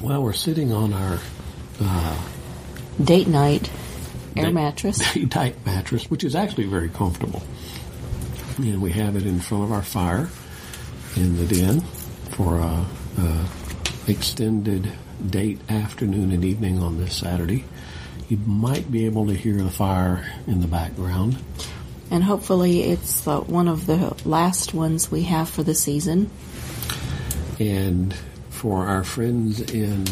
Well, 0.00 0.22
we're 0.22 0.32
sitting 0.32 0.72
on 0.72 0.92
our 0.92 1.18
Date 3.02 3.28
night 3.28 3.70
air 4.36 4.46
Date- 4.46 4.54
mattress. 4.54 5.02
tight 5.30 5.64
mattress, 5.64 6.10
which 6.10 6.24
is 6.24 6.34
actually 6.34 6.66
very 6.66 6.88
comfortable. 6.88 7.42
And 8.58 8.82
we 8.82 8.92
have 8.92 9.16
it 9.16 9.24
in 9.26 9.40
front 9.40 9.64
of 9.64 9.72
our 9.72 9.82
fire 9.82 10.28
in 11.16 11.36
the 11.36 11.46
den 11.46 11.80
for 12.32 12.58
a, 12.58 12.86
a 13.18 13.46
extended 14.06 14.90
date 15.28 15.58
afternoon 15.70 16.30
and 16.32 16.44
evening 16.44 16.82
on 16.82 16.98
this 16.98 17.14
Saturday. 17.16 17.64
You 18.28 18.36
might 18.38 18.90
be 18.90 19.06
able 19.06 19.26
to 19.26 19.34
hear 19.34 19.56
the 19.56 19.70
fire 19.70 20.24
in 20.46 20.60
the 20.60 20.66
background. 20.68 21.38
And 22.10 22.22
hopefully 22.22 22.82
it's 22.82 23.26
uh, 23.26 23.40
one 23.40 23.68
of 23.68 23.86
the 23.86 24.16
last 24.24 24.74
ones 24.74 25.10
we 25.10 25.22
have 25.22 25.48
for 25.48 25.62
the 25.62 25.74
season. 25.74 26.30
And 27.58 28.14
for 28.60 28.86
our 28.86 29.02
friends 29.02 29.58
in 29.72 30.04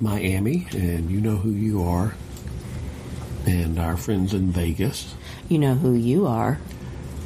Miami, 0.00 0.66
and 0.72 1.10
you 1.10 1.18
know 1.18 1.36
who 1.36 1.50
you 1.50 1.82
are, 1.82 2.14
and 3.46 3.78
our 3.78 3.96
friends 3.96 4.34
in 4.34 4.50
Vegas, 4.50 5.14
You 5.48 5.58
know 5.58 5.74
who 5.74 5.94
you 5.94 6.26
are. 6.26 6.58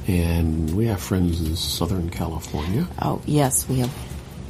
and 0.06 0.76
we 0.76 0.86
have 0.86 1.00
friends 1.02 1.40
in 1.40 1.54
Southern 1.56 2.08
California 2.08 2.86
Oh, 3.02 3.20
yes, 3.26 3.68
we 3.68 3.80
have 3.80 3.92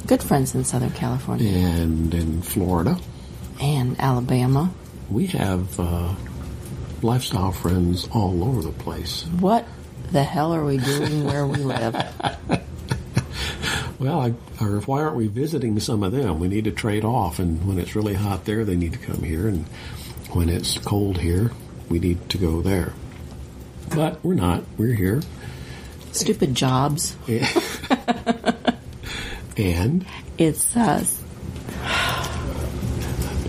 good 0.05 0.21
friends 0.21 0.53
in 0.55 0.63
Southern 0.63 0.91
California 0.91 1.49
and 1.51 2.13
in 2.13 2.41
Florida. 2.43 2.97
and 3.59 3.95
Alabama. 3.99 4.71
We 5.09 5.25
have 5.27 5.79
uh, 5.79 6.13
lifestyle 7.01 7.51
friends 7.51 8.07
all 8.13 8.43
over 8.43 8.61
the 8.61 8.71
place. 8.71 9.23
What 9.39 9.65
the 10.11 10.23
hell 10.23 10.53
are 10.53 10.63
we 10.63 10.77
doing 10.77 11.23
where 11.25 11.47
we 11.47 11.57
live? 11.57 11.95
Well, 13.99 14.19
I, 14.21 14.33
or 14.63 14.79
why 14.81 15.01
aren't 15.01 15.17
we 15.17 15.27
visiting 15.27 15.79
some 15.79 16.03
of 16.03 16.13
them? 16.13 16.39
We 16.39 16.47
need 16.47 16.63
to 16.65 16.71
trade 16.71 17.03
off, 17.03 17.39
and 17.39 17.67
when 17.67 17.77
it's 17.77 17.95
really 17.95 18.13
hot 18.13 18.45
there, 18.45 18.63
they 18.63 18.75
need 18.77 18.93
to 18.93 18.99
come 18.99 19.23
here, 19.23 19.47
and 19.47 19.65
when 20.31 20.47
it's 20.47 20.77
cold 20.77 21.17
here, 21.17 21.51
we 21.89 21.99
need 21.99 22.29
to 22.29 22.37
go 22.37 22.61
there. 22.61 22.93
But 23.93 24.23
we're 24.23 24.35
not. 24.35 24.63
We're 24.77 24.93
here, 24.93 25.21
Stupid 26.11 26.55
jobs. 26.55 27.15
and 29.57 30.05
It's 30.37 30.75
uh, 30.75 31.03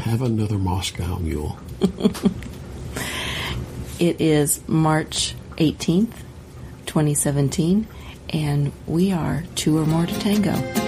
have 0.02 0.22
another 0.22 0.58
Moscow 0.58 1.18
mule. 1.18 1.58
it 3.98 4.20
is 4.20 4.60
March 4.68 5.34
18th, 5.56 6.12
2017, 6.86 7.86
and 8.30 8.72
we 8.86 9.12
are 9.12 9.44
two 9.54 9.78
or 9.78 9.86
more 9.86 10.06
to 10.06 10.20
tango. 10.20 10.79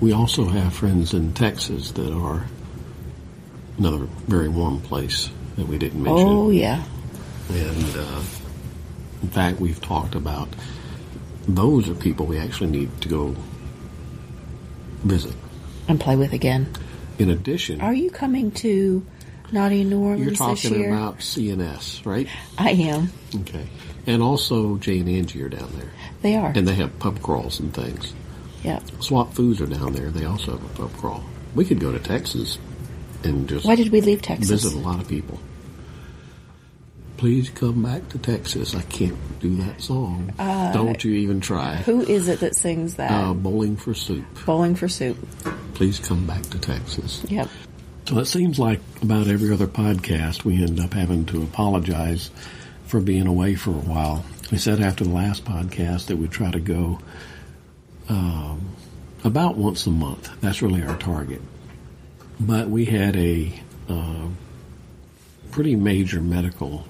We 0.00 0.12
also 0.12 0.44
have 0.46 0.72
friends 0.74 1.12
in 1.14 1.34
Texas 1.34 1.90
that 1.92 2.12
are 2.12 2.44
another 3.78 4.06
very 4.26 4.48
warm 4.48 4.80
place 4.80 5.28
that 5.56 5.66
we 5.66 5.78
didn't 5.78 6.02
mention. 6.02 6.26
Oh, 6.28 6.50
yeah. 6.50 6.84
And 7.50 7.96
uh, 7.96 8.22
in 9.22 9.28
fact, 9.30 9.58
we've 9.60 9.80
talked 9.80 10.14
about 10.14 10.48
those 11.48 11.88
are 11.88 11.94
people 11.94 12.26
we 12.26 12.38
actually 12.38 12.70
need 12.70 13.00
to 13.00 13.08
go 13.08 13.34
visit. 15.02 15.34
And 15.88 15.98
play 16.00 16.16
with 16.16 16.32
again. 16.32 16.72
In 17.18 17.30
addition, 17.30 17.80
Are 17.80 17.94
you 17.94 18.10
coming 18.10 18.52
to 18.52 19.04
Naughty 19.50 19.82
New 19.82 20.00
Orleans 20.00 20.20
you're 20.20 20.30
this 20.30 20.62
talking 20.62 20.78
year? 20.78 20.92
about 20.92 21.18
CNS, 21.18 22.06
right? 22.06 22.28
I 22.56 22.70
am. 22.70 23.10
Okay. 23.34 23.66
And 24.06 24.22
also 24.22 24.76
Jay 24.76 25.00
and 25.00 25.08
Angie 25.08 25.42
are 25.42 25.48
down 25.48 25.72
there. 25.76 25.90
They 26.22 26.36
are. 26.36 26.52
And 26.54 26.68
they 26.68 26.74
have 26.74 26.96
pub 27.00 27.20
crawls 27.22 27.58
and 27.58 27.74
things. 27.74 28.12
Yeah. 28.62 28.80
Swap 29.00 29.32
Fools 29.34 29.60
are 29.60 29.66
down 29.66 29.92
there. 29.92 30.10
They 30.10 30.24
also 30.24 30.52
have 30.52 30.64
a 30.64 30.68
pub 30.74 30.92
crawl. 30.96 31.24
We 31.54 31.64
could 31.64 31.80
go 31.80 31.92
to 31.92 31.98
Texas 31.98 32.58
and 33.24 33.48
just 33.48 33.64
Why 33.66 33.74
did 33.76 33.90
we 33.90 34.00
leave 34.00 34.22
Texas? 34.22 34.48
visit 34.50 34.74
a 34.74 34.78
lot 34.78 35.00
of 35.00 35.08
people. 35.08 35.38
Please 37.16 37.50
come 37.50 37.82
back 37.82 38.08
to 38.10 38.18
Texas. 38.18 38.76
I 38.76 38.82
can't 38.82 39.16
do 39.40 39.56
that 39.56 39.80
song. 39.80 40.32
Don't 40.38 41.02
you 41.02 41.14
even 41.14 41.40
try. 41.40 41.74
Uh, 41.74 41.82
Who 41.82 42.00
is 42.02 42.28
it 42.28 42.38
that 42.40 42.54
sings 42.54 42.94
that? 42.94 43.10
Uh, 43.10 43.34
bowling 43.34 43.76
for 43.76 43.92
soup. 43.92 44.24
Bowling 44.46 44.76
for 44.76 44.86
soup. 44.88 45.16
Please 45.74 45.98
come 45.98 46.26
back 46.28 46.42
to 46.42 46.58
Texas. 46.60 47.24
Yep. 47.28 47.48
So 48.06 48.18
it 48.18 48.26
seems 48.26 48.58
like 48.60 48.80
about 49.02 49.26
every 49.26 49.52
other 49.52 49.66
podcast, 49.66 50.44
we 50.44 50.62
end 50.62 50.78
up 50.78 50.92
having 50.92 51.26
to 51.26 51.42
apologize 51.42 52.30
for 52.86 53.00
being 53.00 53.26
away 53.26 53.56
for 53.56 53.70
a 53.70 53.74
while. 53.74 54.24
We 54.52 54.58
said 54.58 54.80
after 54.80 55.02
the 55.04 55.10
last 55.10 55.44
podcast 55.44 56.06
that 56.06 56.16
we'd 56.16 56.30
try 56.30 56.52
to 56.52 56.60
go 56.60 57.00
um, 58.08 58.74
about 59.24 59.56
once 59.56 59.86
a 59.86 59.90
month. 59.90 60.30
That's 60.40 60.62
really 60.62 60.82
our 60.82 60.96
target. 60.96 61.42
But 62.40 62.68
we 62.68 62.84
had 62.84 63.16
a 63.16 63.52
uh, 63.88 64.28
pretty 65.50 65.76
major 65.76 66.20
medical. 66.20 66.84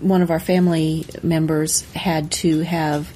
One 0.00 0.20
of 0.20 0.30
our 0.30 0.40
family 0.40 1.06
members 1.22 1.80
had 1.92 2.30
to 2.32 2.60
have 2.60 3.10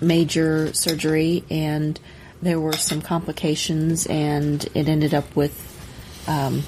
major 0.00 0.72
surgery, 0.72 1.44
and 1.48 1.98
there 2.42 2.58
were 2.58 2.72
some 2.72 3.02
complications, 3.02 4.06
and 4.06 4.64
it 4.74 4.88
ended 4.88 5.14
up 5.14 5.36
with 5.36 5.54
um, 6.26 6.64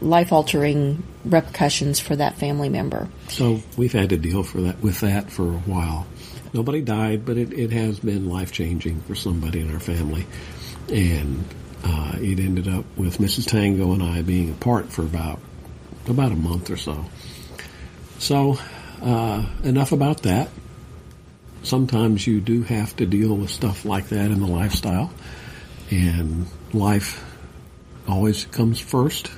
life 0.00 0.32
altering 0.32 1.04
repercussions 1.24 2.00
for 2.00 2.16
that 2.16 2.38
family 2.38 2.68
member. 2.68 3.08
So 3.28 3.60
we've 3.76 3.92
had 3.92 4.10
to 4.10 4.16
deal 4.16 4.42
for 4.42 4.60
that 4.62 4.82
with 4.82 5.00
that 5.00 5.30
for 5.30 5.44
a 5.44 5.58
while. 5.58 6.06
Nobody 6.56 6.80
died, 6.80 7.26
but 7.26 7.36
it, 7.36 7.52
it 7.52 7.70
has 7.72 8.00
been 8.00 8.30
life 8.30 8.50
changing 8.50 9.02
for 9.02 9.14
somebody 9.14 9.60
in 9.60 9.70
our 9.74 9.78
family, 9.78 10.26
and 10.88 11.44
uh, 11.84 12.12
it 12.16 12.38
ended 12.38 12.66
up 12.66 12.86
with 12.96 13.18
Mrs. 13.18 13.46
Tango 13.46 13.92
and 13.92 14.02
I 14.02 14.22
being 14.22 14.50
apart 14.50 14.90
for 14.90 15.02
about 15.02 15.38
about 16.08 16.32
a 16.32 16.36
month 16.36 16.70
or 16.70 16.78
so. 16.78 17.04
So 18.18 18.58
uh, 19.02 19.44
enough 19.64 19.92
about 19.92 20.22
that. 20.22 20.48
Sometimes 21.62 22.26
you 22.26 22.40
do 22.40 22.62
have 22.62 22.96
to 22.96 23.04
deal 23.04 23.36
with 23.36 23.50
stuff 23.50 23.84
like 23.84 24.08
that 24.08 24.30
in 24.30 24.40
the 24.40 24.46
lifestyle, 24.46 25.12
and 25.90 26.46
life 26.72 27.22
always 28.08 28.46
comes 28.46 28.80
first 28.80 29.30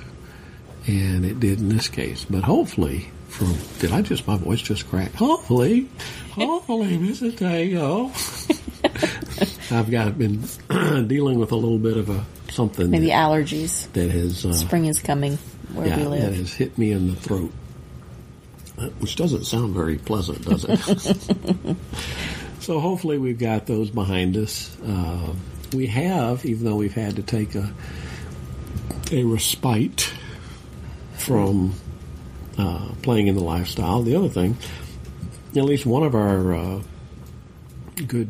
and 0.87 1.25
it 1.25 1.41
did 1.41 1.59
in 1.59 1.67
this 1.67 1.89
case. 1.89 2.25
But 2.29 2.45
hopefully, 2.45 3.09
from 3.29 3.55
did 3.79 3.91
I 3.91 4.01
just 4.01 4.27
my 4.27 4.37
voice 4.37 4.61
just 4.61 4.89
crack? 4.89 5.13
Hopefully, 5.13 5.87
hopefully, 6.31 6.97
Mrs. 6.97 7.37
Tango. 7.37 8.11
I've 9.75 9.91
got 9.91 10.17
been 10.17 10.41
dealing 11.07 11.39
with 11.39 11.51
a 11.51 11.55
little 11.55 11.77
bit 11.77 11.97
of 11.97 12.09
a 12.09 12.25
something 12.51 12.89
Maybe 12.89 13.07
that, 13.07 13.13
allergies. 13.29 13.91
that 13.93 14.09
has 14.09 14.45
uh, 14.45 14.53
Spring 14.53 14.85
is 14.85 14.99
coming 14.99 15.37
where 15.73 15.87
yeah 15.87 15.97
we 15.97 16.05
live 16.05 16.21
that 16.23 16.33
has 16.33 16.53
hit 16.53 16.77
me 16.77 16.91
in 16.91 17.07
the 17.09 17.15
throat, 17.15 17.51
Uh, 18.79 18.87
which 18.99 19.15
doesn't 19.15 19.45
sound 19.45 19.73
very 19.75 19.97
pleasant, 19.97 20.43
does 20.43 20.65
it? 20.67 21.77
so 22.59 22.79
hopefully 22.79 23.17
we've 23.19 23.37
got 23.37 23.67
those 23.67 23.89
behind 23.91 24.35
us. 24.37 24.75
Uh, 24.83 25.33
we 25.73 25.85
have, 25.85 26.43
even 26.45 26.65
though 26.65 26.75
we've 26.77 26.93
had 26.95 27.15
to 27.17 27.21
take 27.23 27.53
a 27.55 27.71
a 29.11 29.23
respite 29.23 30.11
from 31.17 31.73
uh, 32.59 32.89
playing 33.01 33.27
in 33.27 33.35
the 33.35 33.43
lifestyle. 33.43 34.01
The 34.03 34.15
other 34.15 34.29
thing, 34.29 34.57
at 35.55 35.63
least 35.63 35.85
one 35.85 36.03
of 36.03 36.13
our 36.13 36.53
uh, 36.53 36.81
good 38.07 38.29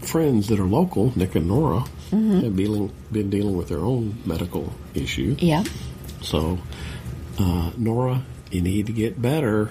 friends 0.00 0.48
that 0.48 0.58
are 0.60 0.64
local, 0.66 1.12
Nick 1.18 1.34
and 1.34 1.48
Nora, 1.48 1.84
have 2.10 2.56
dealing, 2.56 2.92
been 3.10 3.30
dealing 3.30 3.56
with 3.56 3.68
their 3.68 3.80
own 3.80 4.18
medical 4.24 4.72
issue. 4.94 5.34
Yeah. 5.38 5.64
So, 6.20 6.58
uh, 7.38 7.70
Nora, 7.76 8.22
you 8.50 8.60
need 8.62 8.86
to 8.86 8.92
get 8.92 9.20
better. 9.20 9.70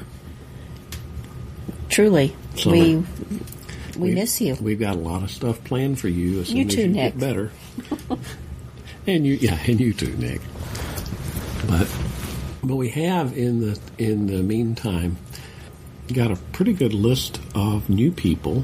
Truly. 1.90 2.36
So- 2.56 2.72
we 2.72 3.04
we 3.98 4.14
miss 4.16 4.40
you. 4.42 4.56
We've 4.60 4.80
got 4.80 4.96
a 4.96 5.00
lot 5.00 5.22
of 5.22 5.30
stuff 5.30 5.64
planned 5.66 6.00
for 6.00 6.08
you 6.08 6.40
as 6.42 6.48
soon 6.48 6.58
You 6.58 6.66
as 6.66 6.74
too, 6.76 6.82
you 6.84 6.88
Nick. 6.88 7.14
get 7.14 7.20
better. 7.20 7.52
and 9.08 9.28
you, 9.28 9.34
yeah, 9.34 9.60
and 9.68 9.80
you 9.80 9.94
too, 9.94 10.16
Nick. 10.18 10.42
But, 11.68 11.88
but 12.64 12.76
we 12.76 12.90
have 12.90 13.38
in 13.38 13.60
the 13.62 13.80
in 13.98 14.28
the 14.28 14.44
meantime 14.44 15.18
got 16.14 16.32
a 16.32 16.36
pretty 16.54 16.74
good 16.74 16.94
list 16.94 17.40
of 17.56 17.90
new 17.90 18.12
people 18.12 18.64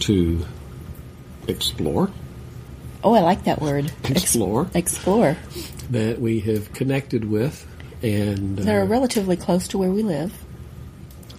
to 0.00 0.44
explore, 1.46 2.10
Oh, 3.04 3.14
I 3.14 3.20
like 3.20 3.44
that 3.44 3.60
word. 3.60 3.92
Ex- 4.04 4.22
Explore. 4.22 4.68
explore. 4.74 5.36
that 5.90 6.20
we 6.20 6.40
have 6.40 6.72
connected 6.72 7.24
with, 7.28 7.66
and 8.02 8.58
uh, 8.58 8.62
They're 8.62 8.84
relatively 8.84 9.36
close 9.36 9.68
to 9.68 9.78
where 9.78 9.90
we 9.90 10.02
live. 10.02 10.32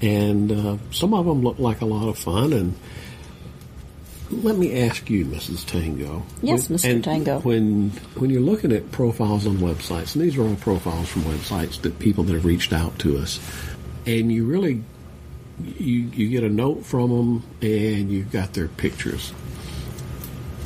and 0.02 0.52
uh, 0.52 0.78
some 0.92 1.14
of 1.14 1.26
them 1.26 1.42
look 1.42 1.60
like 1.60 1.82
a 1.82 1.86
lot 1.86 2.08
of 2.08 2.18
fun. 2.18 2.52
And 2.54 2.76
let 4.42 4.58
me 4.58 4.82
ask 4.82 5.10
you, 5.10 5.26
Mrs. 5.26 5.66
Tango. 5.66 6.24
Yes, 6.42 6.70
when- 6.70 6.78
Mr. 6.80 6.92
and 6.92 7.04
Tango. 7.04 7.40
When 7.40 7.90
when 8.16 8.30
you're 8.30 8.42
looking 8.42 8.72
at 8.72 8.92
profiles 8.92 9.46
on 9.46 9.58
websites, 9.58 10.16
and 10.16 10.24
these 10.24 10.38
are 10.38 10.44
all 10.44 10.56
profiles 10.56 11.10
from 11.10 11.24
websites 11.24 11.82
that 11.82 12.00
people 12.00 12.24
that 12.26 12.34
have 12.34 12.46
reached 12.46 12.74
out 12.74 12.98
to 13.00 13.18
us, 13.18 13.40
and 14.06 14.32
you 14.32 14.46
really 14.46 14.84
you 15.78 16.10
you 16.14 16.30
get 16.30 16.44
a 16.44 16.50
note 16.50 16.86
from 16.86 17.10
them, 17.10 17.44
and 17.62 18.12
you've 18.12 18.32
got 18.32 18.54
their 18.54 18.68
pictures. 18.68 19.32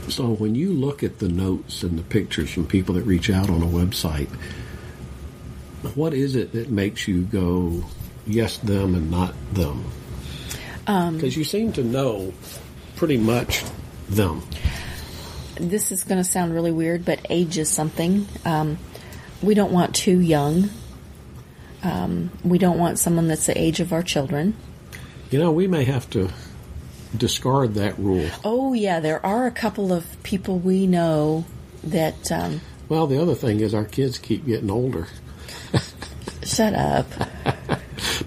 So 0.10 0.30
when 0.30 0.56
you 0.56 0.72
look 0.72 1.04
at 1.04 1.20
the 1.20 1.28
notes 1.28 1.84
and 1.84 2.00
the 2.00 2.04
pictures 2.04 2.50
from 2.50 2.66
people 2.66 2.96
that 2.96 3.04
reach 3.04 3.30
out 3.30 3.50
on 3.50 3.62
a 3.62 3.66
website, 3.66 4.30
what 5.96 6.14
is 6.14 6.36
it 6.36 6.54
that 6.54 6.70
makes 6.70 7.08
you 7.08 7.24
go 7.24 7.84
yes 8.26 8.58
them 8.60 8.96
and 8.96 9.12
not 9.12 9.34
them? 9.54 9.84
Um, 10.88 11.16
because 11.16 11.36
you 11.36 11.44
seem 11.44 11.74
to 11.74 11.84
know 11.84 12.34
pretty 12.98 13.18
much 13.18 13.64
them. 14.10 14.42
This 15.56 15.92
is 15.92 16.04
going 16.04 16.18
to 16.18 16.24
sound 16.30 16.54
really 16.54 16.72
weird, 16.72 17.06
but 17.06 17.26
age 17.30 17.58
is 17.58 17.70
something. 17.70 18.28
Um, 18.46 18.78
we 19.42 19.54
don't 19.54 19.72
want 19.72 19.96
too 19.96 20.20
young. 20.20 20.70
Um, 21.84 22.32
we 22.44 22.58
don't 22.58 22.78
want 22.78 23.00
someone 23.00 23.28
that's 23.28 23.46
the 23.46 23.58
age 23.58 23.80
of 23.80 23.94
our 23.94 24.04
children. 24.04 24.56
You 25.32 25.40
know, 25.40 25.52
we 25.52 25.68
may 25.68 25.84
have 25.86 26.10
to 26.12 26.30
discard 27.16 27.76
that 27.76 27.98
rule. 27.98 28.30
Oh, 28.44 28.74
yeah, 28.74 29.00
there 29.00 29.26
are 29.26 29.46
a 29.48 29.52
couple 29.52 29.94
of 29.94 30.06
people 30.24 30.60
we 30.60 30.86
know 30.88 31.46
that. 31.84 32.32
Um, 32.32 32.62
Well, 32.90 33.08
the 33.08 33.22
other 33.22 33.36
thing 33.36 33.60
is 33.60 33.74
our 33.74 33.86
kids 33.86 34.18
keep 34.18 34.46
getting 34.46 34.70
older. 34.72 35.08
shut 36.44 36.74
up. 36.74 37.08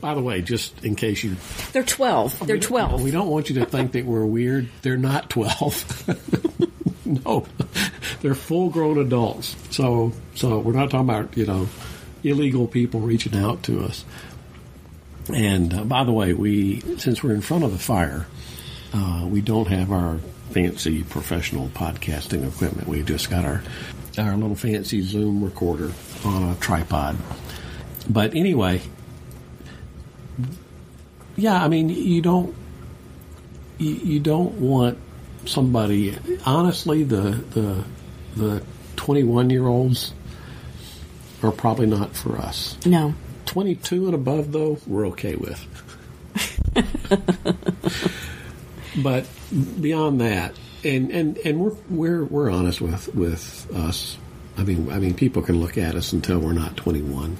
By 0.01 0.15
the 0.15 0.23
way, 0.23 0.43
just 0.43 0.85
in 0.85 0.97
case 0.97 1.23
you 1.23 1.37
They're 1.73 1.83
12. 1.85 2.47
They're 2.47 2.59
12. 2.59 3.03
We 3.03 3.11
don't 3.11 3.29
want 3.29 3.51
you 3.51 3.57
to 3.57 3.67
think 3.67 3.93
that 3.93 4.05
we're 4.05 4.25
weird. 4.25 4.69
They're 4.83 4.97
not 4.97 5.31
12. 5.31 7.05
no. 7.25 7.47
They're 8.23 8.35
full-grown 8.35 8.99
adults. 8.99 9.57
So 9.71 10.13
so 10.35 10.59
we're 10.59 10.73
not 10.73 10.91
talking 10.91 11.09
about, 11.09 11.37
you 11.37 11.47
know, 11.47 11.69
illegal 12.25 12.67
people 12.67 13.01
reaching 13.01 13.37
out 13.37 13.63
to 13.65 13.85
us. 13.85 14.05
And 15.33 15.73
uh, 15.73 15.85
by 15.85 16.05
the 16.05 16.13
way, 16.13 16.33
we 16.33 16.81
since 16.99 17.23
we're 17.23 17.35
in 17.35 17.41
front 17.41 17.65
of 17.65 17.73
the 17.73 17.79
fire, 17.79 18.27
uh, 18.93 19.27
we 19.29 19.41
don't 19.41 19.69
have 19.69 19.93
our 19.93 20.19
fancy 20.51 21.03
professional 21.05 21.69
podcasting 21.69 22.47
equipment. 22.47 22.89
We 22.89 23.03
just 23.03 23.31
got 23.31 23.45
our 23.45 23.63
our 24.19 24.37
little 24.37 24.57
fancy 24.57 25.03
Zoom 25.03 25.45
recorder 25.45 25.93
on 26.25 26.51
a 26.51 26.55
tripod. 26.57 27.17
But 28.09 28.35
anyway, 28.35 28.83
yeah, 31.37 31.63
I 31.63 31.69
mean, 31.69 31.89
you 31.89 32.23
don't 32.23 32.55
you, 33.79 33.95
you 33.95 34.21
don't 34.21 34.61
want 34.61 34.99
somebody. 35.47 36.17
Honestly, 36.45 37.03
the 37.03 37.43
the 37.51 37.85
the 38.37 38.63
twenty 38.97 39.25
one 39.25 39.51
year 39.51 39.67
olds 39.67 40.13
are 41.43 41.53
probably 41.53 41.87
not 41.87 42.15
for 42.15 42.37
us. 42.37 42.77
No. 42.87 43.15
Twenty 43.47 43.75
two 43.75 44.07
and 44.07 44.15
above, 44.15 44.53
though, 44.53 44.79
we're 44.87 45.09
okay 45.09 45.37
with. 45.37 45.67
but 49.03 49.27
beyond 49.81 50.21
that, 50.21 50.55
and 50.85 51.11
and 51.11 51.39
and 51.39 51.61
we're 51.61 51.75
we're 51.89 52.25
we're 52.25 52.51
honest 52.51 52.81
with 52.81 53.13
with 53.15 53.71
us. 53.75 54.17
I 54.57 54.65
mean, 54.65 54.91
I 54.91 54.99
mean, 54.99 55.15
people 55.15 55.43
can 55.43 55.59
look 55.59 55.79
at 55.79 55.95
us 55.95 56.13
and 56.13 56.23
tell 56.23 56.39
we're 56.39 56.53
not 56.53 56.77
twenty 56.77 57.03
one. 57.03 57.37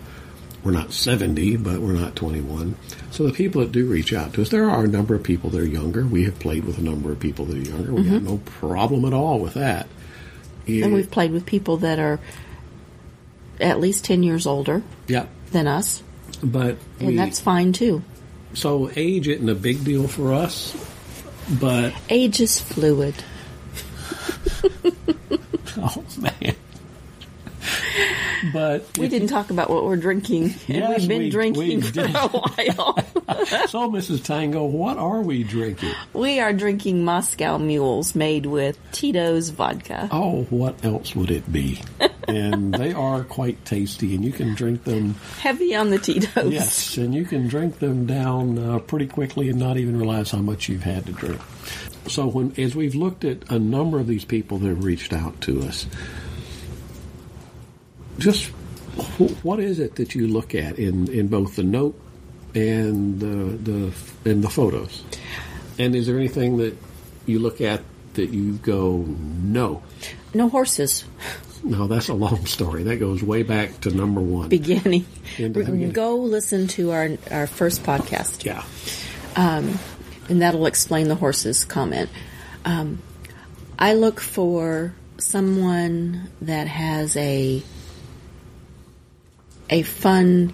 We're 0.63 0.73
not 0.73 0.93
70, 0.93 1.57
but 1.57 1.81
we're 1.81 1.93
not 1.93 2.17
21. 2.17 2.77
So 3.11 3.27
the 3.27 3.33
people 3.33 3.63
that 3.63 3.73
do 3.73 3.87
reach 3.87 4.13
out 4.13 4.35
to 4.35 4.43
us, 4.43 4.51
there 4.51 4.69
are 4.69 4.85
a 4.85 4.89
number 4.89 5.15
of 5.15 5.23
people 5.23 5.51
that 5.51 5.61
are 5.61 5.67
younger. 5.67 6.05
We 6.05 6.25
have 6.25 6.39
played 6.39 6.65
with 6.65 6.79
a 6.79 6.83
number 6.83 7.11
of 7.13 7.19
people 7.19 7.47
that 7.47 7.57
are 7.57 7.71
younger. 7.71 7.93
We 7.93 8.05
have 8.09 8.23
mm-hmm. 8.23 8.33
no 8.33 8.39
problem 8.39 9.05
at 9.05 9.13
all 9.13 9.39
with 9.41 9.55
that. 9.55 9.87
Yeah, 10.67 10.85
And 10.85 10.95
we've 10.95 11.11
played 11.11 11.33
with 11.33 11.47
people 11.47 11.79
that 11.79 11.99
are 11.99 12.21
at 13.61 13.81
least 13.81 14.05
10 14.05 14.23
years 14.23 14.47
older 14.47 14.83
yeah, 15.07 15.27
than 15.53 15.67
us, 15.67 16.03
but 16.43 16.77
and 16.99 17.09
we, 17.09 17.17
that's 17.17 17.41
fine 17.41 17.73
too. 17.73 18.03
so 18.55 18.91
age 18.97 19.29
isn't 19.29 19.49
a 19.49 19.55
big 19.55 19.85
deal 19.85 20.07
for 20.09 20.33
us. 20.33 20.75
But 21.59 21.95
Age 22.09 22.41
is 22.41 22.61
fluid. 22.61 23.15
oh 25.77 26.05
man, 26.19 26.55
but 28.53 28.87
We 28.99 29.09
didn't 29.09 29.29
talk 29.29 29.51
about 29.51 29.71
what 29.71 29.85
we're 29.85 29.97
drinking, 29.97 30.45
and 30.45 30.55
Yes, 30.69 31.01
we've 31.01 31.09
been 31.09 31.19
we- 31.23 31.31
drinking 31.31 31.81
we 31.81 31.83
for 31.83 32.01
a 32.01 32.09
while. 32.73 32.99
so, 33.69 33.91
Mrs. 33.91 34.25
Tango, 34.25 34.65
what 34.65 34.97
are 34.99 35.21
we 35.21 35.43
drinking? 35.45 35.93
we 36.13 36.41
are 36.41 36.53
drinking 36.53 37.05
Moscow 37.05 37.59
Mules 37.59 38.15
made 38.15 38.47
with 38.47 38.79
Tito's 38.93 39.51
vodka. 39.51 40.09
Oh, 40.13 40.45
what 40.51 40.85
else 40.85 41.15
would 41.15 41.31
it 41.31 41.51
be? 41.53 41.81
and 42.29 42.73
they 42.75 42.93
are 42.93 43.25
quite 43.25 43.65
tasty, 43.65 44.15
and 44.15 44.25
you 44.25 44.33
can 44.33 44.55
drink 44.55 44.85
them. 44.85 45.15
Heavy 45.41 45.75
on 45.75 45.91
the 45.91 45.99
Tito's. 45.99 46.53
Yes, 46.53 46.97
and 46.97 47.15
you 47.15 47.25
can 47.25 47.49
drink 47.49 47.79
them 47.79 48.07
down 48.07 48.59
uh, 48.59 48.79
pretty 48.81 49.07
quickly 49.07 49.49
and 49.49 49.59
not 49.59 49.77
even 49.77 49.97
realize 49.99 50.31
how 50.31 50.39
much 50.39 50.69
you've 50.69 50.83
had 50.83 51.07
to 51.07 51.13
drink. 51.13 51.41
So, 52.09 52.27
when 52.27 52.55
as 52.59 52.75
we've 52.75 52.95
looked 52.95 53.25
at 53.25 53.51
a 53.51 53.59
number 53.59 53.99
of 54.01 54.07
these 54.07 54.25
people 54.25 54.59
that 54.59 54.69
have 54.69 54.85
reached 54.85 55.13
out 55.13 55.41
to 55.43 55.63
us, 55.63 55.87
just 58.21 58.47
what 59.43 59.59
is 59.61 59.79
it 59.81 59.97
that 59.97 60.15
you 60.15 60.29
look 60.29 60.55
at 60.55 60.79
in, 60.79 61.11
in 61.11 61.29
both 61.29 61.57
the 61.57 61.63
note 61.63 61.99
and 62.55 63.19
the 63.21 63.27
the 63.71 64.31
and 64.31 64.45
the 64.45 64.51
photos? 64.51 65.03
And 65.79 65.95
is 65.97 66.07
there 66.07 66.17
anything 66.17 66.59
that 66.59 66.77
you 67.27 67.39
look 67.39 67.61
at 67.61 67.83
that 68.15 68.31
you 68.31 68.55
go, 68.55 69.05
no, 69.07 69.83
No 70.35 70.49
horses. 70.49 71.05
no, 71.63 71.87
that's 71.87 72.09
a 72.09 72.15
long 72.15 72.45
story. 72.47 72.83
That 72.83 72.97
goes 72.97 73.23
way 73.23 73.43
back 73.45 73.81
to 73.83 73.91
number 73.91 74.21
one. 74.21 74.49
Beginning. 74.49 75.07
Beginning. 75.37 75.93
Go 75.93 76.17
listen 76.17 76.67
to 76.69 76.91
our 76.91 77.09
our 77.31 77.47
first 77.47 77.83
podcast. 77.85 78.45
Yeah. 78.45 78.65
Um, 79.37 79.79
and 80.29 80.43
that'll 80.43 80.67
explain 80.67 81.09
the 81.09 81.15
horses 81.15 81.65
comment. 81.65 82.11
Um, 82.65 83.01
I 83.79 83.95
look 83.95 84.21
for 84.21 84.93
someone 85.19 86.29
that 86.43 86.67
has 86.67 87.17
a 87.17 87.63
a 89.71 89.83
fun, 89.83 90.53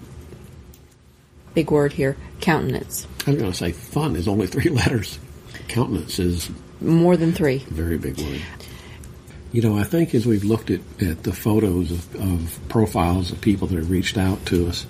big 1.53 1.71
word 1.71 1.93
here, 1.93 2.15
countenance. 2.39 3.07
I 3.25 3.31
was 3.31 3.39
going 3.39 3.51
to 3.51 3.57
say 3.57 3.71
fun 3.71 4.15
is 4.15 4.27
only 4.27 4.47
three 4.47 4.69
letters. 4.69 5.19
Countenance 5.67 6.19
is 6.19 6.49
More 6.79 7.17
than 7.17 7.33
three. 7.33 7.57
very 7.57 7.97
big 7.97 8.17
word. 8.19 8.41
You 9.51 9.61
know, 9.61 9.77
I 9.77 9.83
think 9.83 10.13
as 10.13 10.25
we've 10.25 10.43
looked 10.43 10.69
at, 10.69 10.81
at 11.01 11.23
the 11.23 11.33
photos 11.33 11.91
of, 11.91 12.15
of 12.15 12.59
profiles 12.69 13.31
of 13.31 13.41
people 13.41 13.67
that 13.67 13.75
have 13.77 13.89
reached 13.89 14.17
out 14.17 14.45
to 14.47 14.67
us, 14.67 14.85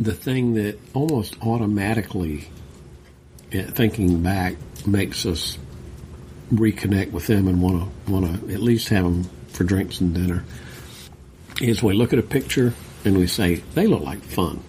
the 0.00 0.14
thing 0.14 0.54
that 0.54 0.78
almost 0.94 1.36
automatically, 1.42 2.48
eh, 3.52 3.62
thinking 3.64 4.22
back, 4.22 4.56
makes 4.86 5.24
us 5.26 5.58
reconnect 6.52 7.12
with 7.12 7.26
them 7.28 7.46
and 7.48 7.62
want 7.62 7.82
to 8.06 8.12
want 8.12 8.26
to 8.48 8.52
at 8.54 8.60
least 8.60 8.88
have 8.88 9.04
them 9.04 9.24
for 9.48 9.64
drinks 9.64 10.00
and 10.00 10.14
dinner 10.14 10.44
is 11.62 11.82
we 11.82 11.94
look 11.94 12.12
at 12.12 12.18
a 12.18 12.22
picture 12.22 12.74
and 13.04 13.16
we 13.16 13.26
say 13.26 13.56
they 13.74 13.86
look 13.86 14.02
like 14.02 14.20
fun. 14.22 14.62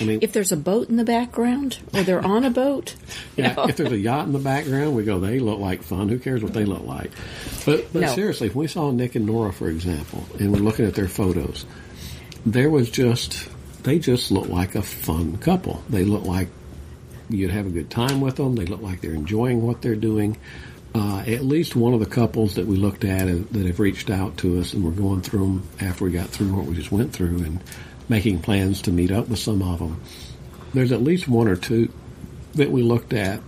I 0.00 0.04
mean, 0.04 0.20
If 0.22 0.32
there's 0.32 0.52
a 0.52 0.56
boat 0.56 0.88
in 0.88 0.96
the 0.96 1.04
background, 1.04 1.78
or 1.92 2.02
they're 2.02 2.24
on 2.24 2.44
a 2.44 2.50
boat, 2.50 2.94
Yeah, 3.36 3.52
know, 3.52 3.64
if 3.64 3.76
there's 3.76 3.92
a 3.92 3.98
yacht 3.98 4.26
in 4.26 4.32
the 4.32 4.38
background, 4.38 4.96
we 4.96 5.04
go, 5.04 5.20
they 5.20 5.38
look 5.38 5.58
like 5.58 5.82
fun. 5.82 6.08
Who 6.08 6.18
cares 6.18 6.42
what 6.42 6.54
they 6.54 6.64
look 6.64 6.84
like? 6.84 7.10
But, 7.66 7.92
but 7.92 8.00
No. 8.00 8.14
seriously, 8.14 8.46
if 8.46 8.54
we 8.54 8.68
saw 8.68 8.90
Nick 8.90 9.16
and 9.16 9.26
Nora, 9.26 9.52
for 9.52 9.68
example, 9.68 10.24
and 10.38 10.50
we're 10.50 10.60
looking 10.60 10.86
at 10.86 10.94
their 10.94 11.08
photos, 11.08 11.66
there 12.46 12.70
was 12.70 12.90
just, 12.90 13.48
they 13.82 13.98
just 13.98 14.30
look 14.30 14.48
like 14.48 14.74
a 14.76 14.82
fun 14.82 15.36
couple. 15.36 15.82
They 15.90 16.04
look 16.04 16.24
like 16.24 16.48
you'd 17.28 17.50
have 17.50 17.66
a 17.66 17.70
good 17.70 17.90
time 17.90 18.20
with 18.22 18.36
them. 18.36 18.54
They 18.56 18.64
look 18.66 18.80
like 18.80 19.02
they're 19.02 19.12
enjoying 19.12 19.60
what 19.62 19.82
they're 19.82 19.94
doing. 19.94 20.38
Uh, 20.94 21.24
at 21.26 21.42
least 21.42 21.74
one 21.74 21.94
of 21.94 22.00
the 22.00 22.06
couples 22.06 22.56
that 22.56 22.66
we 22.66 22.76
looked 22.76 23.04
at 23.04 23.26
uh, 23.28 23.38
that 23.50 23.64
have 23.64 23.80
reached 23.80 24.10
out 24.10 24.36
to 24.36 24.60
us, 24.60 24.74
and 24.74 24.84
we're 24.84 24.90
going 24.90 25.22
through 25.22 25.40
them 25.40 25.68
after 25.80 26.04
we 26.04 26.10
got 26.10 26.28
through 26.28 26.52
what 26.54 26.66
we 26.66 26.74
just 26.74 26.92
went 26.92 27.12
through 27.12 27.38
and 27.38 27.62
making 28.08 28.40
plans 28.40 28.82
to 28.82 28.92
meet 28.92 29.10
up 29.10 29.28
with 29.28 29.38
some 29.38 29.62
of 29.62 29.78
them. 29.78 30.00
There's 30.74 30.92
at 30.92 31.02
least 31.02 31.28
one 31.28 31.48
or 31.48 31.56
two 31.56 31.90
that 32.54 32.70
we 32.70 32.82
looked 32.82 33.14
at 33.14 33.40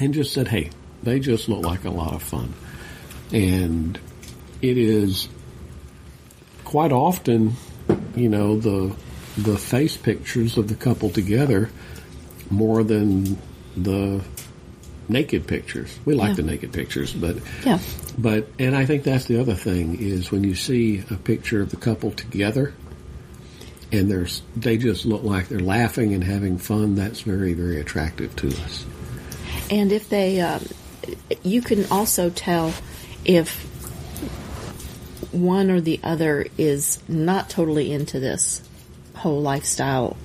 and 0.00 0.12
just 0.12 0.32
said, 0.32 0.48
hey, 0.48 0.70
they 1.02 1.20
just 1.20 1.48
look 1.48 1.64
like 1.64 1.84
a 1.84 1.90
lot 1.90 2.12
of 2.12 2.22
fun. 2.22 2.54
And 3.32 3.98
it 4.60 4.78
is 4.78 5.28
quite 6.64 6.92
often, 6.92 7.52
you 8.16 8.28
know, 8.28 8.58
the 8.58 8.96
the 9.36 9.56
face 9.56 9.96
pictures 9.96 10.56
of 10.56 10.66
the 10.66 10.74
couple 10.74 11.10
together 11.10 11.70
more 12.50 12.82
than 12.82 13.38
the 13.76 14.24
naked 15.08 15.46
pictures. 15.46 15.98
We 16.04 16.14
like 16.14 16.30
Yeah. 16.30 16.34
the 16.34 16.42
naked 16.42 16.72
pictures, 16.72 17.12
but 17.12 17.36
Yeah. 17.64 17.78
but 18.18 18.48
and 18.58 18.76
I 18.76 18.84
think 18.86 19.02
that's 19.04 19.24
the 19.26 19.40
other 19.40 19.54
thing 19.54 19.98
is 20.00 20.30
when 20.30 20.44
you 20.44 20.54
see 20.54 21.02
a 21.10 21.14
picture 21.14 21.60
of 21.60 21.70
the 21.70 21.76
couple 21.76 22.10
together 22.10 22.74
and 23.90 24.10
there's 24.10 24.42
they 24.56 24.76
just 24.76 25.06
look 25.06 25.22
like 25.24 25.48
they're 25.48 25.60
laughing 25.60 26.12
and 26.14 26.22
having 26.24 26.58
fun. 26.58 26.94
That's 26.94 27.22
very 27.22 27.54
very 27.54 27.80
attractive 27.80 28.34
to 28.36 28.48
us. 28.48 28.84
And 29.70 29.92
if 29.92 30.08
they, 30.08 30.40
um, 30.40 30.64
you 31.42 31.60
can 31.62 31.84
also 31.90 32.30
tell 32.30 32.72
if 33.24 33.64
one 35.32 35.70
or 35.70 35.80
the 35.80 36.00
other 36.02 36.46
is 36.56 36.98
not 37.08 37.50
totally 37.50 37.92
into 37.92 38.18
this 38.18 38.62
whole 39.14 39.42
lifestyle 39.42 40.16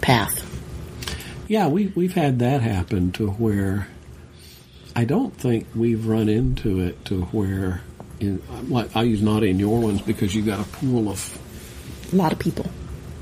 path. 0.00 0.42
Yeah, 1.48 1.68
we 1.68 1.86
we've 1.94 2.14
had 2.14 2.38
that 2.40 2.60
happen 2.62 3.12
to 3.12 3.28
where 3.30 3.86
I 4.94 5.04
don't 5.04 5.34
think 5.36 5.66
we've 5.74 6.06
run 6.06 6.28
into 6.28 6.80
it 6.80 7.04
to 7.06 7.22
where 7.26 7.82
in 8.20 8.42
like 8.68 8.94
I 8.96 9.02
use 9.02 9.22
not 9.22 9.42
in 9.44 9.58
your 9.58 9.80
ones 9.80 10.00
because 10.00 10.34
you've 10.34 10.46
got 10.46 10.60
a 10.60 10.68
pool 10.70 11.08
of 11.08 11.38
A 12.12 12.16
lot 12.16 12.32
of 12.32 12.38
people. 12.38 12.66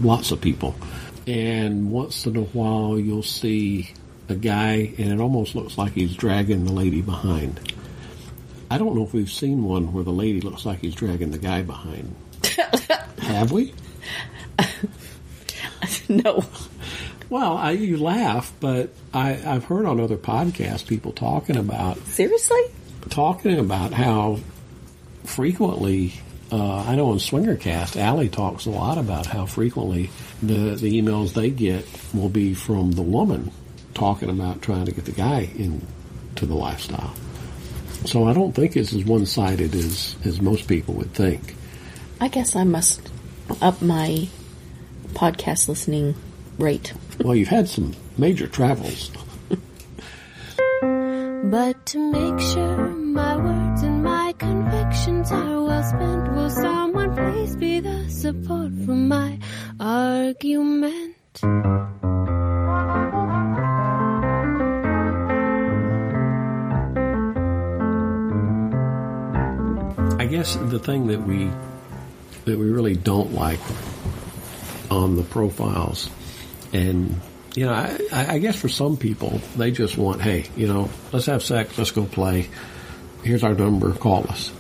lots 0.01 0.31
of 0.31 0.41
people. 0.41 0.75
And 1.27 1.91
once 1.91 2.27
in 2.27 2.37
a 2.37 2.43
while, 2.43 2.99
you'll 2.99 3.23
see 3.23 3.91
a 4.29 4.35
guy, 4.35 4.93
and 4.99 5.11
it 5.13 5.21
almost 5.21 5.55
looks 5.55 5.79
like 5.79 5.93
he's 5.93 6.15
dragging 6.15 6.65
the 6.67 6.73
lady 6.73 7.01
behind. 7.01 7.61
I 8.71 8.77
don't 8.79 8.95
know 8.95 9.05
if 9.05 9.13
we've 9.15 9.31
seen 9.31 9.65
one 9.65 9.93
where 9.93 10.05
the 10.05 10.13
lady 10.13 10.41
looks 10.43 10.67
like 10.67 10.81
he's 10.81 10.95
dragging 10.95 11.31
the 11.31 11.39
guy 11.39 11.63
behind. 11.63 12.15
Have 13.23 13.53
we? 13.53 13.73
no. 16.09 16.45
Well, 17.31 17.57
I, 17.57 17.73
you 17.73 17.97
laugh, 17.97 18.53
but 18.61 18.91
I, 19.13 19.33
I've 19.45 19.65
heard 19.65 19.87
on 19.87 20.01
other 20.01 20.17
podcasts 20.17 20.87
people 20.87 21.13
talking 21.13 21.57
about 21.57 21.99
Seriously? 22.07 22.61
talking 23.11 23.59
about 23.59 23.93
how 23.93 24.39
frequently 25.25 26.13
uh, 26.53 26.85
I 26.87 26.95
know 26.95 27.11
on 27.11 27.17
Swingercast, 27.19 27.97
Allie 28.01 28.29
talks 28.29 28.67
a 28.67 28.71
lot 28.71 28.99
about 28.99 29.27
how 29.27 29.47
frequently 29.47 30.11
the 30.43 30.75
the 30.77 31.01
emails 31.01 31.33
they 31.33 31.51
get 31.51 31.87
will 32.13 32.29
be 32.29 32.55
from 32.55 32.93
the 32.93 33.03
woman 33.03 33.51
talking 33.95 34.31
about 34.31 34.63
trying 34.63 34.85
to 34.87 34.93
get 34.93 35.05
the 35.05 35.13
guy 35.13 35.49
into 35.57 36.47
the 36.47 36.55
lifestyle. 36.55 37.15
So 38.05 38.29
I 38.29 38.35
don't 38.35 38.53
think 38.53 38.77
it's 38.77 38.93
as 38.93 39.05
one 39.05 39.27
sided 39.27 39.75
as 39.75 40.17
as 40.25 40.41
most 40.41 40.69
people 40.69 40.95
would 40.95 41.13
think. 41.15 41.57
I 42.21 42.29
guess 42.29 42.55
I 42.55 42.65
must 42.65 43.11
up 43.61 43.81
my 43.83 44.29
podcast 45.15 45.69
listening 45.69 46.15
rate. 46.59 46.93
Well, 47.23 47.35
you've 47.37 47.49
had 47.49 47.69
some 47.69 47.95
major 48.19 48.47
travels. 48.47 49.11
But 51.51 51.87
to 51.87 51.99
make 52.11 52.41
sure 52.41 52.89
my 52.89 53.37
words 53.37 53.83
and 53.83 54.03
my 54.03 54.33
convictions 54.39 55.31
are 55.31 55.63
well 55.63 55.83
spent, 55.83 56.33
will 56.33 56.51
someone 56.51 57.15
please 57.15 57.55
be 57.57 57.81
the 57.81 58.09
support 58.09 58.73
for 58.85 58.95
my 58.95 59.39
argument? 59.79 61.15
I 70.19 70.27
guess 70.27 70.57
the 70.57 70.79
thing 70.79 71.09
that 71.09 71.23
we 71.23 71.51
that 72.47 72.59
we 72.59 72.71
really 72.71 72.97
don't 72.97 73.35
like 73.35 73.61
on 74.91 75.17
the 75.17 75.23
profiles, 75.23 76.09
and 76.75 77.21
you 77.55 77.67
know, 77.67 77.73
I, 77.73 78.35
I 78.35 78.39
guess 78.39 78.57
for 78.57 78.69
some 78.69 78.97
people 78.97 79.41
they 79.57 79.71
just 79.71 79.97
want, 79.97 80.21
hey, 80.21 80.47
you 80.57 80.67
know, 80.67 80.91
let's 81.13 81.27
have 81.27 81.43
sex, 81.43 81.79
let's 81.79 81.93
go 81.93 82.05
play. 82.05 82.49
Here's 83.23 83.45
our 83.45 83.55
number, 83.55 83.93
call 83.93 84.29
us. 84.29 84.53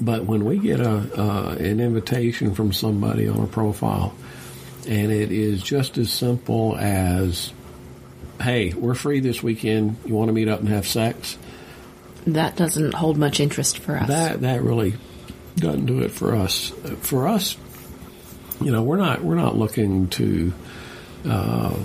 But 0.00 0.24
when 0.24 0.44
we 0.44 0.58
get 0.58 0.80
a 0.80 1.20
uh, 1.20 1.56
an 1.58 1.80
invitation 1.80 2.54
from 2.54 2.72
somebody 2.72 3.28
on 3.28 3.40
a 3.40 3.46
profile, 3.46 4.14
and 4.88 5.12
it 5.12 5.30
is 5.30 5.62
just 5.62 5.98
as 5.98 6.10
simple 6.10 6.76
as, 6.76 7.52
hey, 8.40 8.72
we're 8.72 8.94
free 8.94 9.20
this 9.20 9.42
weekend. 9.42 9.96
You 10.06 10.14
want 10.14 10.28
to 10.28 10.32
meet 10.32 10.48
up 10.48 10.60
and 10.60 10.68
have 10.68 10.86
sex? 10.86 11.36
That 12.26 12.56
doesn't 12.56 12.94
hold 12.94 13.18
much 13.18 13.40
interest 13.40 13.78
for 13.78 13.96
us. 13.96 14.08
That 14.08 14.40
that 14.40 14.62
really 14.62 14.94
doesn't 15.56 15.86
do 15.86 16.00
it 16.00 16.12
for 16.12 16.34
us. 16.34 16.70
For 17.00 17.28
us, 17.28 17.56
you 18.64 18.72
know, 18.72 18.82
we're 18.82 18.96
not 18.96 19.22
we're 19.22 19.34
not 19.34 19.56
looking 19.56 20.08
to, 20.10 20.52
uh, 21.26 21.76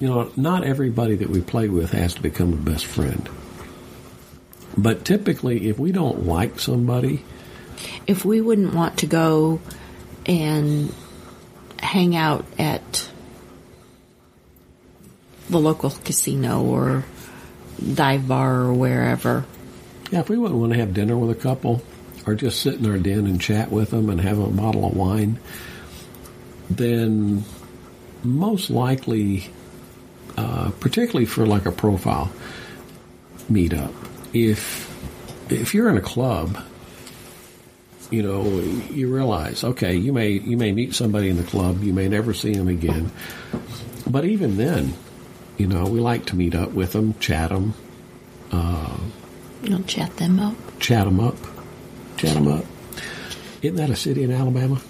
you 0.00 0.08
know, 0.08 0.30
not 0.36 0.64
everybody 0.64 1.16
that 1.16 1.30
we 1.30 1.40
play 1.40 1.68
with 1.68 1.92
has 1.92 2.14
to 2.14 2.22
become 2.22 2.52
a 2.52 2.56
best 2.56 2.86
friend. 2.86 3.28
But 4.76 5.04
typically, 5.04 5.68
if 5.68 5.78
we 5.78 5.92
don't 5.92 6.26
like 6.26 6.60
somebody, 6.60 7.24
if 8.06 8.24
we 8.24 8.40
wouldn't 8.40 8.74
want 8.74 8.98
to 8.98 9.06
go 9.06 9.60
and 10.26 10.94
hang 11.80 12.14
out 12.14 12.44
at 12.58 13.10
the 15.50 15.58
local 15.58 15.90
casino 15.90 16.62
or 16.62 17.04
dive 17.94 18.28
bar 18.28 18.62
or 18.62 18.72
wherever, 18.74 19.44
yeah, 20.10 20.20
if 20.20 20.28
we 20.28 20.38
wouldn't 20.38 20.60
want 20.60 20.72
to 20.72 20.78
have 20.78 20.94
dinner 20.94 21.16
with 21.16 21.30
a 21.30 21.40
couple, 21.40 21.82
or 22.26 22.34
just 22.34 22.60
sit 22.60 22.74
in 22.74 22.86
our 22.86 22.98
den 22.98 23.26
and 23.26 23.40
chat 23.40 23.70
with 23.70 23.90
them 23.90 24.10
and 24.10 24.20
have 24.20 24.38
a 24.38 24.46
bottle 24.46 24.84
of 24.84 24.96
wine, 24.96 25.38
then 26.70 27.44
most 28.22 28.70
likely, 28.70 29.50
uh, 30.36 30.70
particularly 30.80 31.26
for 31.26 31.46
like 31.46 31.66
a 31.66 31.72
profile 31.72 32.30
meetup, 33.50 33.92
if 34.32 34.86
if 35.50 35.74
you're 35.74 35.88
in 35.88 35.96
a 35.96 36.02
club, 36.02 36.58
you 38.10 38.22
know, 38.22 38.44
you 38.90 39.12
realize, 39.12 39.64
okay, 39.64 39.94
you 39.94 40.12
may 40.12 40.30
you 40.30 40.56
may 40.56 40.72
meet 40.72 40.94
somebody 40.94 41.28
in 41.28 41.36
the 41.36 41.44
club, 41.44 41.82
you 41.82 41.92
may 41.92 42.08
never 42.08 42.34
see 42.34 42.52
them 42.52 42.68
again, 42.68 43.10
but 44.06 44.24
even 44.24 44.56
then, 44.56 44.94
you 45.56 45.66
know, 45.66 45.84
we 45.84 46.00
like 46.00 46.26
to 46.26 46.36
meet 46.36 46.54
up 46.54 46.72
with 46.72 46.92
them, 46.92 47.14
chat 47.18 47.50
them, 47.50 47.74
you 49.62 49.70
know, 49.70 49.82
chat 49.82 50.16
them 50.16 50.38
up. 50.40 50.54
chat 50.78 51.04
them 51.04 51.20
up, 51.20 51.36
chat 52.16 52.34
them 52.34 52.48
up. 52.48 52.64
Isn't 53.62 53.76
that 53.76 53.90
a 53.90 53.96
city 53.96 54.22
in 54.22 54.30
Alabama 54.30 54.80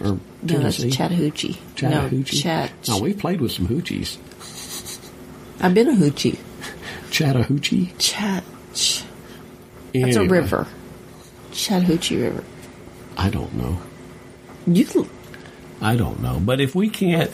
or 0.00 0.12
No, 0.12 0.20
Tennessee? 0.46 0.90
Chattahoochee. 0.90 1.58
Chattahoochee. 1.74 2.36
No, 2.36 2.42
chat. 2.42 2.72
No, 2.88 2.98
we 2.98 3.14
played 3.14 3.40
with 3.40 3.52
some 3.52 3.68
hoochies. 3.68 4.16
I've 5.60 5.74
been 5.74 5.88
a 5.88 5.92
hoochie. 5.94 6.38
Chattahoochee. 7.10 7.92
Chat. 7.98 8.44
ch- 8.74 9.04
That's 9.92 10.16
a 10.16 10.24
river. 10.26 10.66
Chattahoochee 11.52 12.16
River. 12.16 12.44
I 13.16 13.28
don't 13.28 13.52
know. 13.54 13.78
You 14.66 15.08
I 15.80 15.96
don't 15.96 16.20
know. 16.22 16.40
But 16.40 16.60
if 16.60 16.74
we 16.74 16.88
can't, 16.88 17.30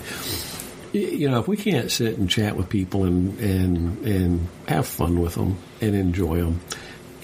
you 0.92 1.28
know, 1.28 1.40
if 1.40 1.48
we 1.48 1.56
can't 1.56 1.90
sit 1.90 2.16
and 2.18 2.28
chat 2.30 2.56
with 2.56 2.68
people 2.68 3.04
and 3.04 3.38
and 3.40 4.06
and 4.06 4.48
have 4.68 4.86
fun 4.86 5.20
with 5.20 5.34
them 5.34 5.58
and 5.80 5.94
enjoy 5.94 6.38
them, 6.38 6.60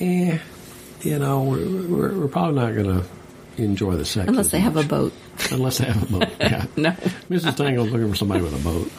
eh, 0.01 0.39
you 1.03 1.19
know, 1.19 1.43
we're 1.45 1.87
we're, 1.87 2.19
we're 2.21 2.29
probably 2.29 2.61
not 2.61 2.75
going 2.75 3.01
to 3.01 3.07
enjoy 3.63 3.97
the 3.97 4.05
sex 4.05 4.29
unless 4.29 4.51
they 4.51 4.61
have 4.61 4.77
a 4.77 4.83
boat. 4.83 5.13
Unless 5.51 5.79
they 5.79 5.85
have 5.87 6.03
a 6.03 6.19
boat. 6.19 6.29
Yeah. 6.41 6.67
No. 6.77 6.91
Mrs. 7.31 7.57
Tango's 7.57 7.91
looking 7.91 8.09
for 8.09 8.17
somebody 8.17 8.43
with 8.43 8.55
a 8.55 8.59
boat. 8.63 8.91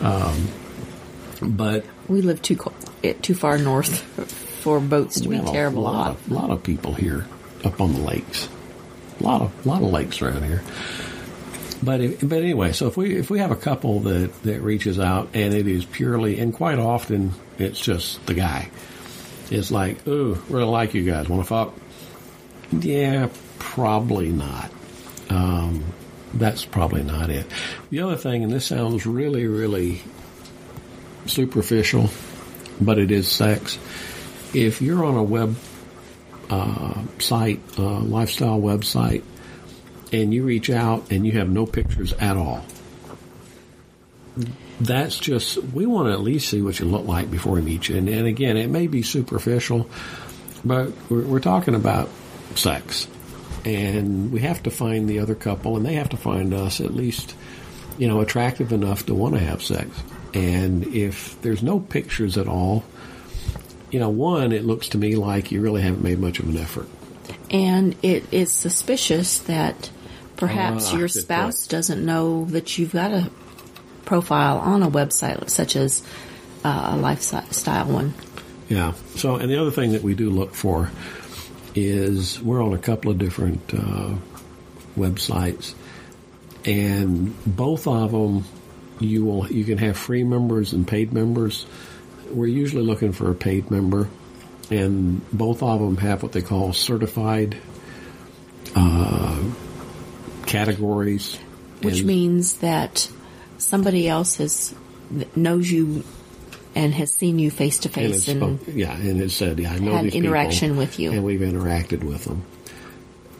Um, 0.00 0.48
but 1.56 1.84
We 2.08 2.22
live 2.22 2.42
too 2.42 2.56
co- 2.56 2.72
eh, 3.04 3.14
too 3.22 3.34
far 3.34 3.58
north 3.58 4.00
for 4.62 4.80
boats 4.80 5.20
to 5.20 5.28
we 5.28 5.36
be 5.36 5.42
have 5.42 5.52
terrible 5.52 5.82
a 5.82 5.84
lot, 5.84 5.94
hot. 5.94 6.10
of, 6.12 6.30
lot 6.32 6.50
of 6.50 6.62
people 6.62 6.94
here 6.94 7.26
up 7.64 7.80
on 7.80 7.92
the 7.94 8.00
lakes. 8.00 8.48
A 9.20 9.22
lot 9.22 9.40
of 9.42 9.66
lot 9.66 9.82
of 9.82 9.90
lakes 9.90 10.20
around 10.20 10.42
here. 10.44 10.62
But 11.82 12.00
if, 12.00 12.20
but 12.28 12.38
anyway, 12.38 12.72
so 12.72 12.86
if 12.88 12.96
we 12.96 13.16
if 13.16 13.30
we 13.30 13.38
have 13.38 13.50
a 13.50 13.56
couple 13.56 14.00
that 14.00 14.42
that 14.42 14.60
reaches 14.62 14.98
out 14.98 15.28
and 15.34 15.54
it 15.54 15.66
is 15.66 15.84
purely 15.84 16.38
and 16.38 16.52
quite 16.52 16.78
often 16.78 17.32
it's 17.58 17.80
just 17.80 18.24
the 18.26 18.34
guy. 18.34 18.70
It's 19.50 19.70
like, 19.70 20.06
ooh, 20.08 20.34
really 20.48 20.64
like 20.64 20.94
you 20.94 21.04
guys. 21.04 21.28
Want 21.28 21.42
to 21.42 21.48
fuck? 21.48 21.74
Yeah, 22.72 23.28
probably 23.58 24.30
not. 24.30 24.70
Um, 25.28 25.84
that's 26.34 26.64
probably 26.64 27.02
not 27.02 27.30
it. 27.30 27.46
The 27.90 28.00
other 28.00 28.16
thing, 28.16 28.44
and 28.44 28.52
this 28.52 28.66
sounds 28.66 29.06
really, 29.06 29.46
really 29.46 30.02
superficial, 31.26 32.10
but 32.80 32.98
it 32.98 33.10
is 33.10 33.28
sex. 33.28 33.78
If 34.54 34.82
you're 34.82 35.04
on 35.04 35.16
a 35.16 35.22
web 35.22 35.56
uh, 36.50 37.02
site, 37.18 37.60
uh, 37.78 38.00
lifestyle 38.00 38.60
website, 38.60 39.22
and 40.12 40.32
you 40.32 40.44
reach 40.44 40.70
out 40.70 41.10
and 41.10 41.26
you 41.26 41.32
have 41.32 41.48
no 41.48 41.66
pictures 41.66 42.12
at 42.14 42.36
all, 42.36 42.64
that's 44.80 45.18
just, 45.18 45.56
we 45.56 45.86
want 45.86 46.08
to 46.08 46.12
at 46.12 46.20
least 46.20 46.48
see 46.50 46.60
what 46.60 46.78
you 46.78 46.86
look 46.86 47.06
like 47.06 47.30
before 47.30 47.54
we 47.54 47.62
meet 47.62 47.88
you. 47.88 47.96
And, 47.96 48.08
and 48.08 48.26
again, 48.26 48.56
it 48.56 48.68
may 48.68 48.86
be 48.86 49.02
superficial, 49.02 49.88
but 50.64 50.92
we're, 51.08 51.22
we're 51.22 51.40
talking 51.40 51.74
about 51.74 52.10
sex. 52.54 53.08
And 53.66 54.30
we 54.32 54.40
have 54.40 54.62
to 54.62 54.70
find 54.70 55.08
the 55.08 55.18
other 55.18 55.34
couple, 55.34 55.76
and 55.76 55.84
they 55.84 55.94
have 55.94 56.08
to 56.10 56.16
find 56.16 56.54
us 56.54 56.80
at 56.80 56.94
least, 56.94 57.34
you 57.98 58.06
know, 58.06 58.20
attractive 58.20 58.72
enough 58.72 59.06
to 59.06 59.14
want 59.14 59.34
to 59.34 59.40
have 59.40 59.60
sex. 59.62 59.88
And 60.32 60.86
if 60.86 61.40
there's 61.42 61.62
no 61.64 61.80
pictures 61.80 62.38
at 62.38 62.46
all, 62.46 62.84
you 63.90 63.98
know, 63.98 64.08
one, 64.08 64.52
it 64.52 64.64
looks 64.64 64.88
to 64.90 64.98
me 64.98 65.16
like 65.16 65.50
you 65.50 65.60
really 65.60 65.82
haven't 65.82 66.02
made 66.04 66.20
much 66.20 66.38
of 66.38 66.48
an 66.48 66.56
effort. 66.56 66.88
And 67.50 67.96
it 68.02 68.24
is 68.32 68.52
suspicious 68.52 69.38
that 69.40 69.90
perhaps 70.36 70.92
Ah, 70.92 70.96
your 70.98 71.08
spouse 71.08 71.62
point. 71.62 71.70
doesn't 71.70 72.04
know 72.04 72.44
that 72.46 72.78
you've 72.78 72.92
got 72.92 73.10
a 73.12 73.30
profile 74.04 74.58
on 74.58 74.82
a 74.84 74.90
website 74.90 75.48
such 75.50 75.74
as 75.74 76.02
uh, 76.64 76.90
a 76.92 76.96
lifestyle 76.96 77.86
one. 77.86 78.14
Yeah. 78.68 78.92
So, 79.16 79.36
and 79.36 79.50
the 79.50 79.60
other 79.60 79.70
thing 79.72 79.92
that 79.92 80.02
we 80.02 80.14
do 80.14 80.30
look 80.30 80.54
for 80.54 80.90
is 81.76 82.40
we're 82.42 82.62
on 82.62 82.72
a 82.72 82.78
couple 82.78 83.10
of 83.10 83.18
different 83.18 83.60
uh, 83.74 84.14
websites, 84.96 85.74
and 86.64 87.34
both 87.46 87.86
of 87.86 88.10
them 88.12 88.44
you 88.98 89.24
will 89.24 89.46
you 89.52 89.64
can 89.64 89.78
have 89.78 89.96
free 89.96 90.24
members 90.24 90.72
and 90.72 90.88
paid 90.88 91.12
members. 91.12 91.66
We're 92.32 92.46
usually 92.46 92.82
looking 92.82 93.12
for 93.12 93.30
a 93.30 93.34
paid 93.34 93.70
member, 93.70 94.08
and 94.70 95.20
both 95.32 95.62
of 95.62 95.78
them 95.80 95.98
have 95.98 96.22
what 96.22 96.32
they 96.32 96.42
call 96.42 96.72
certified 96.72 97.56
uh, 98.74 99.44
categories, 100.46 101.36
Which 101.82 101.98
And- 101.98 102.06
means 102.06 102.54
that 102.56 103.08
somebody 103.58 104.08
else 104.08 104.36
has 104.36 104.74
knows 105.36 105.70
you 105.70 106.02
and 106.76 106.94
has 106.94 107.10
seen 107.10 107.38
you 107.38 107.50
face 107.50 107.78
to 107.80 107.88
face 107.88 108.28
and 108.28 108.60
yeah, 108.68 108.94
and 108.94 109.20
it 109.20 109.30
said, 109.30 109.58
yeah, 109.58 109.72
I 109.72 109.78
know 109.78 109.92
had 109.92 110.04
these 110.04 110.12
people, 110.12 110.26
interaction 110.26 110.76
with 110.76 111.00
you. 111.00 111.10
and 111.10 111.24
we've 111.24 111.40
interacted 111.40 112.04
with 112.04 112.24
them. 112.24 112.44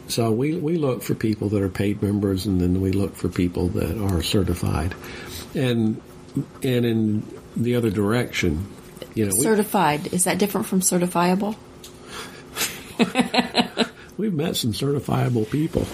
So 0.07 0.31
we 0.31 0.55
we 0.55 0.77
look 0.77 1.03
for 1.03 1.13
people 1.13 1.49
that 1.49 1.61
are 1.61 1.69
paid 1.69 2.01
members, 2.01 2.47
and 2.47 2.59
then 2.59 2.81
we 2.81 2.91
look 2.91 3.15
for 3.15 3.29
people 3.29 3.67
that 3.69 3.97
are 4.01 4.23
certified, 4.23 4.95
and 5.53 6.01
and 6.63 6.85
in 6.85 7.27
the 7.55 7.75
other 7.75 7.91
direction, 7.91 8.65
you 9.13 9.25
know, 9.25 9.35
we, 9.35 9.41
certified. 9.41 10.11
Is 10.13 10.23
that 10.23 10.39
different 10.39 10.65
from 10.65 10.79
certifiable? 10.79 11.55
we've 14.17 14.33
met 14.33 14.55
some 14.55 14.71
certifiable 14.71 15.49
people. 15.51 15.85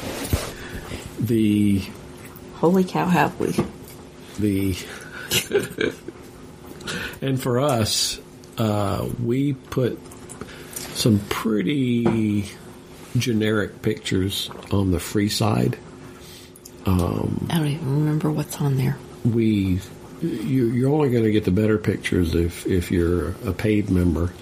The 1.20 1.84
Holy 2.56 2.86
cow, 2.86 3.08
have 3.08 3.38
we? 3.40 3.54
the 4.40 4.78
and 7.24 7.42
for 7.42 7.60
us, 7.60 8.20
uh, 8.58 9.08
we 9.24 9.54
put 9.54 9.98
some 10.76 11.20
pretty 11.30 12.50
generic 13.18 13.82
pictures 13.82 14.50
on 14.72 14.92
the 14.92 15.00
free 15.00 15.30
side. 15.30 15.78
I 16.86 16.90
don't 17.58 17.68
even 17.68 18.00
remember 18.00 18.30
what's 18.30 18.60
on 18.60 18.76
there. 18.76 18.98
We 19.24 19.80
you, 20.22 20.66
you're 20.68 20.92
only 20.92 21.10
going 21.12 21.24
to 21.24 21.32
get 21.32 21.46
the 21.46 21.52
better 21.52 21.78
pictures 21.78 22.36
if 22.36 22.66
if 22.66 22.92
you're 22.92 23.30
a 23.46 23.54
paid 23.54 23.90
member, 23.90 24.34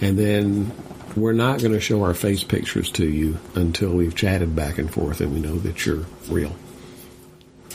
and 0.00 0.18
then 0.18 0.72
we're 1.14 1.32
not 1.34 1.60
going 1.60 1.72
to 1.72 1.80
show 1.80 2.02
our 2.02 2.14
face 2.14 2.42
pictures 2.44 2.90
to 2.92 3.06
you 3.06 3.38
until 3.54 3.90
we've 3.92 4.14
chatted 4.14 4.56
back 4.56 4.78
and 4.78 4.90
forth 4.90 5.20
and 5.20 5.34
we 5.34 5.40
know 5.40 5.56
that 5.56 5.84
you're 5.84 6.06
real. 6.30 6.56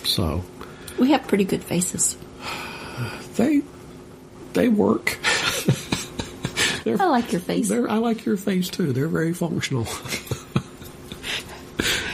So 0.04 0.44
We 0.98 1.12
have 1.12 1.28
pretty 1.28 1.46
good 1.46 1.64
faces. 1.64 2.18
they 3.36 3.62
they 4.58 4.70
work. 4.70 5.20
I 6.86 7.06
like 7.06 7.32
your 7.32 7.42
face. 7.42 7.72
I 7.72 7.98
like 7.98 8.26
your 8.26 8.38
face 8.38 8.70
too. 8.70 8.92
They're 8.92 9.08
very 9.08 9.34
functional. 9.34 9.82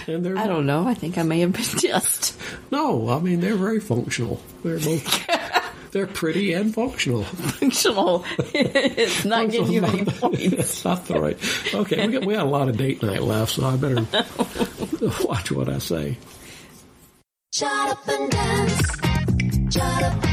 and 0.08 0.26
they're 0.26 0.38
I 0.38 0.48
don't 0.48 0.66
know. 0.66 0.86
I 0.86 0.94
think 0.94 1.18
I 1.18 1.24
may 1.24 1.40
have 1.40 1.54
been 1.54 1.64
just. 1.80 2.38
no, 2.70 3.10
I 3.10 3.20
mean 3.20 3.40
they're 3.40 3.56
very 3.56 3.80
functional. 3.80 4.42
They're 4.62 4.80
both 4.80 5.28
they're 5.92 6.08
pretty 6.08 6.52
and 6.54 6.74
functional. 6.74 7.24
functional. 7.24 8.26
it's 8.54 9.24
not 9.24 9.50
giving 9.50 9.72
you 9.72 9.86
any 9.86 10.04
points. 10.04 10.50
That's 10.50 10.84
not 10.86 11.06
the 11.06 11.22
right. 11.22 11.74
Okay, 11.74 12.06
we 12.08 12.14
got 12.14 12.26
we 12.26 12.34
got 12.34 12.46
a 12.46 12.50
lot 12.50 12.68
of 12.68 12.76
date 12.76 13.02
night 13.04 13.24
left, 13.24 13.54
so 13.54 13.66
I 13.66 13.78
better 13.78 14.06
watch 15.24 15.50
what 15.52 15.70
I 15.70 15.78
say. 15.78 16.18
Shut 17.54 17.90
up 17.90 18.06
and 18.08 18.32
dance. 18.32 18.82
Shut 19.74 20.04
up. 20.04 20.24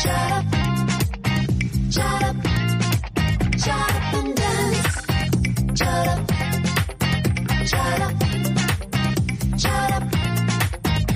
Shut 0.00 0.32
up. 0.32 0.59
Shut 1.90 2.22
up. 2.22 2.36
Shut 3.58 3.90
up 3.90 4.14
and 4.14 4.36
dance. 4.36 4.86
Shut 5.78 6.08
up. 6.08 6.30
Shut 7.66 8.00
up. 8.00 8.14
Shut 9.58 9.90
up. 9.92 10.04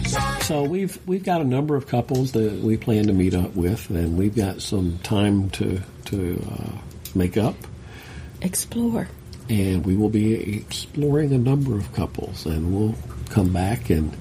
Shut 0.04 0.16
up. 0.16 0.42
So 0.42 0.62
we've 0.64 0.98
we've 1.06 1.24
got 1.24 1.40
a 1.40 1.44
number 1.44 1.76
of 1.76 1.86
couples 1.86 2.32
that 2.32 2.52
we 2.60 2.76
plan 2.76 3.06
to 3.06 3.12
meet 3.12 3.34
up 3.34 3.54
with, 3.54 3.88
and 3.90 4.18
we've 4.18 4.34
got 4.34 4.60
some 4.62 4.98
time 5.04 5.50
to 5.50 5.80
to 6.06 6.44
uh, 6.50 6.78
make 7.14 7.36
up. 7.36 7.54
Explore. 8.42 9.08
and 9.48 9.86
we 9.86 9.96
will 9.96 10.10
be 10.10 10.56
exploring 10.58 11.32
a 11.32 11.38
number 11.38 11.76
of 11.76 11.90
couples 11.94 12.44
and 12.44 12.74
we'll 12.74 12.94
come 13.30 13.52
back 13.54 13.88
and 13.90 14.14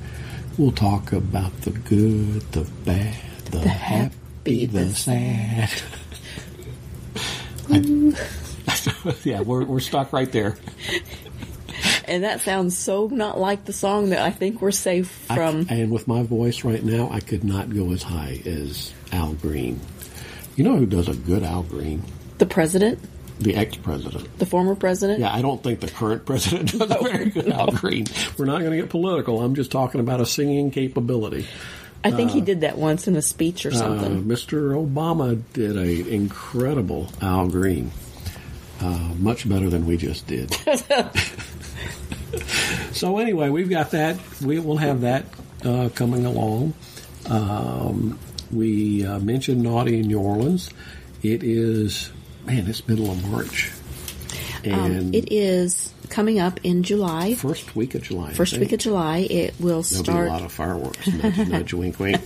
we'll 0.58 0.72
talk 0.72 1.12
about 1.12 1.52
the 1.62 1.72
good, 1.72 2.40
the 2.54 2.62
bad, 2.86 3.16
the, 3.46 3.58
The 3.60 3.68
happy, 3.68 4.16
happy, 4.38 4.66
the, 4.66 4.80
the 4.86 4.96
sad. 4.96 5.70
I- 7.70 9.16
yeah, 9.24 9.42
we're, 9.42 9.64
we're 9.66 9.80
stuck 9.80 10.14
right 10.14 10.32
there. 10.32 10.56
And 12.06 12.24
that 12.24 12.42
sounds 12.42 12.78
so 12.78 13.08
not 13.08 13.40
like 13.40 13.66
the 13.66 13.74
song 13.74 14.10
that 14.10 14.20
I 14.20 14.30
think 14.32 14.62
we're 14.62 14.72
safe 14.72 15.30
I- 15.32 15.36
from. 15.36 15.68
and 15.70 15.92
with 15.92 16.08
my 16.08 16.24
voice 16.24 16.64
right 16.64 16.84
now, 16.84 17.10
I 17.12 17.20
could 17.20 17.44
not 17.44 17.74
go 17.74 17.92
as 17.92 18.04
high 18.04 18.42
as 18.46 18.94
Al 19.12 19.34
Green. 19.34 19.80
You 20.56 20.64
know 20.66 20.76
who 20.78 20.86
does 20.86 21.08
a 21.08 21.16
good 21.16 21.44
Al 21.44 21.64
Green? 21.64 22.04
the 22.40 22.46
president, 22.48 23.00
The 23.40 23.56
ex-president. 23.56 24.38
the 24.38 24.46
former 24.46 24.76
president. 24.76 25.20
Yeah, 25.20 25.34
I 25.34 25.42
don't 25.42 25.64
think 25.64 25.80
the 25.80 25.88
current 25.88 26.26
president 26.28 26.72
does 26.72 26.90
a 26.92 26.98
oh, 26.98 27.04
very 27.04 27.30
good 27.30 27.50
Al 27.50 27.72
Green. 27.72 28.06
We're 28.38 28.46
not 28.46 28.60
going 28.60 28.72
to 28.72 28.78
get 28.78 28.90
political. 28.90 29.42
I'm 29.42 29.56
just 29.56 29.72
talking 29.72 30.02
about 30.02 30.20
a 30.20 30.26
singing 30.26 30.72
capability. 30.72 31.46
I 32.04 32.12
think 32.12 32.32
he 32.32 32.42
did 32.42 32.62
that 32.62 32.78
once 32.78 33.08
in 33.08 33.16
a 33.16 33.22
speech 33.22 33.66
or 33.66 33.70
Uh, 33.70 33.76
something. 33.76 34.24
Mr. 34.26 34.74
Obama 34.76 35.42
did 35.54 35.78
a 35.78 36.10
incredible 36.14 37.10
Al 37.22 37.48
Green, 37.48 37.92
uh, 38.82 39.14
much 39.20 39.48
better 39.48 39.70
than 39.70 39.86
we 39.86 39.96
just 39.98 40.28
did. 40.28 40.52
so 42.92 43.18
anyway, 43.20 43.50
we've 43.50 43.70
got 43.70 43.92
that. 43.92 44.18
We 44.42 44.60
will 44.60 44.78
have 44.78 45.02
that 45.02 45.26
uh, 45.64 45.90
coming 45.96 46.26
along. 46.26 46.74
Um, 47.30 48.20
we 48.52 49.06
uh, 49.06 49.20
mentioned 49.20 49.62
Naughty 49.64 50.00
in 50.00 50.08
New 50.08 50.20
Orleans. 50.20 50.70
It 51.22 51.44
is 51.44 52.10
man, 52.46 52.68
it's 52.68 52.86
middle 52.88 53.10
of 53.10 53.32
March, 53.32 53.72
and 54.66 55.00
um, 55.08 55.14
it 55.14 55.32
is 55.32 55.93
coming 56.10 56.40
up 56.40 56.60
in 56.64 56.84
July. 56.84 57.36
first 57.36 57.76
week 57.76 57.96
of 57.96 58.04
July. 58.04 58.34
First 58.34 58.58
week 58.58 58.72
of 58.72 58.80
July, 58.80 59.20
it 59.30 59.54
will 59.60 59.82
There'll 59.82 60.04
be 60.04 60.12
start. 60.12 60.28
a 60.28 60.32
lot 60.32 60.42
of 60.44 60.52
fireworks. 60.52 61.08
Nudge, 61.08 61.48
nudge, 61.50 61.74
wink, 61.76 62.00
wink. 62.00 62.22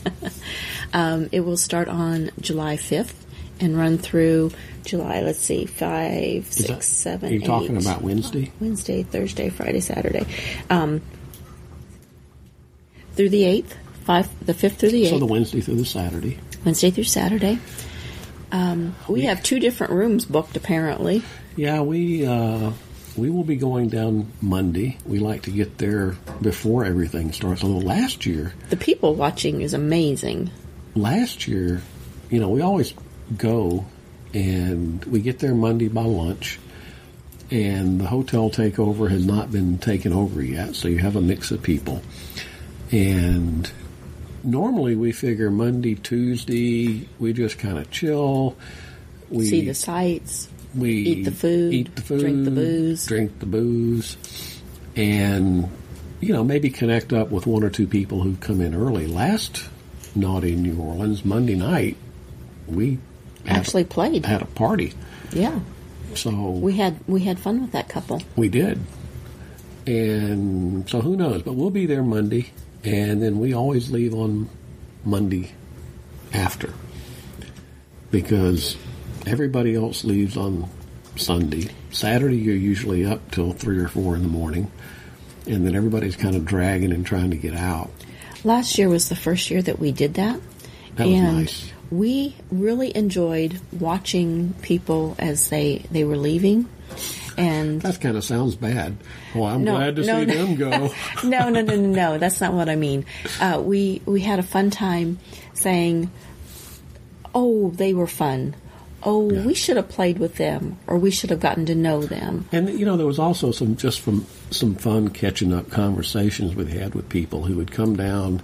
Um, 0.94 1.30
it 1.32 1.42
will 1.42 1.58
start 1.58 1.88
on 1.88 2.32
July 2.42 2.78
5th 2.78 3.14
and 3.60 3.78
run 3.78 3.98
through 3.98 4.52
July, 4.86 5.22
let's 5.22 5.40
see, 5.40 5.66
five, 5.66 6.48
Is 6.48 6.56
six, 6.56 6.68
that- 6.70 6.84
seven, 6.84 7.30
Are 7.30 7.34
you 7.34 7.42
talking 7.42 7.78
about 7.78 8.02
Wednesday? 8.02 8.52
Wednesday, 8.60 9.04
Thursday, 9.04 9.50
Friday, 9.50 9.80
Saturday. 9.80 10.26
Um, 10.70 11.02
through 13.16 13.30
the 13.30 13.44
8th, 13.44 13.74
five, 14.04 14.46
the 14.46 14.54
5th 14.54 14.74
through 14.76 14.92
the 14.92 15.04
8th, 15.06 15.10
So 15.10 15.20
the 15.20 15.26
Wednesday 15.26 15.62
through 15.62 15.76
the 15.76 15.86
Saturday. 15.86 16.38
Wednesday 16.64 16.92
through 16.92 17.04
Saturday. 17.06 17.60
Um, 18.52 18.96
we 19.10 19.24
have 19.24 19.44
two 19.44 19.60
different 19.60 19.92
rooms 19.94 20.24
booked 20.26 20.56
apparently. 20.56 21.22
Yeah, 21.58 21.82
we 21.82 22.26
uh, 22.26 22.72
we 23.18 23.30
will 23.30 23.44
be 23.44 23.56
going 23.56 23.90
down 23.90 24.32
Monday. 24.42 24.98
We 25.06 25.20
like 25.20 25.42
to 25.44 25.52
get 25.52 25.78
there 25.80 26.16
before 26.42 26.86
everything 26.86 27.34
starts. 27.34 27.64
Although 27.64 27.86
last 27.86 28.26
year, 28.26 28.54
The 28.70 28.78
people 28.78 29.16
watching 29.16 29.62
is 29.62 29.74
amazing. 29.74 30.52
last 30.96 31.48
year, 31.48 31.82
you 32.30 32.40
know, 32.40 32.50
we 32.50 32.62
always 32.62 32.94
go 33.38 33.86
and 34.34 35.04
we 35.06 35.20
get 35.22 35.40
there 35.40 35.56
Monday 35.56 35.88
by 35.88 36.04
lunch, 36.04 36.60
and 37.50 38.00
the 38.00 38.06
hotel 38.08 38.50
takeover 38.50 39.10
has 39.10 39.26
not 39.26 39.52
been 39.52 39.78
taken 39.78 40.14
over 40.14 40.42
yet. 40.44 40.76
So 40.76 40.88
you 40.88 40.98
have 41.00 41.16
a 41.16 41.22
mix 41.22 41.50
of 41.52 41.64
people, 41.64 42.02
and 42.92 43.70
normally 44.44 44.96
we 44.96 45.12
figure 45.12 45.50
Monday, 45.50 45.96
Tuesday, 45.96 47.08
we 47.20 47.34
just 47.34 47.58
kind 47.58 47.78
of 47.78 47.90
chill. 47.90 48.56
We 49.30 49.46
See 49.46 49.66
the 49.66 49.74
sights. 49.74 50.50
We 50.76 50.92
Eat 50.92 51.24
the 51.26 51.32
food, 51.32 51.74
eat 51.74 51.96
the 51.96 52.02
food, 52.02 52.20
drink 52.20 52.46
the 52.46 52.52
booze. 52.52 53.06
drink 53.06 53.40
the 53.40 53.46
booze, 53.46 54.18
and 54.96 55.70
you 56.20 56.34
know 56.34 56.44
maybe 56.44 56.70
connect 56.70 57.14
up 57.14 57.30
with 57.32 57.48
one 57.48 57.64
or 57.64 57.70
two 57.70 57.88
people 57.88 58.22
who 58.22 58.36
come 58.38 58.62
in 58.62 58.76
early. 58.76 59.08
Last 59.08 59.70
naughty 60.16 60.56
New 60.56 60.80
Orleans 60.80 61.24
Monday 61.26 61.56
night, 61.56 61.96
we 62.68 63.00
Actually 63.48 63.86
played. 63.86 64.26
had 64.26 64.42
a 64.42 64.46
party, 64.46 64.94
Yeah. 65.32 65.60
so 66.16 66.52
We 66.52 66.74
had 66.74 66.98
we 67.08 67.22
had 67.22 67.40
fun 67.40 67.62
with 67.62 67.72
that 67.72 67.88
couple. 67.90 68.22
we 68.36 68.50
did. 68.50 68.80
And 69.86 70.90
so 70.90 71.00
who 71.02 71.16
knows? 71.16 71.44
But 71.44 71.54
we'll 71.54 71.70
be 71.70 71.86
there 71.86 72.04
Monday, 72.04 72.52
and 72.84 73.22
then 73.24 73.40
we 73.40 73.54
always 73.54 73.90
leave 73.90 74.14
on 74.14 74.50
Monday 75.06 75.52
after 76.34 76.74
because 78.12 78.76
everybody 79.28 79.76
else 79.76 80.04
leaves 80.04 80.38
on 80.38 80.70
Sunday. 81.16 81.70
Saturday, 81.92 82.38
you're 82.38 82.56
usually 82.56 83.06
up 83.06 83.32
till 83.32 83.52
three 83.54 83.78
or 83.80 83.88
four 83.88 84.16
in 84.16 84.22
the 84.22 84.28
morning, 84.28 84.72
and 85.48 85.66
then 85.66 85.76
everybody's 85.76 86.16
kind 86.16 86.36
of 86.36 86.46
dragging 86.46 86.92
and 86.92 87.06
trying 87.06 87.32
to 87.32 87.38
get 87.38 87.54
out. 87.54 87.90
Last 88.44 88.78
year 88.78 88.88
was 88.90 89.10
the 89.10 89.16
first 89.16 89.50
year 89.50 89.62
that 89.62 89.80
we 89.80 89.92
did 89.92 90.14
that. 90.16 90.40
That 90.96 91.08
was 91.08 91.16
and 91.16 91.38
nice. 91.38 91.72
we 91.90 92.36
really 92.52 92.96
enjoyed 92.96 93.60
watching 93.72 94.54
people 94.62 95.16
as 95.20 95.50
they, 95.50 95.86
they 95.92 96.04
were 96.04 96.18
leaving. 96.18 96.68
And 97.38 97.82
That 97.82 98.00
kind 98.02 98.18
of 98.18 98.24
sounds 98.24 98.56
bad. 98.56 98.98
Well, 99.36 99.46
I'm 99.46 99.64
No, 99.64 99.76
glad 99.76 99.96
to 99.98 100.04
no, 100.04 100.20
see 100.22 100.26
no. 100.26 100.34
them 100.46 100.56
go. 100.56 100.70
no, 101.24 101.50
no, 101.50 101.62
no, 101.62 101.76
no, 101.76 101.76
no. 101.76 102.18
That's 102.18 102.42
not 102.42 102.54
what 102.54 102.68
I 102.70 102.76
mean. 102.76 103.06
Uh, 103.40 103.62
we 103.64 104.02
we 104.08 104.22
had 104.22 104.40
a 104.40 104.44
fun 104.44 104.72
time 104.72 105.20
saying, 105.54 106.10
"Oh, 107.36 107.70
they 107.72 107.94
were 107.94 108.08
fun. 108.08 108.56
Oh, 109.04 109.30
Yeah. 109.32 109.46
we 109.46 109.54
should 109.54 109.78
have 109.78 109.90
played 109.90 110.18
with 110.20 110.36
them, 110.36 110.78
or 110.88 110.98
we 110.98 111.12
should 111.12 111.30
have 111.30 111.40
gotten 111.40 111.66
to 111.68 111.76
know 111.76 112.02
them." 112.02 112.46
And 112.52 112.68
you 112.80 112.86
know, 112.86 112.98
there 112.98 113.06
was 113.06 113.20
also 113.20 113.52
some 113.52 113.76
just 113.76 114.00
from 114.00 114.26
some 114.52 114.76
fun 114.76 115.10
catching 115.10 115.54
up 115.54 115.70
conversations 115.70 116.56
we 116.56 116.66
had 116.66 116.96
with 116.96 117.08
people 117.10 117.44
who 117.46 117.56
would 117.56 117.72
come 117.72 117.96
down 117.96 118.42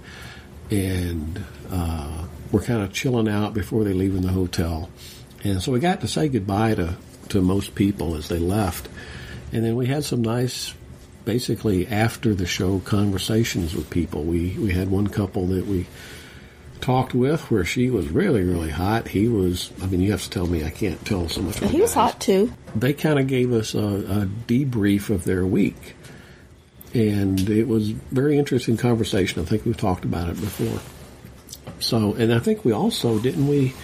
and 0.70 1.42
uh, 1.70 2.24
were 2.52 2.60
kind 2.60 2.82
of 2.82 2.92
chilling 2.92 3.28
out 3.28 3.52
before 3.54 3.84
they 3.84 3.92
leave 3.92 4.14
in 4.14 4.22
the 4.22 4.32
hotel, 4.32 4.88
and 5.42 5.60
so 5.60 5.72
we 5.72 5.80
got 5.80 6.00
to 6.02 6.08
say 6.08 6.28
goodbye 6.28 6.74
to 6.74 6.94
to 7.30 7.40
most 7.40 7.74
people 7.74 8.14
as 8.14 8.28
they 8.28 8.38
left, 8.38 8.88
and 9.52 9.64
then 9.64 9.76
we 9.76 9.86
had 9.86 10.04
some 10.04 10.22
nice. 10.22 10.72
Basically, 11.24 11.86
after 11.86 12.34
the 12.34 12.44
show, 12.44 12.80
conversations 12.80 13.74
with 13.74 13.88
people. 13.88 14.24
We 14.24 14.50
we 14.58 14.72
had 14.72 14.90
one 14.90 15.06
couple 15.06 15.46
that 15.46 15.66
we 15.66 15.86
talked 16.84 17.14
with 17.14 17.50
where 17.50 17.64
she 17.64 17.90
was 17.90 18.08
really 18.08 18.42
really 18.42 18.70
hot. 18.70 19.08
He 19.08 19.26
was. 19.28 19.72
I 19.82 19.86
mean, 19.86 20.00
you 20.00 20.10
have 20.12 20.22
to 20.22 20.30
tell 20.30 20.46
me 20.46 20.64
I 20.64 20.70
can't 20.70 21.04
tell 21.06 21.28
so 21.28 21.40
much. 21.42 21.58
about 21.58 21.70
He 21.70 21.80
was 21.80 21.90
guys 21.90 22.12
hot 22.12 22.20
too. 22.20 22.52
they 22.76 22.92
kind 22.92 23.18
of 23.18 23.26
gave 23.26 23.52
us 23.52 23.74
a, 23.74 23.78
a 23.78 24.26
debrief 24.46 25.10
of 25.10 25.24
their 25.24 25.44
week. 25.46 25.96
And 26.94 27.40
it 27.50 27.66
was 27.66 27.90
very 27.90 28.38
interesting 28.38 28.76
conversation. 28.76 29.42
I 29.42 29.44
think 29.44 29.64
we've 29.64 29.76
talked 29.76 30.04
about 30.04 30.28
it 30.28 30.40
before. 30.40 30.80
So, 31.80 32.14
and 32.14 32.32
I 32.32 32.38
think 32.38 32.64
we 32.64 32.70
also, 32.72 33.18
didn't 33.18 33.48
we 33.48 33.74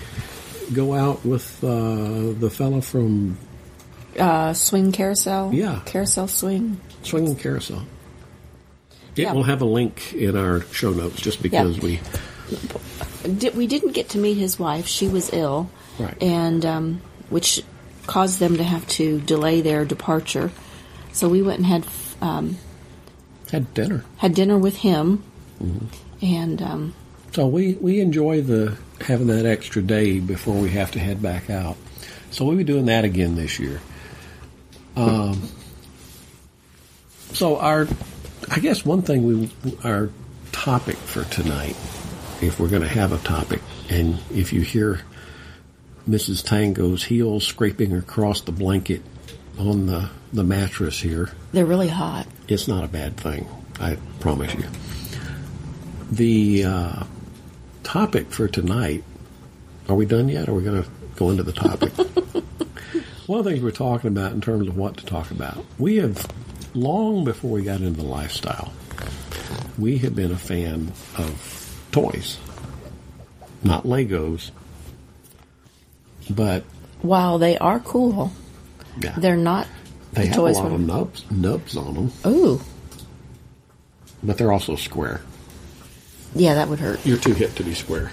go 0.72 0.94
out 0.94 1.24
with 1.24 1.58
uh, 1.64 2.32
the 2.38 2.48
fellow 2.52 2.80
from 2.80 3.36
Uh, 4.16 4.52
swing 4.54 4.92
carousel. 4.92 5.50
Yeah. 5.52 5.80
carousel 5.86 6.28
swing. 6.28 6.80
Swinging 7.02 7.34
Carousel? 7.34 7.82
Yeah, 9.16 9.26
Yeah. 9.28 9.32
will 9.32 9.42
have 9.44 9.60
a 9.62 9.64
link 9.64 10.12
in 10.14 10.36
our 10.36 10.60
show 10.72 10.90
notes 10.92 11.20
just 11.20 11.42
because 11.42 11.78
Yeah. 11.78 11.82
we, 11.82 12.00
Di- 13.22 13.50
we 13.50 13.66
didn't 13.66 13.92
get 13.92 14.11
to 14.11 14.18
meet 14.18 14.35
his 14.35 14.59
wife. 14.59 14.87
She 14.87 15.09
was 15.09 15.33
ill, 15.33 15.70
Right. 15.98 16.16
and 16.22 16.64
um, 16.64 17.00
which 17.28 17.62
caused 18.06 18.38
them 18.38 18.56
to 18.56 18.64
have 18.64 18.87
to 18.88 19.20
delay 19.20 19.61
their 19.61 19.85
departure. 19.85 20.50
So 21.12 21.28
we 21.28 21.42
went 21.42 21.59
and 21.59 21.66
had 21.66 21.87
um, 22.22 22.56
had 23.50 23.72
dinner. 23.74 24.04
had 24.18 24.35
dinner 24.35 24.56
with 24.59 24.76
him, 24.76 25.22
Mm-hmm. 25.62 26.24
and 26.24 26.62
um, 26.62 26.94
So 27.33 27.46
we, 27.46 27.74
we 27.74 28.00
enjoy 28.00 28.40
the 28.42 28.76
having 29.02 29.26
that 29.28 29.44
extra 29.46 29.83
day 29.83 30.18
before 30.20 30.54
we 30.54 30.70
have 30.70 30.90
to 30.92 30.98
head 30.98 31.20
back 31.22 31.50
out. 31.50 31.76
So 32.30 32.44
we'll 32.44 32.56
be 32.56 32.64
doing 32.64 32.87
that 32.87 33.04
again 33.04 33.35
this 33.35 33.59
year. 33.59 33.80
Um, 34.96 35.48
so 37.33 37.59
our, 37.59 37.87
I 38.50 38.59
guess 38.61 38.85
one 38.85 39.02
thing 39.02 39.24
we 39.26 39.50
our 39.85 40.11
topic 40.52 40.96
for 40.96 41.24
tonight, 41.24 41.76
if 42.42 42.59
we're 42.59 42.68
going 42.68 42.83
to 42.83 42.88
have 42.88 43.12
a 43.12 43.18
topic, 43.18 43.61
and 43.88 44.18
if 44.31 44.53
you 44.53 44.62
hear 44.62 45.00
Mrs. 46.09 46.44
Tango's 46.44 47.05
heels 47.05 47.46
scraping 47.46 47.92
across 47.94 48.40
the 48.40 48.53
blanket 48.53 49.03
on 49.59 49.87
the 49.87 50.11
the 50.33 50.44
mattress 50.44 51.00
here, 51.00 51.31
they're 51.53 51.66
really 51.66 51.88
hot. 51.88 52.26
it's 52.46 52.68
not 52.68 52.85
a 52.85 52.88
bad 52.88 53.16
thing. 53.16 53.48
I 53.81 53.96
promise 54.20 54.55
you. 54.55 54.64
The 56.12 56.64
uh, 56.64 57.05
topic 57.83 58.31
for 58.31 58.46
tonight. 58.46 59.03
Are 59.88 59.96
we 59.96 60.07
done 60.07 60.29
yet? 60.29 60.48
Or 60.48 60.53
are 60.53 60.55
we 60.55 60.62
going 60.62 60.83
to 60.85 60.88
go 61.16 61.31
into 61.31 61.42
the 61.42 61.53
topic? 61.53 61.92
One 63.26 63.40
of 63.40 63.44
the 63.44 63.50
things 63.53 63.62
we're 63.62 63.70
talking 63.72 64.09
about 64.09 64.33
in 64.33 64.40
terms 64.40 64.68
of 64.68 64.76
what 64.76 64.96
to 64.98 65.07
talk 65.07 65.31
about, 65.31 65.64
we 65.79 65.96
have 65.96 66.26
long 66.74 67.24
before 67.24 67.50
we 67.50 67.62
got 67.62 67.81
into 67.81 68.00
the 68.00 68.07
lifestyle, 68.07 68.72
we 69.79 69.98
have 69.98 70.14
been 70.14 70.31
a 70.31 70.37
fan 70.37 70.92
of 71.16 71.60
toys, 71.92 72.38
not 73.62 73.85
Legos, 73.85 74.50
but 76.29 76.64
While 77.03 77.38
they 77.38 77.59
are 77.59 77.81
cool, 77.81 78.33
yeah, 79.00 79.14
they're 79.18 79.37
not 79.37 79.66
they 80.12 80.22
the 80.22 80.29
have 80.29 80.37
toys 80.37 80.59
a 80.59 80.62
lot 80.62 80.72
of 80.72 80.81
nubs, 80.81 81.31
nubs 81.31 81.76
on 81.76 81.94
them, 81.94 82.12
Ooh, 82.26 82.61
but 84.22 84.38
they're 84.38 84.53
also 84.53 84.76
square. 84.76 85.20
yeah, 86.35 86.55
that 86.55 86.68
would 86.68 86.79
hurt. 86.81 87.05
You're 87.07 87.18
too 87.18 87.35
hip 87.35 87.55
to 87.57 87.62
be 87.64 87.74
square. 87.74 88.11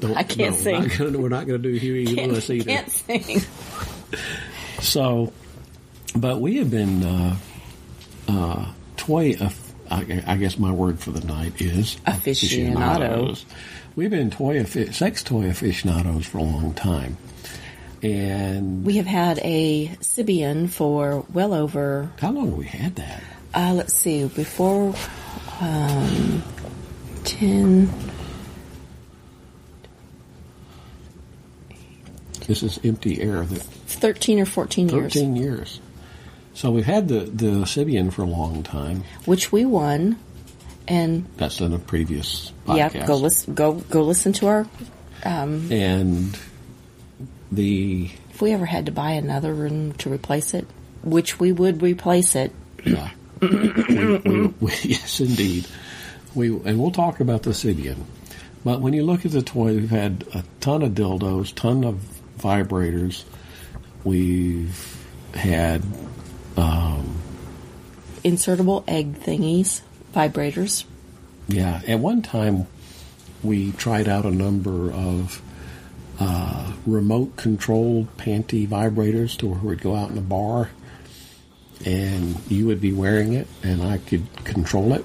Don't, 0.00 0.16
I 0.16 0.22
can't 0.22 0.52
no, 0.54 0.56
sing. 0.56 0.74
We're 0.74 0.86
not 0.88 0.98
gonna, 0.98 1.18
we're 1.18 1.28
not 1.28 1.46
going 1.46 1.62
to 1.62 1.68
do 1.72 1.74
Huey 1.76 2.06
Lewis 2.26 2.50
either. 2.50 2.64
Can't 2.70 2.90
sing. 2.90 3.40
So, 4.80 5.32
but 6.14 6.40
we 6.40 6.58
have 6.58 6.70
been 6.70 7.02
uh, 7.02 7.36
uh, 8.28 8.72
toy. 8.96 9.34
Aff- 9.40 9.67
I, 9.90 10.22
I 10.26 10.36
guess 10.36 10.58
my 10.58 10.70
word 10.72 10.98
for 11.00 11.10
the 11.10 11.26
night 11.26 11.60
is 11.60 11.96
Aficionado. 12.06 12.16
aficionados. 12.16 13.46
We've 13.96 14.10
been 14.10 14.30
toy 14.30 14.62
sex 14.64 15.22
toy 15.22 15.46
aficionados 15.48 16.26
for 16.26 16.38
a 16.38 16.42
long 16.42 16.74
time, 16.74 17.16
and 18.02 18.84
We 18.84 18.96
have 18.98 19.06
had 19.06 19.38
a 19.42 19.88
Sybian 20.00 20.68
for 20.70 21.24
well 21.32 21.52
over. 21.54 22.10
how 22.20 22.30
long 22.30 22.50
have 22.50 22.58
we 22.58 22.66
had 22.66 22.96
that? 22.96 23.22
Uh, 23.54 23.72
let's 23.74 23.94
see, 23.94 24.26
before 24.28 24.94
um, 25.60 26.42
ten. 27.24 27.90
This 32.46 32.62
is 32.62 32.78
empty 32.84 33.20
air. 33.20 33.42
That 33.44 33.62
13 33.62 34.40
or 34.40 34.46
14 34.46 34.88
years, 34.88 35.12
thirteen 35.12 35.36
years. 35.36 35.80
So 36.58 36.72
we've 36.72 36.84
had 36.84 37.06
the 37.06 37.20
the 37.20 37.50
Sybian 37.66 38.12
for 38.12 38.22
a 38.22 38.26
long 38.26 38.64
time. 38.64 39.04
which 39.26 39.52
we 39.52 39.64
won. 39.64 40.18
And 40.88 41.24
That's 41.36 41.60
in 41.60 41.72
a 41.72 41.78
previous 41.78 42.50
podcast. 42.66 42.94
yeah, 42.94 43.06
go 43.06 43.16
listen, 43.16 43.54
go 43.54 43.74
go 43.74 44.02
listen 44.02 44.32
to 44.34 44.48
our. 44.48 44.66
Um, 45.22 45.70
and 45.70 46.36
the 47.52 48.10
if 48.30 48.42
we 48.42 48.50
ever 48.50 48.66
had 48.66 48.86
to 48.86 48.92
buy 48.92 49.12
another 49.12 49.54
room 49.54 49.92
to 49.98 50.12
replace 50.12 50.52
it, 50.52 50.66
which 51.04 51.38
we 51.38 51.52
would 51.52 51.80
replace 51.80 52.34
it. 52.34 52.50
yeah, 52.84 53.10
we, 53.40 53.48
we, 54.18 54.46
we, 54.60 54.72
yes, 54.82 55.20
indeed, 55.20 55.64
we 56.34 56.48
and 56.48 56.80
we'll 56.80 56.90
talk 56.90 57.20
about 57.20 57.44
the 57.44 57.50
Sybian. 57.50 57.98
But 58.64 58.80
when 58.80 58.94
you 58.94 59.04
look 59.04 59.24
at 59.24 59.30
the 59.30 59.42
toy, 59.42 59.76
we've 59.76 59.90
had 59.90 60.24
a 60.34 60.42
ton 60.58 60.82
of 60.82 60.90
dildos, 60.90 61.54
ton 61.54 61.84
of 61.84 62.00
vibrators. 62.36 63.22
We've 64.02 65.06
had 65.34 65.84
Insertable 68.24 68.84
egg 68.86 69.14
thingies, 69.20 69.80
vibrators. 70.14 70.84
Yeah, 71.46 71.80
at 71.86 71.98
one 71.98 72.22
time 72.22 72.66
we 73.42 73.72
tried 73.72 74.08
out 74.08 74.24
a 74.24 74.30
number 74.30 74.92
of 74.92 75.40
uh, 76.20 76.72
remote 76.84 77.36
controlled 77.36 78.14
panty 78.16 78.66
vibrators 78.66 79.36
to 79.38 79.46
where 79.46 79.60
we'd 79.60 79.80
go 79.80 79.94
out 79.94 80.10
in 80.10 80.18
a 80.18 80.22
bar 80.22 80.70
and 81.84 82.36
you 82.50 82.66
would 82.66 82.80
be 82.80 82.92
wearing 82.92 83.32
it 83.34 83.46
and 83.62 83.82
I 83.82 83.98
could 83.98 84.26
control 84.44 84.92
it. 84.92 85.04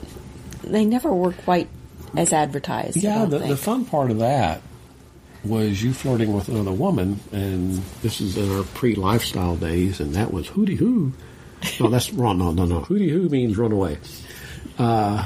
They 0.63 0.85
never 0.85 1.13
were 1.13 1.33
quite 1.33 1.69
as 2.17 2.33
advertised. 2.33 2.97
Yeah, 2.97 3.25
the, 3.25 3.39
the 3.39 3.57
fun 3.57 3.85
part 3.85 4.11
of 4.11 4.19
that 4.19 4.61
was 5.43 5.83
you 5.83 5.93
flirting 5.93 6.33
with 6.33 6.47
another 6.47 6.71
woman, 6.71 7.19
and 7.31 7.73
this 8.01 8.21
is 8.21 8.37
in 8.37 8.49
our 8.49 8.63
pre 8.63 8.95
lifestyle 8.95 9.57
days, 9.57 9.99
and 9.99 10.13
that 10.15 10.31
was 10.31 10.47
hooty 10.47 10.75
hoo. 10.75 11.11
No, 11.79 11.89
that's 11.89 12.11
wrong. 12.13 12.37
No, 12.37 12.51
no, 12.51 12.65
no. 12.65 12.81
Hootie 12.81 13.09
hoo 13.09 13.29
means 13.29 13.57
run 13.57 13.71
away. 13.71 13.97
Uh, 14.77 15.25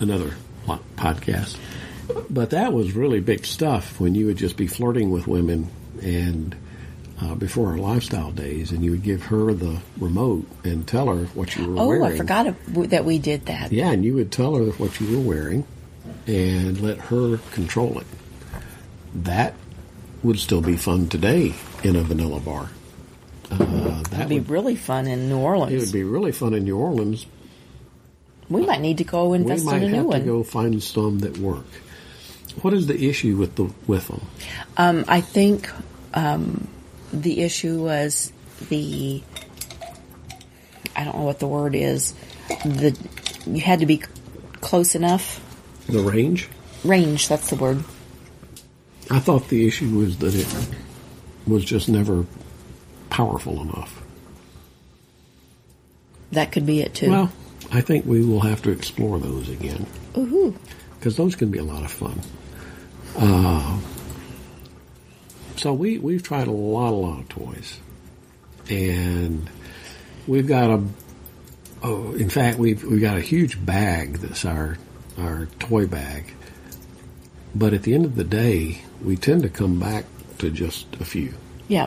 another 0.00 0.34
podcast. 0.96 1.56
But 2.30 2.50
that 2.50 2.72
was 2.72 2.92
really 2.92 3.20
big 3.20 3.44
stuff 3.44 4.00
when 4.00 4.14
you 4.14 4.26
would 4.26 4.36
just 4.36 4.56
be 4.56 4.66
flirting 4.66 5.10
with 5.10 5.26
women 5.26 5.70
and 6.02 6.54
uh, 7.20 7.34
before 7.34 7.70
our 7.70 7.78
lifestyle 7.78 8.30
days, 8.30 8.72
and 8.72 8.84
you 8.84 8.90
would 8.90 9.02
give 9.02 9.22
her 9.24 9.52
the 9.54 9.78
remote 9.98 10.46
and 10.64 10.86
tell 10.86 11.06
her 11.06 11.24
what 11.26 11.56
you 11.56 11.66
were 11.66 11.80
oh, 11.80 11.86
wearing. 11.88 12.02
Oh, 12.02 12.06
I 12.06 12.16
forgot 12.16 12.54
that 12.90 13.04
we 13.04 13.18
did 13.18 13.46
that. 13.46 13.72
Yeah, 13.72 13.90
and 13.90 14.04
you 14.04 14.14
would 14.14 14.30
tell 14.30 14.54
her 14.54 14.70
what 14.72 15.00
you 15.00 15.16
were 15.18 15.24
wearing 15.24 15.66
and 16.26 16.80
let 16.80 16.98
her 16.98 17.38
control 17.52 17.98
it. 17.98 18.06
That 19.14 19.54
would 20.22 20.38
still 20.38 20.60
be 20.60 20.76
fun 20.76 21.08
today 21.08 21.54
in 21.82 21.96
a 21.96 22.02
vanilla 22.02 22.40
bar. 22.40 22.70
Uh, 23.50 23.85
that 24.16 24.28
That'd 24.28 24.28
be 24.30 24.38
would, 24.40 24.50
really 24.50 24.76
fun 24.76 25.06
in 25.06 25.28
New 25.28 25.38
Orleans. 25.38 25.72
it 25.72 25.78
would 25.80 25.92
be 25.92 26.04
really 26.04 26.32
fun 26.32 26.54
in 26.54 26.64
New 26.64 26.76
Orleans. 26.76 27.26
we 28.48 28.64
might 28.66 28.80
need 28.80 28.98
to 28.98 29.04
go 29.04 29.32
invest 29.34 29.66
in 29.66 29.68
a 29.74 29.78
new 29.80 29.82
one. 29.86 29.90
We 29.90 30.02
might 30.08 30.14
have 30.14 30.22
to 30.24 30.26
go 30.28 30.42
find 30.42 30.82
some 30.82 31.18
that 31.20 31.38
work. 31.38 31.66
What 32.62 32.72
is 32.72 32.86
the 32.86 33.08
issue 33.08 33.36
with 33.36 33.54
the 33.56 33.70
with 33.86 34.08
them? 34.08 34.22
Um, 34.76 35.04
I 35.08 35.20
think 35.20 35.70
um, 36.14 36.66
the 37.12 37.42
issue 37.42 37.82
was 37.82 38.32
the 38.70 39.22
I 40.94 41.04
don't 41.04 41.16
know 41.16 41.24
what 41.24 41.38
the 41.40 41.46
word 41.48 41.74
is. 41.74 42.14
The 42.64 42.96
you 43.46 43.60
had 43.60 43.80
to 43.80 43.86
be 43.86 43.98
close 44.62 44.94
enough 44.94 45.40
The 45.88 46.00
range? 46.00 46.48
range. 46.84 47.28
That's 47.28 47.50
the 47.50 47.56
word. 47.56 47.84
I 49.10 49.18
thought 49.20 49.48
the 49.48 49.66
issue 49.66 49.98
was 49.98 50.16
that 50.18 50.34
it 50.34 50.48
was 51.46 51.64
just 51.64 51.88
never 51.88 52.24
powerful 53.10 53.60
enough. 53.60 54.02
That 56.32 56.52
could 56.52 56.66
be 56.66 56.80
it 56.80 56.94
too. 56.94 57.10
Well, 57.10 57.32
I 57.72 57.80
think 57.80 58.04
we 58.06 58.24
will 58.24 58.40
have 58.40 58.62
to 58.62 58.70
explore 58.70 59.18
those 59.18 59.48
again 59.48 59.86
Ooh, 60.16 60.54
because 60.98 61.16
those 61.16 61.34
can 61.36 61.50
be 61.50 61.58
a 61.58 61.64
lot 61.64 61.84
of 61.84 61.90
fun. 61.90 62.20
Uh, 63.16 63.78
so 65.56 65.72
we 65.72 65.98
we've 65.98 66.22
tried 66.22 66.48
a 66.48 66.52
lot, 66.52 66.90
a 66.90 66.96
lot 66.96 67.18
of 67.20 67.28
toys, 67.28 67.78
and 68.68 69.48
we've 70.26 70.46
got 70.46 70.70
a. 70.70 70.82
Oh, 71.82 72.12
in 72.14 72.28
fact, 72.28 72.58
we've 72.58 72.82
we've 72.84 73.00
got 73.00 73.16
a 73.16 73.20
huge 73.20 73.64
bag 73.64 74.14
that's 74.18 74.44
our 74.44 74.76
our 75.18 75.46
toy 75.58 75.86
bag. 75.86 76.32
But 77.54 77.72
at 77.72 77.84
the 77.84 77.94
end 77.94 78.04
of 78.04 78.16
the 78.16 78.24
day, 78.24 78.82
we 79.02 79.16
tend 79.16 79.42
to 79.42 79.48
come 79.48 79.80
back 79.80 80.04
to 80.38 80.50
just 80.50 80.86
a 81.00 81.04
few. 81.04 81.32
yeah. 81.68 81.86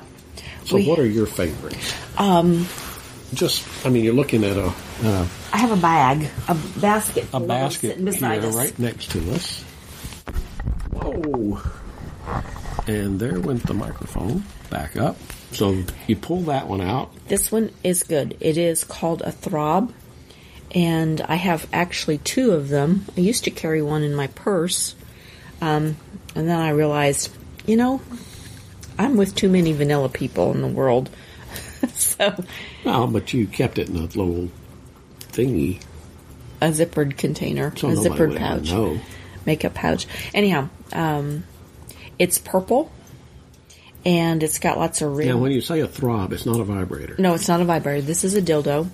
So, 0.65 0.78
We- 0.78 0.88
what 0.88 0.97
are 0.99 1.06
your 1.06 1.25
favorites? 1.28 1.93
Um, 2.17 2.67
just, 3.34 3.65
I 3.86 3.89
mean, 3.89 4.04
you're 4.04 4.13
looking 4.13 4.44
at 4.44 4.58
a 4.58 4.74
a, 5.04 5.28
I 5.54 5.58
have 5.58 5.72
a 5.72 5.82
bag, 5.82 6.30
a 6.48 6.56
basket, 6.80 7.24
a 7.24 7.28
full 7.28 7.42
of 7.42 7.48
them 7.48 7.48
basket 7.48 8.04
beside 8.04 8.42
here 8.42 8.50
us. 8.50 8.56
right 8.56 8.80
next 8.80 9.12
to 9.12 9.32
us. 9.32 9.62
Whoa! 10.92 11.62
And 12.88 13.20
there 13.20 13.39
went 13.39 13.65
the 13.65 13.74
microphone 13.74 14.44
back 14.70 14.98
up. 14.98 15.18
So 15.52 15.84
you 16.08 16.15
pull 16.15 16.42
that 16.44 16.68
one 16.68 16.82
out. 16.82 17.12
This 17.28 17.52
one 17.52 17.72
is 17.84 18.04
good. 18.04 18.38
It 18.39 18.58
is 18.58 18.84
called 18.84 19.22
a 19.22 19.32
throb, 19.32 19.94
and 20.74 21.22
I 21.22 21.36
have 21.36 21.68
actually 21.74 22.20
two 22.20 22.52
of 22.52 22.70
them. 22.70 23.06
I 23.18 23.22
used 23.22 23.46
to 23.46 23.52
carry 23.52 23.82
one 23.82 24.04
in 24.04 24.13
my 24.13 24.28
purse, 24.28 24.96
um, 25.62 25.98
and 26.36 26.48
then 26.48 26.60
I 26.60 26.70
realized, 26.70 27.32
you 27.65 27.78
know, 27.78 28.02
I'm 28.98 29.15
with 29.15 29.34
too 29.34 29.50
many 29.50 29.72
vanilla 29.72 30.10
people 30.10 30.52
in 30.52 30.62
the 30.62 30.68
world. 30.68 31.10
so, 32.18 32.44
Well, 32.84 33.08
but 33.08 33.34
you 33.34 33.48
kept 33.48 33.78
it 33.78 33.90
in 33.90 33.96
a 33.98 34.02
little 34.02 34.50
thingy. 35.32 35.82
a 36.62 36.68
zippered 36.70 37.18
container, 37.18 37.76
So 37.76 37.90
a 37.90 37.94
zippered 37.94 38.38
pouch, 38.38 38.72
know. 38.72 39.00
makeup 39.46 39.74
pouch. 39.74 40.08
Anyhow, 40.34 40.70
um, 40.94 41.44
it's 42.18 42.38
purple, 42.38 42.92
and 44.06 44.42
it's 44.44 44.60
got 44.60 44.78
lots 44.78 45.02
of 45.02 45.16
ring. 45.16 45.28
Now, 45.28 45.38
when 45.38 45.52
you 45.52 45.62
say 45.62 45.80
a 45.82 45.88
throb, 45.88 46.34
it's 46.34 46.46
not 46.46 46.60
a 46.60 46.64
vibrator. 46.64 47.16
No, 47.18 47.34
it's 47.34 47.48
not 47.48 47.62
a 47.62 47.66
vibrator. 47.66 48.02
This 48.02 48.24
is 48.24 48.36
a 48.36 48.42
dildo. 48.42 48.90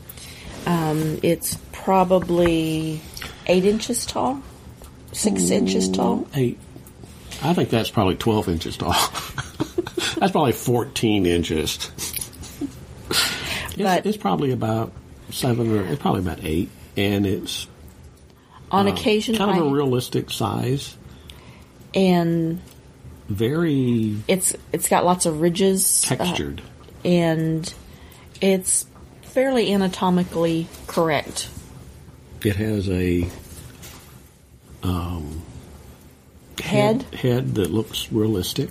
Um, 0.66 1.20
it's 1.22 1.58
probably 1.72 3.02
eight 3.46 3.66
inches 3.66 4.06
tall, 4.06 4.42
six 5.12 5.50
inches 5.52 5.90
tall. 5.90 6.28
Eight. 6.34 6.58
I 7.44 7.54
think 7.54 7.70
that's 7.70 7.90
probably 7.92 8.16
12 8.16 8.50
inches 8.50 8.78
tall. 8.78 8.94
that's 10.18 10.32
probably 10.32 10.54
14 10.54 11.26
inches. 11.26 11.92
It's, 13.76 13.84
But- 13.84 14.06
it's 14.06 14.18
probably 14.18 14.52
about 14.52 14.92
seven 15.32 15.72
or 15.78 15.86
it's 15.86 16.02
probably 16.02 16.22
about 16.22 16.40
eight, 16.44 16.70
and 16.98 17.26
it's 17.26 17.68
On 18.72 18.88
occasion, 18.88 19.36
kind 19.36 19.52
of 19.52 19.58
I- 19.58 19.68
a 19.68 19.70
realistic 19.72 20.30
size. 20.32 20.96
and 21.94 22.60
Very 23.30 24.18
it's 24.28 24.56
it's 24.72 24.88
got 24.90 25.04
lots 25.06 25.26
of 25.26 25.42
ridges, 25.42 26.04
uh, 26.10 26.16
textured. 26.16 26.62
and 27.04 27.74
it's 28.42 28.86
fairly 29.24 29.72
anatomically 29.74 30.68
correct. 30.88 31.50
it 32.44 32.56
has 32.58 32.88
a 32.90 33.28
um, 34.84 35.42
Head, 36.64 37.04
head 37.14 37.56
that 37.56 37.72
looks 37.72 38.12
realistic. 38.12 38.70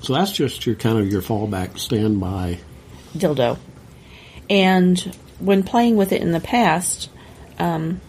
So 0.00 0.14
that's 0.14 0.32
just 0.32 0.64
your 0.66 0.74
kind 0.74 0.98
of 0.98 1.10
your 1.12 1.22
fallback 1.22 1.78
standby. 1.78 2.58
dildo, 3.16 3.58
and 4.50 4.98
when 5.38 5.62
playing 5.62 5.96
with 5.96 6.12
it 6.12 6.20
in 6.22 6.32
the 6.32 6.40
past, 6.40 7.08
um, 7.58 8.00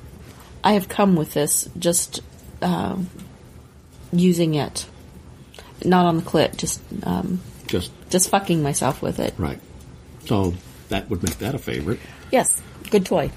I 0.63 0.73
have 0.73 0.89
come 0.89 1.15
with 1.15 1.33
this 1.33 1.69
just 1.77 2.21
uh, 2.61 2.97
using 4.11 4.55
it, 4.55 4.85
not 5.85 6.05
on 6.05 6.17
the 6.17 6.23
clit, 6.23 6.57
just 6.57 6.81
um, 7.03 7.41
Just 7.67 7.91
just 8.09 8.29
fucking 8.29 8.61
myself 8.63 9.01
with 9.01 9.19
it. 9.19 9.33
right. 9.37 9.59
So 10.25 10.53
that 10.89 11.09
would 11.09 11.23
make 11.23 11.37
that 11.39 11.55
a 11.55 11.59
favorite. 11.59 11.99
Yes, 12.31 12.61
good 12.91 13.05
toy. 13.05 13.31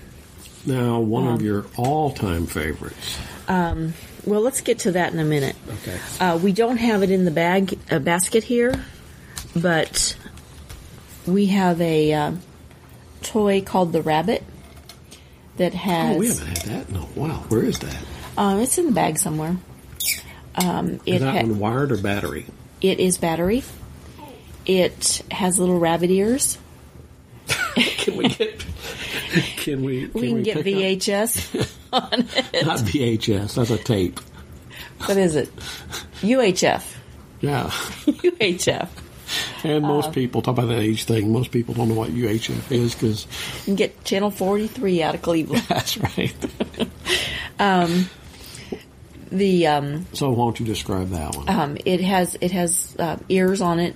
Now, 0.67 1.01
one 1.01 1.27
Um, 1.27 1.35
of 1.35 1.43
your 1.43 1.67
all-time 1.77 2.47
favorites. 2.47 3.19
Well, 4.25 4.41
let's 4.41 4.61
get 4.61 4.79
to 4.81 4.93
that 4.93 5.13
in 5.13 5.19
a 5.19 5.25
minute. 5.25 5.57
Okay. 5.83 5.99
Uh, 6.21 6.39
we 6.39 6.53
don't 6.53 6.77
have 6.77 7.03
it 7.03 7.11
in 7.11 7.25
the 7.25 7.33
bag 7.33 7.77
uh, 7.91 7.99
basket 7.99 8.45
here, 8.45 8.85
but 9.57 10.17
we 11.27 11.47
have 11.47 11.81
a 11.81 12.13
uh, 12.13 12.33
toy 13.23 13.63
called 13.63 13.93
the 13.93 14.03
Rabbit 14.03 14.43
that 15.57 15.75
has. 15.75 16.17
Oh, 16.17 16.19
we 16.19 16.29
haven't 16.29 16.47
had 16.47 16.57
that 16.69 16.89
in 16.91 16.97
a 16.97 17.01
while. 17.01 17.39
Where 17.49 17.63
is 17.65 17.79
that? 17.81 17.97
Um, 18.37 18.61
it's 18.61 18.79
in 18.79 18.87
the 18.87 18.93
bag 18.93 19.19
somewhere. 19.19 19.57
Um, 20.55 21.01
Is 21.07 21.17
it 21.17 21.19
that 21.21 21.33
ha- 21.35 21.41
one 21.43 21.59
wired 21.59 21.93
or 21.93 21.97
battery? 21.99 22.47
it 22.81 23.01
is 23.01 23.17
battery. 23.19 23.63
It 24.67 25.23
has 25.31 25.59
little 25.59 25.79
rabbit 25.79 26.11
ears. 26.11 26.59
Can 27.75 28.17
we 28.17 28.29
get? 28.29 28.65
Can 29.57 29.83
we? 29.85 30.09
Can 30.09 30.21
We 30.21 30.29
can 30.29 30.43
get 30.43 30.55
pick 30.63 30.75
up- 30.75 30.81
VHS 30.83 31.79
on 31.93 32.21
it. 32.53 32.67
Not 32.67 32.79
VHS. 32.81 33.55
That's 33.55 33.71
a 33.71 33.79
tape. 33.79 34.21
What 35.07 35.17
is 35.17 35.35
it? 35.37 35.55
UHF. 36.21 36.85
Yeah. 37.41 37.65
UHF. 37.71 38.89
And 39.65 39.83
most 39.85 40.09
Uh, 40.09 40.13
people 40.13 40.43
talk 40.43 40.59
about 40.59 40.69
that 40.69 40.81
age 40.81 41.05
thing. 41.05 41.33
Most 41.33 41.51
people 41.53 41.75
don't 41.75 41.89
know 41.89 41.95
what 41.95 42.11
UHF 42.11 42.71
is 42.73 42.95
because 42.95 43.27
You 43.61 43.65
can 43.65 43.75
get 43.77 44.05
channel 44.05 44.31
43 44.31 45.03
out 45.03 45.15
of 45.15 45.23
Cleveland. 45.23 45.65
that's 45.69 45.97
right. 45.99 46.35
The 49.31 49.67
um, 49.67 50.07
so 50.13 50.29
why 50.31 50.45
don't 50.45 50.61
you 50.61 50.67
describe 50.67 51.09
that 51.11 51.35
one? 51.35 51.49
um, 51.49 51.79
it 51.87 52.03
has 52.03 52.37
it 52.43 52.51
has 52.51 52.95
uh, 52.99 53.17
ears 53.31 53.63
on 53.63 53.81
it 53.81 53.95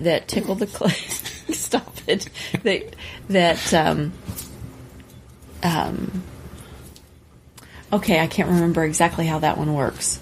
that 0.00 0.28
tickle 0.28 0.54
the 0.54 0.66
clit. 0.66 1.52
Stop 1.54 1.94
it. 2.06 2.28
That 2.62 2.96
that 3.28 3.74
um, 3.74 4.12
um. 5.62 6.22
Okay, 7.92 8.18
I 8.20 8.26
can't 8.28 8.48
remember 8.48 8.82
exactly 8.84 9.26
how 9.26 9.38
that 9.40 9.58
one 9.58 9.74
works. 9.74 10.20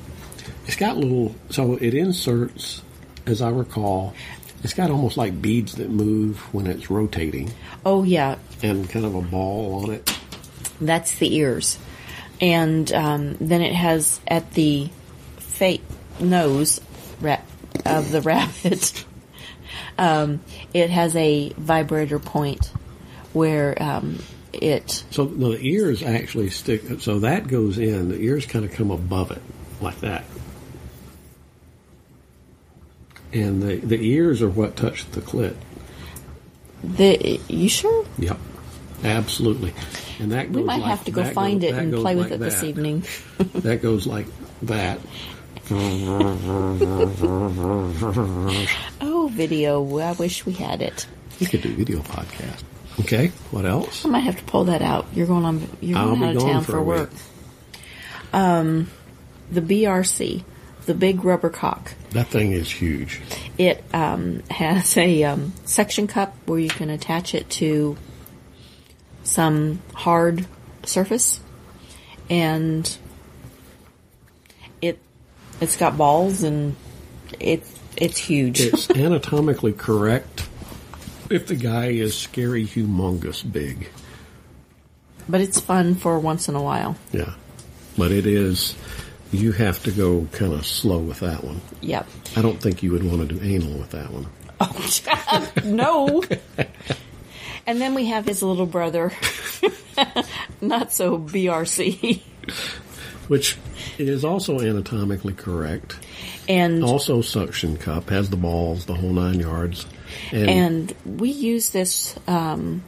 It's 0.66 0.76
got 0.76 0.96
little, 0.96 1.34
so 1.50 1.74
it 1.80 1.94
inserts, 1.94 2.82
as 3.24 3.40
I 3.42 3.50
recall, 3.50 4.14
it's 4.62 4.74
got 4.74 4.90
almost 4.90 5.16
like 5.16 5.40
beads 5.40 5.74
that 5.76 5.90
move 5.90 6.38
when 6.52 6.66
it's 6.66 6.90
rotating 6.90 7.52
Oh 7.84 8.02
yeah, 8.02 8.36
and 8.62 8.88
kind 8.90 9.04
of 9.04 9.14
a 9.14 9.22
ball 9.22 9.84
on 9.84 9.90
it. 9.92 10.18
That's 10.80 11.14
the 11.18 11.34
ears. 11.36 11.78
And 12.40 12.92
um, 12.92 13.34
then 13.34 13.62
it 13.62 13.74
has 13.74 14.20
at 14.26 14.52
the 14.52 14.90
fake 15.36 15.84
nose 16.20 16.80
of 17.84 18.10
the 18.10 18.20
rabbit, 18.24 19.04
um, 19.98 20.40
it 20.74 20.90
has 20.90 21.14
a 21.16 21.50
vibrator 21.50 22.18
point 22.18 22.72
where 23.32 23.80
um, 23.80 24.18
it. 24.52 25.04
So 25.10 25.24
no, 25.24 25.52
the 25.52 25.60
ears 25.60 26.02
actually 26.02 26.50
stick, 26.50 26.82
so 27.00 27.20
that 27.20 27.48
goes 27.48 27.78
in, 27.78 28.08
the 28.08 28.18
ears 28.18 28.46
kind 28.46 28.64
of 28.64 28.72
come 28.72 28.90
above 28.90 29.30
it, 29.30 29.42
like 29.80 30.00
that. 30.00 30.24
And 33.36 33.62
the, 33.62 33.76
the 33.76 34.00
ears 34.08 34.40
are 34.40 34.48
what 34.48 34.76
touch 34.76 35.04
the 35.10 35.20
clit. 35.20 35.54
The 36.82 37.38
you 37.48 37.68
sure? 37.68 38.06
Yep. 38.18 38.38
Absolutely. 39.04 39.74
And 40.18 40.32
that 40.32 40.46
goes 40.52 40.56
We 40.56 40.62
might 40.64 40.80
like- 40.80 40.88
have 40.90 41.04
to 41.04 41.10
go 41.10 41.24
find 41.24 41.60
goes- 41.60 41.70
it 41.70 41.74
and 41.76 41.92
play 41.94 42.14
with 42.14 42.30
like 42.30 42.32
it 42.32 42.40
this 42.40 42.62
evening. 42.62 43.04
That 43.54 43.82
goes 43.82 44.06
like 44.06 44.26
that. 44.62 44.98
Oh, 49.00 49.30
video! 49.32 49.98
I 49.98 50.12
wish 50.12 50.46
we 50.46 50.52
had 50.52 50.80
it. 50.82 51.06
We 51.40 51.46
could 51.46 51.62
do 51.62 51.74
video 51.74 51.98
podcast. 52.00 52.62
Okay. 53.00 53.28
What 53.50 53.66
else? 53.66 54.04
I 54.04 54.08
might 54.08 54.20
have 54.20 54.36
to 54.38 54.44
pull 54.44 54.64
that 54.64 54.80
out. 54.82 55.06
You're 55.12 55.26
going 55.26 55.44
on. 55.44 55.68
You're 55.80 55.98
I'll 55.98 56.16
be 56.16 56.24
out 56.24 56.36
of 56.36 56.42
gone 56.42 56.52
town 56.52 56.64
for 56.64 56.72
for 56.72 56.82
work. 56.82 57.10
Um, 58.32 58.90
the 59.50 59.60
BRC, 59.60 60.44
the 60.86 60.94
big 60.94 61.24
rubber 61.24 61.50
cock. 61.50 61.92
That 62.10 62.28
thing 62.28 62.52
is 62.52 62.70
huge. 62.70 63.20
It 63.58 63.84
um, 63.92 64.42
has 64.50 64.96
a 64.96 65.24
um, 65.24 65.52
suction 65.64 66.06
cup 66.06 66.34
where 66.46 66.58
you 66.58 66.68
can 66.68 66.90
attach 66.90 67.34
it 67.34 67.50
to 67.50 67.96
some 69.24 69.82
hard 69.94 70.46
surface, 70.84 71.40
and 72.30 72.96
it 74.80 74.98
It's 75.60 75.76
got 75.76 75.96
balls 75.98 76.42
and 76.42 76.76
it's 77.40 77.72
it's 77.96 78.18
huge. 78.18 78.60
It's 78.60 78.90
anatomically 78.96 79.72
correct 79.72 80.48
if 81.30 81.46
the 81.48 81.56
guy 81.56 81.86
is 81.88 82.16
scary, 82.16 82.64
humongous, 82.64 83.42
big. 83.50 83.88
but 85.28 85.40
it's 85.40 85.58
fun 85.58 85.94
for 85.96 86.18
once 86.20 86.48
in 86.48 86.54
a 86.54 86.62
while. 86.62 86.96
Yeah. 87.12 87.34
But 87.98 88.12
it 88.12 88.26
is, 88.26 88.76
you 89.32 89.52
have 89.52 89.82
to 89.84 89.90
go 89.90 90.26
kind 90.32 90.52
of 90.52 90.66
slow 90.66 90.98
with 90.98 91.20
that 91.20 91.42
one. 91.44 91.60
Yep. 91.80 92.06
I 92.36 92.42
don't 92.42 92.60
think 92.60 92.82
you 92.82 92.92
would 92.92 93.04
want 93.04 93.28
to 93.28 93.34
do 93.34 93.44
anal 93.44 93.78
with 93.78 93.90
that 93.90 94.10
one. 94.10 94.26
Oh, 94.60 95.50
no. 95.64 96.22
And 97.68 97.80
then 97.80 97.94
we 97.94 98.04
have 98.06 98.24
his 98.24 98.44
little 98.44 98.64
brother, 98.64 99.12
not 100.60 100.92
so 100.92 101.18
BRC, 101.18 102.20
Which 103.26 103.56
is 103.98 104.24
also 104.24 104.60
anatomically 104.60 105.32
correct. 105.32 105.96
and 106.48 106.84
Also, 106.84 107.22
suction 107.22 107.76
cup 107.76 108.08
has 108.10 108.30
the 108.30 108.36
balls, 108.36 108.84
the 108.86 108.94
whole 108.94 109.12
nine 109.12 109.40
yards. 109.40 109.84
And, 110.30 110.48
and 110.48 110.94
we 111.18 111.30
used 111.30 111.72
this 111.72 112.16
um, 112.28 112.84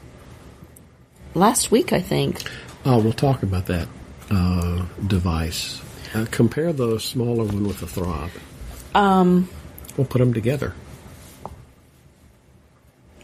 last 1.34 1.72
week, 1.72 1.92
I 1.92 2.00
think. 2.00 2.40
oh, 2.84 3.00
we'll 3.00 3.12
talk 3.12 3.42
about 3.42 3.66
that 3.66 3.88
uh, 4.30 4.84
device. 5.08 5.80
Uh, 6.14 6.26
compare 6.30 6.72
the 6.72 6.98
smaller 6.98 7.44
one 7.44 7.66
with 7.66 7.80
the 7.80 7.86
throb. 7.86 8.30
Um, 8.94 9.48
We'll 9.96 10.06
put 10.06 10.18
them 10.18 10.32
together. 10.32 10.74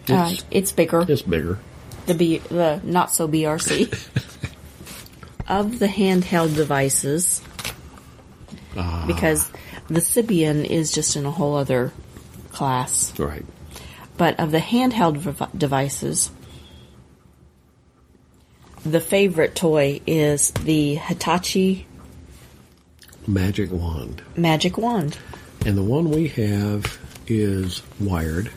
uh, 0.09 0.31
It's, 0.33 0.45
it's 0.51 0.73
bigger. 0.73 1.05
it's 1.09 1.23
bigger. 1.23 1.59
the 2.07 2.15
B, 2.15 2.39
the 2.39 2.81
not 2.85 3.11
so 3.13 3.27
BRC 3.29 3.89
of 5.49 5.79
the 5.79 5.87
handheld 5.87 6.55
devices 6.57 7.41
Ah, 8.77 9.05
because 9.07 9.51
the 9.89 10.01
Sybian 10.01 10.65
is 10.69 10.93
just 10.93 11.15
in 11.17 11.25
a 11.27 11.31
whole 11.31 11.55
other 11.57 11.93
class. 12.53 13.17
right. 13.21 13.45
But 14.17 14.39
of 14.41 14.51
the 14.51 14.59
handheld 14.59 15.17
v- 15.17 15.47
devices, 15.57 16.31
the 18.85 19.01
favorite 19.01 19.55
toy 19.55 20.01
is 20.07 20.51
the 20.53 20.97
Hitachi 20.97 21.87
Magic 23.27 23.71
wand. 23.71 24.23
Magic 24.37 24.77
Wand. 24.79 25.19
And 25.67 25.77
the 25.79 25.83
one 25.83 26.11
we 26.11 26.29
have 26.29 26.99
is 27.27 27.83
wired. 27.99 28.51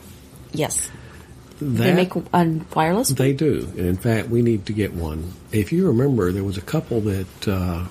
Yes, 0.52 0.90
That, 1.60 1.82
they 1.82 1.94
make 1.94 2.14
a 2.14 2.60
wireless. 2.74 3.08
They 3.08 3.32
do. 3.32 3.66
And 3.76 3.86
in 3.86 3.96
fact, 3.96 4.28
we 4.28 4.42
need 4.42 4.66
to 4.66 4.72
get 4.72 4.92
one. 4.92 5.32
If 5.52 5.72
you 5.72 5.86
remember, 5.88 6.32
there 6.32 6.44
was 6.44 6.58
a 6.58 6.62
couple 6.62 7.00
that 7.02 7.48
uh, 7.48 7.86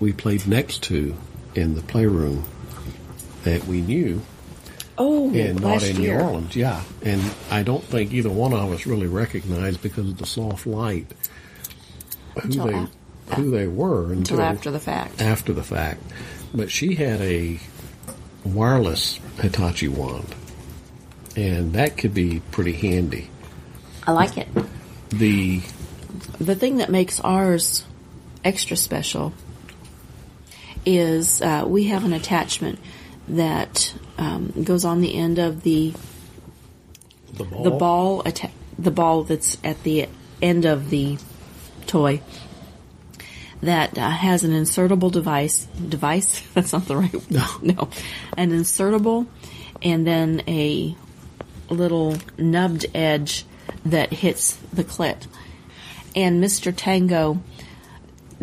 we 0.00 0.12
played 0.12 0.46
next 0.46 0.82
to 0.84 1.14
in 1.54 1.74
the 1.74 1.82
playroom 1.82 2.44
that 3.44 3.66
we 3.66 3.80
knew, 3.82 4.22
oh, 4.96 5.32
and 5.34 5.60
not 5.60 5.82
in 5.82 6.00
year. 6.00 6.16
New 6.18 6.24
Orleans. 6.24 6.56
Yeah, 6.56 6.82
and 7.02 7.22
I 7.50 7.62
don't 7.62 7.84
think 7.84 8.12
either 8.12 8.30
one 8.30 8.52
of 8.54 8.72
us 8.72 8.86
really 8.86 9.06
recognized 9.06 9.82
because 9.82 10.08
of 10.08 10.16
the 10.16 10.26
soft 10.26 10.66
light 10.66 11.06
who 12.34 12.40
Until 12.40 12.66
they 12.66 12.86
who 13.34 13.50
they 13.50 13.66
were 13.66 14.12
until, 14.12 14.38
Until 14.38 14.40
after 14.42 14.70
the 14.70 14.80
fact. 14.80 15.20
after 15.22 15.52
the 15.52 15.62
fact. 15.62 16.00
But 16.54 16.70
she 16.70 16.94
had 16.94 17.20
a 17.20 17.58
wireless 18.44 19.18
Hitachi 19.40 19.88
wand, 19.88 20.34
and 21.36 21.72
that 21.72 21.96
could 21.96 22.14
be 22.14 22.40
pretty 22.50 22.72
handy. 22.72 23.28
I 24.06 24.12
like 24.12 24.36
it. 24.38 24.48
The 25.10 25.60
The 26.38 26.54
thing 26.54 26.76
that 26.76 26.90
makes 26.90 27.20
ours 27.20 27.84
extra 28.44 28.76
special 28.76 29.32
is 30.86 31.40
uh, 31.40 31.64
we 31.66 31.84
have 31.84 32.04
an 32.04 32.12
attachment 32.12 32.78
that 33.28 33.94
um, 34.18 34.52
goes 34.64 34.84
on 34.84 35.00
the 35.00 35.14
end 35.14 35.38
of 35.38 35.62
the 35.62 35.94
the 37.32 37.44
ball, 37.44 37.62
the 37.64 37.70
ball 37.70 38.22
atta- 38.26 38.50
the 38.78 38.90
ball 38.90 39.24
that's 39.24 39.56
at 39.64 39.82
the 39.82 40.08
end 40.42 40.66
of 40.66 40.90
the 40.90 41.16
toy 41.86 42.20
that 43.64 43.96
uh, 43.98 44.08
has 44.10 44.44
an 44.44 44.52
insertable 44.52 45.10
device 45.10 45.64
device 45.88 46.40
that's 46.54 46.72
not 46.72 46.86
the 46.86 46.96
right 46.96 47.30
No. 47.30 47.46
no 47.62 47.88
an 48.36 48.50
insertable 48.50 49.26
and 49.82 50.06
then 50.06 50.42
a 50.48 50.94
little 51.70 52.16
nubbed 52.38 52.86
edge 52.94 53.44
that 53.84 54.12
hits 54.12 54.56
the 54.72 54.84
clit 54.84 55.26
and 56.16 56.42
Mr. 56.42 56.72
Tango 56.76 57.40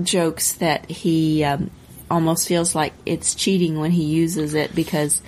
jokes 0.01 0.53
that 0.53 0.89
he 0.89 1.43
um, 1.43 1.69
almost 2.09 2.47
feels 2.47 2.73
like 2.75 2.93
it's 3.05 3.35
cheating 3.35 3.79
when 3.79 3.91
he 3.91 4.03
uses 4.03 4.53
it 4.53 4.73
because 4.75 5.21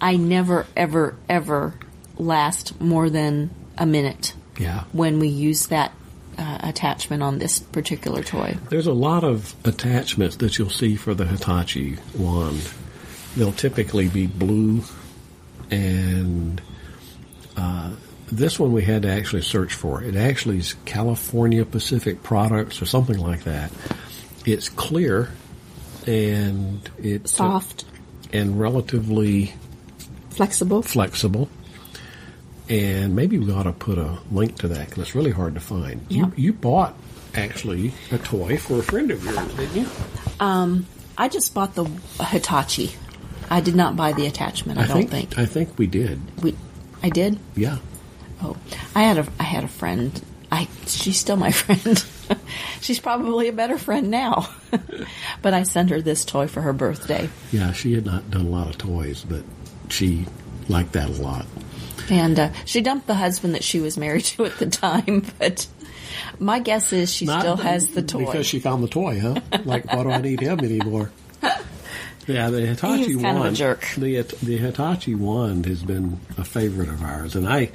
I 0.00 0.16
never, 0.16 0.66
ever, 0.76 1.16
ever 1.28 1.74
last 2.18 2.80
more 2.80 3.08
than 3.10 3.50
a 3.78 3.86
minute 3.86 4.34
Yeah. 4.58 4.84
when 4.92 5.18
we 5.18 5.28
use 5.28 5.66
that 5.68 5.92
uh, 6.38 6.58
attachment 6.62 7.22
on 7.22 7.38
this 7.38 7.58
particular 7.60 8.22
toy. 8.22 8.56
There's 8.70 8.86
a 8.86 8.92
lot 8.92 9.24
of 9.24 9.54
attachments 9.64 10.36
that 10.36 10.58
you'll 10.58 10.70
see 10.70 10.96
for 10.96 11.14
the 11.14 11.24
Hitachi 11.24 11.98
wand. 12.16 12.70
They'll 13.36 13.52
typically 13.52 14.08
be 14.08 14.26
blue, 14.26 14.82
and 15.70 16.60
uh, 17.56 17.90
this 18.30 18.58
one 18.58 18.72
we 18.72 18.82
had 18.82 19.02
to 19.02 19.10
actually 19.10 19.42
search 19.42 19.74
for. 19.74 20.02
It 20.02 20.16
actually 20.16 20.58
is 20.58 20.74
California 20.84 21.64
Pacific 21.64 22.22
Products 22.22 22.80
or 22.80 22.86
something 22.86 23.18
like 23.18 23.44
that. 23.44 23.72
It's 24.46 24.68
clear, 24.68 25.30
and 26.06 26.88
it's 26.98 27.32
Soft, 27.32 27.84
and 28.32 28.58
relatively 28.60 29.54
flexible. 30.30 30.82
flexible. 30.82 31.48
And 32.68 33.14
maybe 33.14 33.38
we 33.38 33.52
ought 33.52 33.64
to 33.64 33.72
put 33.72 33.98
a 33.98 34.18
link 34.30 34.56
to 34.58 34.68
that 34.68 34.88
because 34.88 35.02
it's 35.02 35.14
really 35.14 35.30
hard 35.30 35.54
to 35.54 35.60
find. 35.60 36.00
Yeah. 36.08 36.26
You, 36.26 36.32
you 36.36 36.52
bought 36.52 36.94
actually 37.34 37.92
a 38.10 38.18
toy 38.18 38.56
for 38.56 38.78
a 38.78 38.82
friend 38.82 39.10
of 39.10 39.22
yours, 39.24 39.36
didn't 39.54 39.76
you? 39.82 39.88
Um, 40.40 40.86
I 41.18 41.28
just 41.28 41.52
bought 41.54 41.74
the 41.74 41.84
Hitachi. 42.24 42.92
I 43.50 43.60
did 43.60 43.74
not 43.74 43.96
buy 43.96 44.12
the 44.12 44.26
attachment. 44.26 44.78
I, 44.78 44.86
don't 44.86 45.08
think. 45.08 45.38
I 45.38 45.46
think 45.46 45.78
we 45.78 45.86
did. 45.86 46.20
we. 46.42 46.56
I 47.02 47.10
did. 47.10 47.38
Yeah. 47.54 47.78
Oh, 48.42 48.56
I 48.94 49.02
had 49.02 49.18
a 49.18 49.26
I 49.38 49.42
had 49.44 49.64
a 49.64 49.68
friend. 49.68 50.22
I 50.50 50.68
she's 50.86 51.18
still 51.18 51.36
my 51.36 51.50
friend. 51.52 52.04
she's 52.80 52.98
probably 52.98 53.48
a 53.48 53.52
better 53.52 53.78
friend 53.78 54.10
now. 54.10 54.48
but 55.42 55.52
I 55.54 55.64
sent 55.64 55.90
her 55.90 56.00
this 56.00 56.24
toy 56.24 56.46
for 56.46 56.62
her 56.62 56.72
birthday, 56.72 57.28
Yeah, 57.52 57.72
she 57.72 57.92
had 57.92 58.06
not 58.06 58.30
done 58.30 58.46
a 58.46 58.48
lot 58.48 58.68
of 58.68 58.78
toys, 58.78 59.24
but 59.28 59.42
she 59.90 60.26
liked 60.68 60.92
that 60.92 61.10
a 61.10 61.22
lot. 61.22 61.46
And 62.10 62.38
uh, 62.38 62.52
she 62.64 62.80
dumped 62.80 63.06
the 63.06 63.14
husband 63.14 63.54
that 63.54 63.64
she 63.64 63.80
was 63.80 63.96
married 63.96 64.24
to 64.26 64.44
at 64.46 64.58
the 64.58 64.66
time. 64.66 65.24
But 65.38 65.66
my 66.38 66.58
guess 66.60 66.92
is 66.92 67.12
she 67.12 67.24
Not 67.26 67.40
still 67.40 67.56
has 67.56 67.88
the 67.90 68.02
toy. 68.02 68.26
Because 68.26 68.46
she 68.46 68.60
found 68.60 68.82
the 68.82 68.88
toy, 68.88 69.20
huh? 69.20 69.40
like, 69.64 69.86
why 69.92 70.02
do 70.02 70.10
I 70.10 70.20
need 70.20 70.40
him 70.40 70.60
anymore? 70.60 71.10
Yeah, 72.26 72.48
the 72.48 72.62
Hitachi 72.62 73.04
He's 73.04 73.16
kind 73.16 73.36
of 73.36 73.36
a 73.36 73.40
wand. 73.40 73.56
jerk. 73.56 73.86
The 73.98 74.22
the 74.42 74.56
Hitachi 74.56 75.14
wand 75.14 75.66
has 75.66 75.82
been 75.82 76.18
a 76.38 76.44
favorite 76.44 76.88
of 76.88 77.02
ours, 77.02 77.36
and 77.36 77.46
I, 77.46 77.70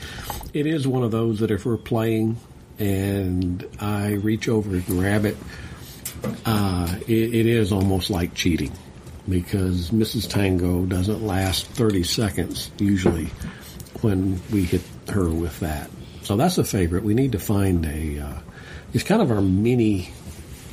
it 0.55 0.65
is 0.65 0.87
one 0.87 1.03
of 1.03 1.11
those 1.11 1.41
that 1.41 1.51
if 1.51 1.67
we're 1.67 1.77
playing 1.77 2.37
and 2.79 3.63
I 3.79 4.13
reach 4.13 4.49
over 4.49 4.71
and 4.71 4.83
grab 4.87 5.25
it, 5.25 5.37
uh, 6.47 6.95
it, 7.07 7.35
it 7.35 7.45
is 7.45 7.71
almost 7.71 8.09
like 8.09 8.33
cheating 8.33 8.71
because 9.27 9.91
Mrs. 9.91 10.27
Tango 10.27 10.83
doesn't 10.85 11.21
last 11.23 11.67
thirty 11.67 12.01
seconds 12.03 12.71
usually 12.79 13.29
when 14.01 14.41
we 14.51 14.63
hit 14.63 14.81
her 15.09 15.29
with 15.29 15.59
that. 15.59 15.89
So 16.23 16.35
that's 16.38 16.57
a 16.57 16.63
favorite. 16.63 17.03
We 17.03 17.13
need 17.13 17.31
to 17.33 17.39
find 17.39 17.85
a. 17.85 18.19
Uh, 18.19 18.39
it's 18.93 19.03
kind 19.03 19.21
of 19.21 19.31
our 19.31 19.41
mini 19.41 20.12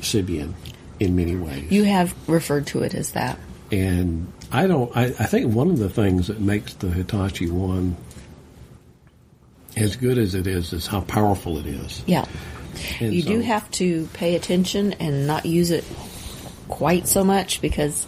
Sybian 0.01 0.55
in 0.99 1.17
many 1.17 1.37
ways. 1.37 1.71
you 1.71 1.85
have 1.85 2.15
referred 2.29 2.67
to 2.69 2.83
it 2.83 2.95
as 2.95 3.13
that. 3.13 3.39
And 3.71 4.33
I 4.53 4.67
don't. 4.67 4.95
I, 4.97 5.05
I 5.05 5.27
think 5.27 5.55
one 5.55 5.71
of 5.71 5.79
the 5.79 5.91
things 5.91 6.29
that 6.29 6.41
makes 6.41 6.75
the 6.75 6.89
Hitachi 6.89 7.51
one 7.51 7.97
as 9.77 9.97
good 9.97 10.19
as 10.19 10.35
it 10.35 10.47
is 10.47 10.73
is 10.73 10.87
how 10.87 11.03
powerful 11.03 11.59
it 11.59 11.67
is. 11.67 12.03
Yeah. 12.07 12.25
And 13.01 13.13
you 13.13 13.23
do 13.23 13.41
have 13.41 13.71
to 13.73 14.07
pay 14.13 14.37
attention 14.37 14.95
and 14.95 15.27
not 15.27 15.47
use 15.47 15.71
it 15.71 15.85
quite 16.69 17.09
so 17.09 17.25
much 17.25 17.61
because 17.61 18.07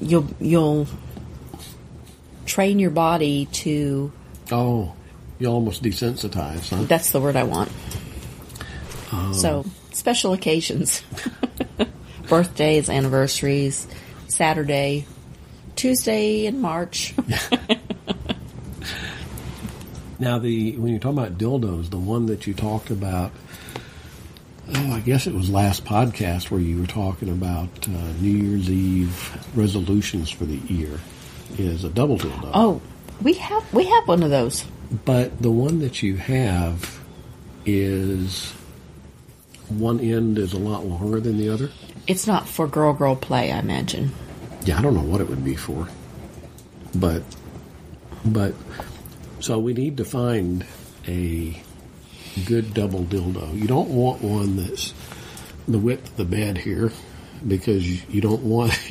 you'll 0.00 0.28
you'll 0.40 0.86
train 2.46 2.78
your 2.78 2.90
body 2.90 3.46
to 3.46 4.12
Oh, 4.50 4.94
you 5.38 5.48
almost 5.48 5.82
desensitize, 5.82 6.70
huh? 6.70 6.84
that's 6.84 7.10
the 7.10 7.20
word 7.20 7.36
I 7.36 7.42
want. 7.44 7.70
Oh. 9.12 9.32
So 9.32 9.64
special 9.92 10.32
occasions. 10.32 11.02
Birthdays, 12.28 12.88
anniversaries, 12.90 13.86
Saturday, 14.28 15.06
Tuesday 15.76 16.46
in 16.46 16.60
March. 16.60 17.14
Now, 20.18 20.38
the 20.38 20.76
when 20.78 20.92
you're 20.92 21.00
talking 21.00 21.18
about 21.18 21.36
dildos, 21.36 21.90
the 21.90 21.98
one 21.98 22.26
that 22.26 22.46
you 22.46 22.54
talked 22.54 22.90
about 22.90 23.32
oh, 24.74 24.92
I 24.92 25.00
guess 25.00 25.26
it 25.26 25.34
was 25.34 25.50
last 25.50 25.84
podcast 25.84 26.50
where 26.50 26.60
you 26.60 26.80
were 26.80 26.86
talking 26.86 27.28
about 27.28 27.68
uh, 27.86 28.12
New 28.20 28.30
Year's 28.30 28.70
Eve 28.70 29.46
resolutions 29.54 30.30
for 30.30 30.44
the 30.44 30.56
year 30.72 30.98
is 31.58 31.84
a 31.84 31.88
double 31.88 32.18
dildo. 32.18 32.50
Oh, 32.54 32.80
we 33.22 33.34
have 33.34 33.72
we 33.72 33.84
have 33.84 34.08
one 34.08 34.22
of 34.22 34.30
those. 34.30 34.64
But 35.04 35.42
the 35.42 35.50
one 35.50 35.80
that 35.80 36.02
you 36.02 36.16
have 36.16 37.00
is 37.64 38.52
one 39.68 40.00
end 40.00 40.38
is 40.38 40.52
a 40.52 40.58
lot 40.58 40.86
longer 40.86 41.20
than 41.20 41.38
the 41.38 41.48
other. 41.48 41.70
It's 42.06 42.26
not 42.26 42.48
for 42.48 42.66
girl 42.68 42.92
girl 42.92 43.16
play, 43.16 43.50
I 43.50 43.58
imagine. 43.58 44.12
Yeah, 44.64 44.78
I 44.78 44.82
don't 44.82 44.94
know 44.94 45.02
what 45.02 45.20
it 45.20 45.28
would 45.28 45.44
be 45.44 45.56
for. 45.56 45.88
But 46.94 47.22
but 48.24 48.54
so 49.40 49.58
we 49.58 49.74
need 49.74 49.96
to 49.98 50.04
find 50.04 50.64
a 51.06 51.60
good 52.44 52.74
double 52.74 53.04
dildo. 53.04 53.58
You 53.58 53.66
don't 53.66 53.90
want 53.90 54.22
one 54.22 54.56
that's 54.56 54.92
the 55.66 55.78
width 55.78 56.10
of 56.10 56.16
the 56.16 56.24
bed 56.24 56.58
here 56.58 56.92
because 57.46 57.86
you, 58.12 58.20
don't 58.20 58.42
want 58.42 58.72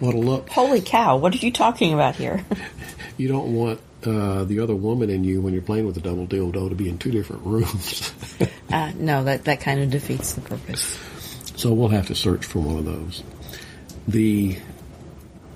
want 0.00 0.14
to 0.14 0.20
look 0.20 0.48
Holy 0.48 0.80
cow! 0.80 1.16
What 1.16 1.34
are 1.34 1.38
you 1.38 1.52
talking 1.52 1.94
about 1.94 2.16
here? 2.16 2.44
you 3.16 3.28
don't 3.28 3.54
want 3.54 3.80
uh, 4.04 4.44
the 4.44 4.60
other 4.60 4.74
woman 4.76 5.10
and 5.10 5.26
you 5.26 5.40
when 5.40 5.52
you're 5.52 5.62
playing 5.62 5.86
with 5.86 5.96
a 5.96 6.00
double 6.00 6.26
dildo 6.26 6.68
to 6.68 6.74
be 6.74 6.88
in 6.88 6.98
two 6.98 7.10
different 7.10 7.44
rooms. 7.44 8.12
uh, 8.72 8.92
no, 8.96 9.24
that 9.24 9.44
that 9.44 9.60
kind 9.60 9.80
of 9.80 9.90
defeats 9.90 10.34
the 10.34 10.40
purpose. 10.40 10.98
So 11.56 11.72
we'll 11.72 11.88
have 11.88 12.06
to 12.06 12.14
search 12.14 12.44
for 12.44 12.60
one 12.60 12.78
of 12.78 12.84
those. 12.84 13.22
The 14.06 14.58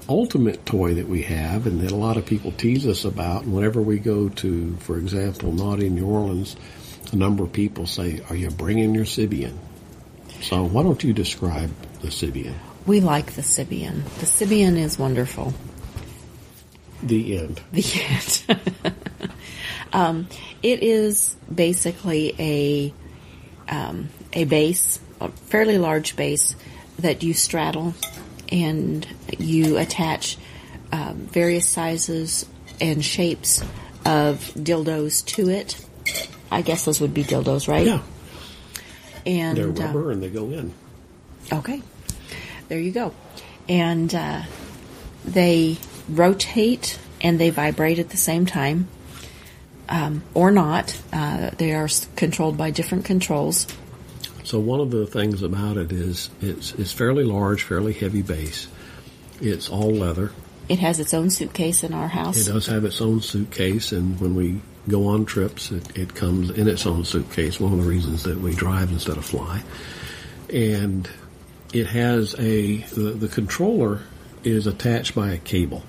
ultimate 0.09 0.67
toy 0.67 0.95
that 0.95 1.09
we 1.09 1.23
have, 1.23 1.67
and 1.67 1.81
that 1.81 1.93
a 1.93 1.97
lot 1.97 2.17
of 2.17 2.27
people 2.27 2.53
tease 2.53 2.87
us 2.87 3.05
about, 3.05 3.45
and 3.45 3.55
whenever 3.55 3.81
we 3.81 3.99
go 3.99 4.29
to, 4.29 4.77
for 4.79 4.99
example, 4.99 5.53
Naughty 5.53 5.89
New 5.89 6.07
Orleans, 6.07 6.57
a 7.13 7.17
number 7.17 7.45
of 7.45 7.53
people 7.53 7.87
say, 7.87 8.21
Are 8.29 8.37
you 8.37 8.51
bringing 8.51 8.95
your 8.95 9.05
Sybian? 9.05 9.57
So 10.43 10.65
why 10.65 10.83
don't 10.83 11.03
you 11.05 11.13
describe 11.13 11.71
the 12.01 12.09
Sybian? 12.09 12.55
We 12.87 13.01
like 13.01 13.33
the 13.33 13.43
Sybian. 13.43 14.05
The 14.19 14.27
Sybian 14.27 14.77
is 14.77 14.99
wonderful. 14.99 15.55
The 17.03 17.39
end. 17.39 17.61
The 17.73 18.05
end. 18.09 18.95
um, 19.93 20.29
it 20.63 20.83
is 20.83 21.37
basically 21.53 22.35
a 22.39 22.95
um, 23.69 24.11
a 24.33 24.45
base, 24.45 24.99
a 25.21 25.29
fairly 25.29 25.79
large 25.79 26.17
base 26.17 26.57
that 26.99 27.23
you 27.23 27.35
straddle, 27.35 27.95
and 28.51 29.07
you 29.39 29.79
attach 29.79 30.37
um, 30.93 31.27
various 31.33 31.69
sizes 31.69 32.47
and 32.81 33.05
shapes 33.05 33.63
of 34.05 34.39
dildos 34.55 35.25
to 35.25 35.49
it. 35.49 35.85
I 36.51 36.63
guess 36.63 36.85
those 36.85 37.01
would 37.01 37.15
be 37.15 37.25
dildos, 37.25 37.69
right? 37.69 37.87
Yeah. 37.87 38.03
And 39.25 39.57
They're 39.57 39.69
uh, 39.69 39.87
rubber 39.87 40.11
and 40.11 40.23
they 40.23 40.29
go 40.29 40.51
in. 40.51 40.75
Okay, 41.53 41.83
there 42.73 42.81
you 42.81 42.91
go. 42.91 43.13
And 43.69 44.15
uh, 44.15 44.45
they 45.27 45.77
rotate 46.09 46.99
and 47.21 47.39
they 47.39 47.51
vibrate 47.51 47.99
at 47.99 48.09
the 48.09 48.17
same 48.17 48.47
time, 48.47 48.89
um, 49.91 50.23
or 50.33 50.51
not. 50.51 50.99
Uh, 51.13 51.51
they 51.59 51.75
are 51.75 51.87
controlled 52.17 52.57
by 52.57 52.71
different 52.71 53.05
controls. 53.05 53.67
So 54.45 54.59
one 54.59 54.81
of 54.81 54.91
the 54.91 55.07
things 55.07 55.43
about 55.43 55.77
it 55.77 55.93
is 55.93 56.31
it's 56.41 56.73
it's 56.73 56.93
fairly 56.93 57.25
large, 57.25 57.63
fairly 57.63 57.93
heavy 57.93 58.23
base. 58.23 58.69
It's 59.39 59.69
all 59.69 59.91
leather. 59.91 60.33
It 60.71 60.79
has 60.79 60.99
its 60.99 61.13
own 61.13 61.29
suitcase 61.29 61.85
in 61.85 61.93
our 61.93 62.09
house. 62.09 62.39
It 62.39 62.51
does 62.51 62.67
have 62.69 62.87
its 62.87 63.03
own 63.03 63.21
suitcase, 63.21 63.93
and 63.93 64.19
when 64.19 64.35
we 64.35 64.63
go 64.89 65.09
on 65.09 65.27
trips, 65.27 65.71
it, 65.71 65.95
it 65.95 66.15
comes 66.15 66.49
in 66.49 66.69
its 66.69 66.87
own 66.87 67.05
suitcase. 67.05 67.61
One 67.61 67.75
of 67.75 67.85
the 67.85 67.91
reasons 67.91 68.23
that 68.23 68.39
we 68.39 68.55
drive 68.55 68.91
instead 68.91 69.19
of 69.19 69.27
fly, 69.27 69.63
and 70.49 71.07
it 71.73 71.87
has 71.87 72.35
a 72.39 72.79
the, 72.79 73.13
the 73.13 73.29
controller 73.29 74.01
is 74.45 74.67
attached 74.67 75.15
by 75.15 75.31
a 75.31 75.39
cable. 75.39 75.83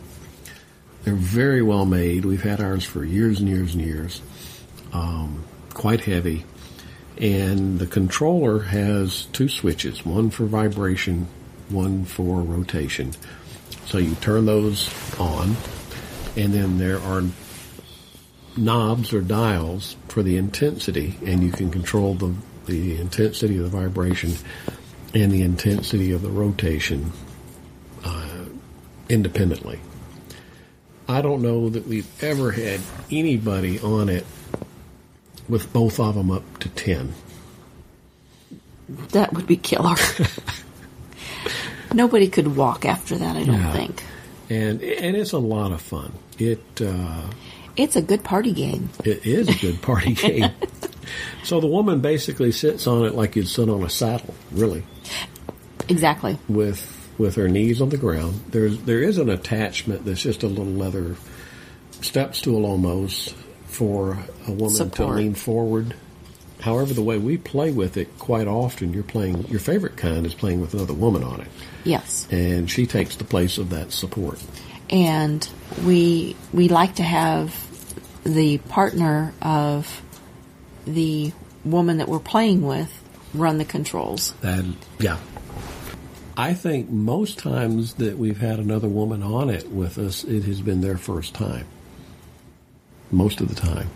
They're 1.03 1.15
very 1.15 1.61
well 1.61 1.85
made. 1.85 2.23
We've 2.23 2.43
had 2.43 2.61
ours 2.61 2.85
for 2.85 3.03
years 3.03 3.39
and 3.39 3.49
years 3.49 3.73
and 3.73 3.83
years. 3.83 4.21
Um, 4.93 5.43
quite 5.73 6.01
heavy, 6.01 6.45
and 7.17 7.79
the 7.79 7.87
controller 7.87 8.59
has 8.59 9.25
two 9.33 9.49
switches: 9.49 10.05
one 10.05 10.29
for 10.29 10.45
vibration, 10.45 11.27
one 11.69 12.05
for 12.05 12.41
rotation. 12.41 13.13
So 13.85 13.97
you 13.97 14.15
turn 14.15 14.45
those 14.45 14.89
on, 15.19 15.57
and 16.37 16.53
then 16.53 16.77
there 16.77 16.99
are 16.99 17.23
knobs 18.55 19.13
or 19.13 19.21
dials 19.21 19.95
for 20.07 20.23
the 20.23 20.37
intensity, 20.37 21.17
and 21.25 21.43
you 21.43 21.51
can 21.51 21.71
control 21.71 22.13
the 22.13 22.33
the 22.65 22.97
intensity 22.97 23.57
of 23.57 23.63
the 23.63 23.77
vibration 23.77 24.33
and 25.13 25.31
the 25.31 25.41
intensity 25.41 26.11
of 26.11 26.21
the 26.21 26.29
rotation 26.29 27.11
uh, 28.03 28.45
independently. 29.09 29.79
I 31.07 31.21
don't 31.21 31.41
know 31.41 31.69
that 31.69 31.85
we've 31.87 32.07
ever 32.23 32.51
had 32.51 32.79
anybody 33.11 33.79
on 33.79 34.09
it 34.09 34.25
with 35.49 35.71
both 35.73 35.99
of 35.99 36.15
them 36.15 36.31
up 36.31 36.43
to 36.59 36.69
ten. 36.69 37.13
That 39.11 39.33
would 39.33 39.45
be 39.47 39.57
killer. 39.57 39.95
Nobody 41.93 42.27
could 42.27 42.55
walk 42.55 42.85
after 42.85 43.17
that, 43.17 43.35
I 43.35 43.43
don't 43.43 43.59
Yeah. 43.61 43.73
think. 43.73 44.03
And 44.49 44.81
and 44.81 45.15
it's 45.15 45.31
a 45.31 45.39
lot 45.39 45.71
of 45.71 45.81
fun. 45.81 46.11
It 46.39 46.63
uh, 46.81 47.21
It's 47.75 47.95
a 47.95 48.01
good 48.01 48.23
party 48.23 48.51
game. 48.53 48.89
It 49.03 49.25
is 49.25 49.47
a 49.49 49.59
good 49.59 49.81
party 49.81 50.13
game. 50.15 50.51
So 51.43 51.59
the 51.59 51.67
woman 51.67 51.99
basically 52.01 52.51
sits 52.51 52.87
on 52.87 53.05
it 53.05 53.15
like 53.15 53.35
you'd 53.35 53.47
sit 53.47 53.69
on 53.69 53.83
a 53.83 53.89
saddle, 53.89 54.33
really, 54.51 54.83
Exactly. 55.89 56.37
with 56.47 56.89
with 57.17 57.35
her 57.35 57.47
knees 57.47 57.81
on 57.81 57.89
the 57.89 57.97
ground. 57.97 58.41
There's 58.49 58.79
there 58.79 59.01
is 59.01 59.17
an 59.17 59.29
attachment 59.29 60.05
that's 60.05 60.21
just 60.21 60.43
a 60.43 60.47
little 60.47 60.65
leather 60.65 61.15
step 62.01 62.35
stool 62.35 62.65
almost 62.65 63.33
for 63.67 64.17
a 64.47 64.51
woman 64.51 64.89
to 64.91 65.05
lean 65.07 65.33
forward. 65.35 65.95
However, 66.61 66.93
the 66.93 67.03
way 67.03 67.17
we 67.17 67.37
play 67.37 67.71
with 67.71 67.97
it, 67.97 68.17
quite 68.19 68.47
often 68.47 68.93
you're 68.93 69.03
playing 69.03 69.47
your 69.49 69.59
favorite 69.59 69.97
kind 69.97 70.25
is 70.25 70.33
playing 70.33 70.61
with 70.61 70.73
another 70.73 70.93
woman 70.93 71.21
on 71.23 71.41
it, 71.41 71.47
Yes. 71.83 72.25
and 72.31 72.69
she 72.71 72.85
takes 72.87 73.17
the 73.17 73.25
place 73.25 73.57
of 73.57 73.69
that 73.71 73.91
support. 73.91 74.39
and 74.89 75.47
we 75.85 76.35
we 76.53 76.67
like 76.69 76.95
to 76.95 77.03
have 77.03 77.53
the 78.23 78.57
partner 78.69 79.33
of 79.41 80.01
the 80.85 81.31
woman 81.65 81.97
that 81.97 82.07
we're 82.07 82.19
playing 82.19 82.61
with 82.61 82.91
run 83.33 83.57
the 83.57 83.65
controls. 83.65 84.33
That 84.41 84.65
yeah. 84.99 85.17
I 86.35 86.53
think 86.53 86.89
most 86.89 87.37
times 87.39 87.95
that 87.95 88.17
we've 88.17 88.39
had 88.39 88.59
another 88.59 88.87
woman 88.87 89.21
on 89.23 89.49
it 89.49 89.69
with 89.71 89.97
us, 89.99 90.23
it 90.23 90.43
has 90.45 90.61
been 90.61 90.81
their 90.81 90.97
first 90.97 91.33
time. 91.35 91.65
Most 93.11 93.39
of 93.41 93.49
the 93.49 93.55
time, 93.55 93.89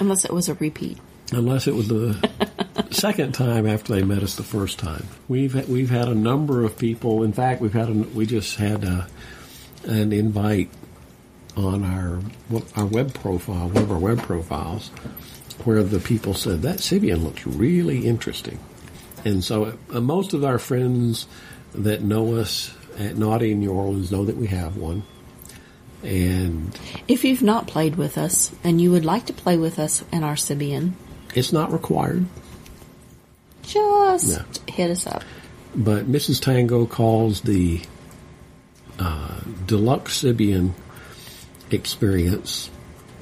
Unless 0.00 0.24
it 0.24 0.32
was 0.32 0.48
a 0.48 0.54
repeat. 0.54 0.98
unless 1.32 1.68
it 1.68 1.74
was 1.74 1.86
the 1.88 2.28
second 2.90 3.32
time 3.32 3.66
after 3.66 3.92
they 3.94 4.02
met 4.02 4.22
us 4.24 4.34
the 4.34 4.42
first 4.42 4.78
time. 4.80 5.06
We've 5.28 5.68
we've 5.68 5.90
had 5.90 6.08
a 6.08 6.14
number 6.14 6.64
of 6.64 6.76
people. 6.76 7.22
In 7.22 7.32
fact, 7.32 7.60
we've 7.60 7.72
had 7.72 7.88
a, 7.88 7.92
we 7.92 8.26
just 8.26 8.56
had 8.56 8.82
a, 8.82 9.06
an 9.84 10.12
invite 10.12 10.70
on 11.56 11.84
our 11.84 12.18
our 12.74 12.86
web 12.86 13.14
profile, 13.14 13.68
one 13.68 13.84
of 13.84 13.92
our 13.92 13.98
web 14.00 14.18
profiles, 14.20 14.90
where 15.64 15.82
the 15.82 16.00
people 16.00 16.34
said 16.34 16.62
that 16.62 16.78
Sybian 16.78 17.22
looks 17.22 17.46
really 17.46 18.06
interesting, 18.06 18.58
and 19.24 19.42
so 19.44 19.76
uh, 19.92 20.00
most 20.00 20.32
of 20.34 20.44
our 20.44 20.58
friends 20.58 21.26
that 21.74 22.02
know 22.02 22.36
us 22.36 22.74
at 22.98 23.16
Naughty 23.16 23.54
New 23.54 23.72
Orleans 23.72 24.10
know 24.12 24.24
that 24.24 24.36
we 24.36 24.46
have 24.48 24.76
one, 24.76 25.02
and 26.02 26.78
If 27.08 27.24
you've 27.24 27.42
not 27.42 27.66
played 27.66 27.96
with 27.96 28.18
us 28.18 28.52
and 28.62 28.80
you 28.80 28.90
would 28.92 29.04
like 29.04 29.26
to 29.26 29.32
play 29.32 29.56
with 29.56 29.78
us 29.78 30.04
and 30.12 30.24
our 30.24 30.34
Sybian, 30.34 30.92
it's 31.34 31.52
not 31.52 31.72
required. 31.72 32.26
just 33.62 34.28
Yeah. 34.28 34.42
hit 34.74 34.90
us 34.90 35.06
up. 35.06 35.22
But 35.74 36.06
Mrs. 36.10 36.40
Tango 36.40 36.86
calls 36.86 37.40
the 37.40 37.80
uh, 38.98 39.40
deluxe 39.66 40.22
Sybian 40.22 40.70
experience 41.70 42.70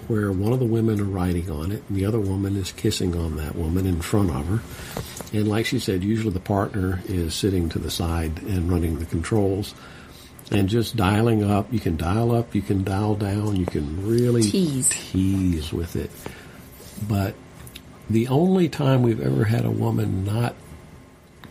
where 0.08 0.32
one 0.32 0.52
of 0.52 0.58
the 0.58 0.66
women 0.66 1.00
are 1.00 1.04
riding 1.04 1.50
on 1.50 1.72
it 1.72 1.82
and 1.88 1.96
the 1.96 2.04
other 2.04 2.20
woman 2.20 2.56
is 2.56 2.72
kissing 2.72 3.16
on 3.16 3.36
that 3.36 3.56
woman 3.56 3.86
in 3.86 4.00
front 4.00 4.30
of 4.30 4.46
her. 4.46 4.62
And 5.38 5.48
like 5.48 5.66
she 5.66 5.78
said, 5.78 6.02
usually 6.04 6.32
the 6.32 6.40
partner 6.40 7.00
is 7.06 7.34
sitting 7.34 7.68
to 7.70 7.78
the 7.78 7.90
side 7.90 8.42
and 8.42 8.70
running 8.70 8.98
the 8.98 9.06
controls 9.06 9.74
and 10.50 10.68
just 10.68 10.96
dialing 10.96 11.42
up. 11.42 11.72
You 11.72 11.80
can 11.80 11.96
dial 11.96 12.32
up, 12.32 12.54
you 12.54 12.62
can 12.62 12.84
dial 12.84 13.14
down, 13.14 13.56
you 13.56 13.66
can 13.66 14.06
really 14.06 14.42
Tease. 14.42 14.88
tease 14.88 15.72
with 15.72 15.96
it. 15.96 16.10
But 17.08 17.34
the 18.10 18.28
only 18.28 18.68
time 18.68 19.02
we've 19.02 19.20
ever 19.20 19.44
had 19.44 19.64
a 19.64 19.70
woman 19.70 20.24
not 20.24 20.54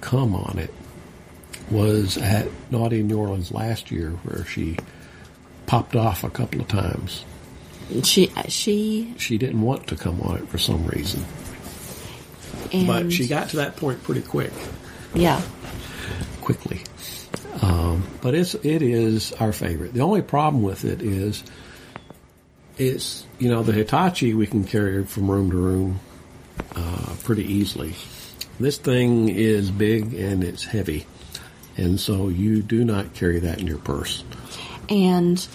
come 0.02 0.36
on 0.36 0.60
it 0.60 0.74
was 1.70 2.18
at 2.18 2.48
Naughty 2.70 3.02
New 3.02 3.18
Orleans 3.18 3.52
last 3.52 3.92
year, 3.92 4.12
where 4.24 4.46
she 4.46 4.78
popped 5.66 5.96
off 5.96 6.24
a 6.24 6.30
couple 6.30 6.62
of 6.62 6.68
times. 6.68 7.24
She 8.04 8.32
she 8.48 9.14
She 9.18 9.38
didn't 9.38 9.62
want 9.62 9.88
to 9.88 9.96
come 9.96 10.22
on 10.22 10.38
it 10.38 10.48
for 10.48 10.58
some 10.58 10.86
reason. 10.88 11.26
But 12.88 13.12
she 13.12 13.28
got 13.28 13.50
to 13.50 13.58
that 13.58 13.76
point 13.76 14.02
pretty 14.04 14.22
quick, 14.22 14.54
yeah, 15.14 15.42
quickly. 16.42 16.82
Um, 17.62 18.08
but 18.22 18.34
it's 18.34 18.54
it 18.56 18.82
is 18.82 19.34
our 19.34 19.52
favorite. 19.52 19.94
The 19.94 20.02
only 20.02 20.22
problem 20.22 20.64
with 20.64 20.86
it 20.86 21.02
is, 21.02 21.44
it's 22.78 23.26
you 23.40 23.50
know 23.50 23.62
the 23.64 23.74
Hitachi 23.74 24.34
we 24.34 24.48
can 24.48 24.64
carry 24.64 25.04
from 25.06 25.30
room 25.30 25.52
to 25.52 25.58
room 25.58 26.00
uh, 26.76 27.16
pretty 27.24 27.44
easily. 27.44 27.96
This 28.60 28.78
thing 28.78 29.28
is 29.28 29.70
big 29.70 30.14
and 30.14 30.42
it's 30.44 30.64
heavy, 30.64 31.08
and 31.76 32.00
so 32.00 32.30
you 32.30 32.62
do 32.62 32.86
not 32.86 33.14
carry 33.16 33.40
that 33.40 33.60
in 33.60 33.68
your 33.68 33.80
purse. 33.80 34.24
and 34.90 35.46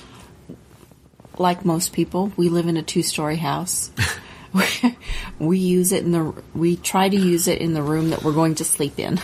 like 1.38 1.64
most 1.64 1.92
people, 1.92 2.32
we 2.36 2.48
live 2.48 2.66
in 2.66 2.76
a 2.76 2.82
two-story 2.82 3.36
house. 3.36 3.90
we 5.38 5.58
use 5.58 5.92
it 5.92 6.04
in 6.04 6.12
the 6.12 6.42
we 6.54 6.76
try 6.76 7.08
to 7.08 7.16
use 7.16 7.48
it 7.48 7.60
in 7.60 7.74
the 7.74 7.82
room 7.82 8.10
that 8.10 8.22
we're 8.22 8.32
going 8.32 8.54
to 8.56 8.64
sleep 8.64 8.98
in. 8.98 9.20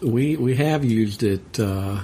We 0.00 0.36
we 0.36 0.56
have 0.56 0.84
used 0.84 1.22
it 1.22 1.58
uh, 1.58 2.00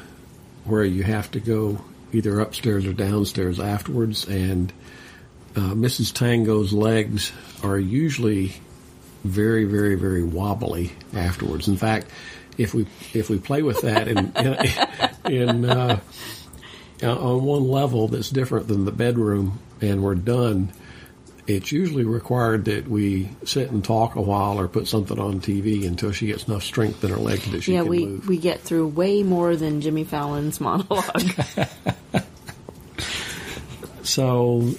where 0.64 0.84
you 0.84 1.02
have 1.02 1.30
to 1.32 1.40
go 1.40 1.78
either 2.12 2.40
upstairs 2.40 2.86
or 2.86 2.92
downstairs 2.92 3.60
afterwards, 3.60 4.26
and 4.26 4.72
uh, 5.56 5.72
Mrs. 5.72 6.12
Tango's 6.12 6.72
legs 6.72 7.32
are 7.62 7.78
usually 7.78 8.54
very 9.24 9.64
very 9.64 9.94
very 9.94 10.24
wobbly 10.24 10.92
afterwards. 11.14 11.68
In 11.68 11.76
fact, 11.76 12.06
if 12.56 12.74
we 12.74 12.86
if 13.12 13.28
we 13.28 13.38
play 13.38 13.62
with 13.62 13.82
that 13.82 14.08
in 14.08 14.32
in, 14.36 15.32
in 15.32 15.64
uh, 15.64 16.00
Uh, 17.02 17.16
on 17.16 17.44
one 17.44 17.68
level 17.68 18.08
that's 18.08 18.30
different 18.30 18.68
than 18.68 18.84
the 18.84 18.92
bedroom, 18.92 19.58
and 19.80 20.02
we're 20.02 20.14
done. 20.14 20.72
It's 21.48 21.72
usually 21.72 22.04
required 22.04 22.66
that 22.66 22.86
we 22.86 23.28
sit 23.44 23.72
and 23.72 23.84
talk 23.84 24.14
a 24.14 24.20
while 24.20 24.60
or 24.60 24.68
put 24.68 24.86
something 24.86 25.18
on 25.18 25.40
TV 25.40 25.84
until 25.86 26.12
she 26.12 26.28
gets 26.28 26.46
enough 26.46 26.62
strength 26.62 27.02
in 27.02 27.10
her 27.10 27.16
legs 27.16 27.50
that 27.50 27.62
she 27.62 27.72
yeah, 27.72 27.80
can 27.80 27.88
we 27.88 28.06
move. 28.06 28.28
we 28.28 28.36
we 28.36 28.40
get 28.40 28.60
through 28.60 28.86
way 28.86 29.24
more 29.24 29.56
than 29.56 29.80
Jimmy 29.80 30.04
Fallon's 30.04 30.60
monologue. 30.60 31.22
So, 34.02 34.72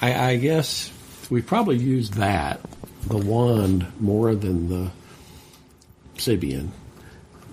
I, 0.00 0.30
I 0.30 0.36
guess 0.36 0.90
we 1.30 1.42
probably 1.42 1.76
used 1.76 2.14
that, 2.14 2.60
the 3.06 3.18
wand, 3.18 3.86
more 4.00 4.34
than 4.34 4.68
the 4.68 4.90
Sybian. 6.16 6.68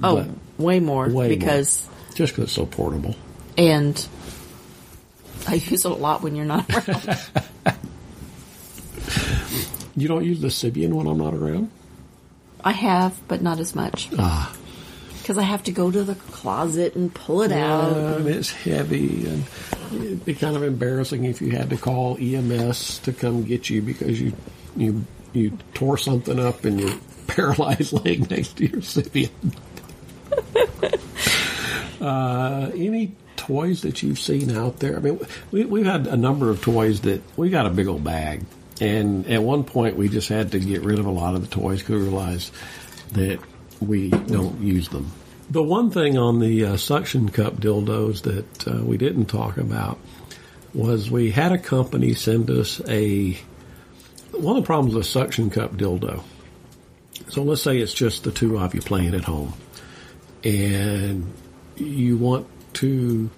oh, 0.04 0.28
way 0.58 0.80
more 0.80 1.10
way 1.10 1.30
because 1.30 1.90
Just 2.14 2.34
because 2.34 2.46
it's 2.46 2.54
so 2.54 2.66
portable. 2.66 3.16
And 3.58 4.08
I 5.48 5.56
use 5.56 5.86
it 5.86 5.92
a 5.92 5.96
lot 5.96 6.22
when 6.22 6.36
you're 6.36 6.46
not 6.46 6.70
around. 6.70 7.20
You 9.98 10.10
don't 10.10 10.26
use 10.26 10.42
the 10.42 10.50
Sybian 10.50 10.90
when 10.94 11.08
I'm 11.08 11.18
not 11.20 11.34
around? 11.34 11.70
I 12.62 12.74
have, 12.74 13.18
but 13.30 13.42
not 13.42 13.60
as 13.62 13.74
much 13.76 14.10
Ah. 14.20 14.54
because 15.22 15.38
I 15.38 15.44
have 15.44 15.64
to 15.64 15.72
go 15.72 15.90
to 15.90 16.04
the 16.04 16.16
closet 16.16 16.96
and 16.96 17.14
pull 17.14 17.44
it 17.44 17.52
Yeah, 17.52 17.72
out. 17.78 17.96
and 18.18 18.28
it's 18.28 18.52
heavy, 18.52 19.26
and 19.26 19.46
it'd 19.94 20.26
be 20.26 20.34
kind 20.34 20.58
of 20.58 20.64
embarrassing 20.64 21.24
if 21.24 21.42
you 21.42 21.52
had 21.52 21.70
to 21.70 21.78
call 21.78 22.18
EMS 22.20 23.00
to 23.04 23.14
come 23.14 23.44
get 23.44 23.70
you 23.70 23.82
because 23.82 24.20
you 24.20 24.34
you 24.76 25.06
you 25.32 25.58
tore 25.74 25.98
something 25.98 26.40
up 26.42 26.66
in 26.66 26.78
your 26.78 26.94
paralyzed 27.28 27.94
leg 27.94 28.30
next 28.30 28.58
to 28.58 28.66
your 28.68 28.82
Sybian. 28.82 29.30
uh, 32.02 32.70
any 32.76 33.14
toys 33.46 33.82
that 33.82 34.04
you've 34.04 34.20
seen 34.20 34.56
out 34.56 34.80
there? 34.80 34.98
I 34.98 35.00
mean, 35.00 35.20
we, 35.52 35.66
we've 35.66 35.86
had 35.86 36.08
a 36.08 36.18
number 36.18 36.50
of 36.50 36.62
toys 36.62 37.02
that 37.02 37.22
we 37.38 37.50
got 37.50 37.66
a 37.66 37.70
big 37.70 37.88
old 37.88 38.04
bag, 38.04 38.46
and 38.82 39.28
at 39.28 39.42
one 39.42 39.64
point 39.64 39.96
we 39.96 40.10
just 40.10 40.30
had 40.30 40.52
to 40.52 40.60
get 40.60 40.82
rid 40.82 41.00
of 41.00 41.06
a 41.06 41.12
lot 41.12 41.36
of 41.36 41.42
the 41.42 41.48
toys 41.48 41.80
because 41.80 41.96
we 41.96 42.02
realized 42.02 42.52
that 43.14 43.40
we 43.80 44.10
don't 44.10 44.62
use 44.62 44.90
them. 44.90 45.12
The 45.50 45.62
one 45.62 45.92
thing 45.92 46.18
on 46.18 46.40
the 46.40 46.66
uh, 46.66 46.78
suction 46.78 47.30
cup 47.30 47.58
dildos 47.58 48.24
that 48.24 48.68
uh, 48.68 48.84
we 48.84 48.98
didn't 48.98 49.28
talk 49.28 49.58
about 49.58 50.00
was 50.74 51.10
we 51.12 51.32
had 51.32 51.52
a 51.52 51.58
company 51.58 52.14
send 52.14 52.50
us 52.50 52.82
a. 52.88 53.38
One 54.32 54.58
of 54.58 54.64
the 54.64 54.68
problems 54.68 54.96
with 54.96 55.06
a 55.06 55.08
suction 55.08 55.50
cup 55.50 55.74
dildo. 55.74 56.24
So 57.30 57.44
let's 57.44 57.62
say 57.62 57.78
it's 57.78 57.94
just 57.94 58.24
the 58.24 58.32
two 58.32 58.58
of 58.58 58.76
you 58.76 58.82
playing 58.82 59.14
at 59.14 59.24
home, 59.24 59.54
and 60.44 61.32
you 61.76 62.18
want 62.18 62.48
to 62.76 63.30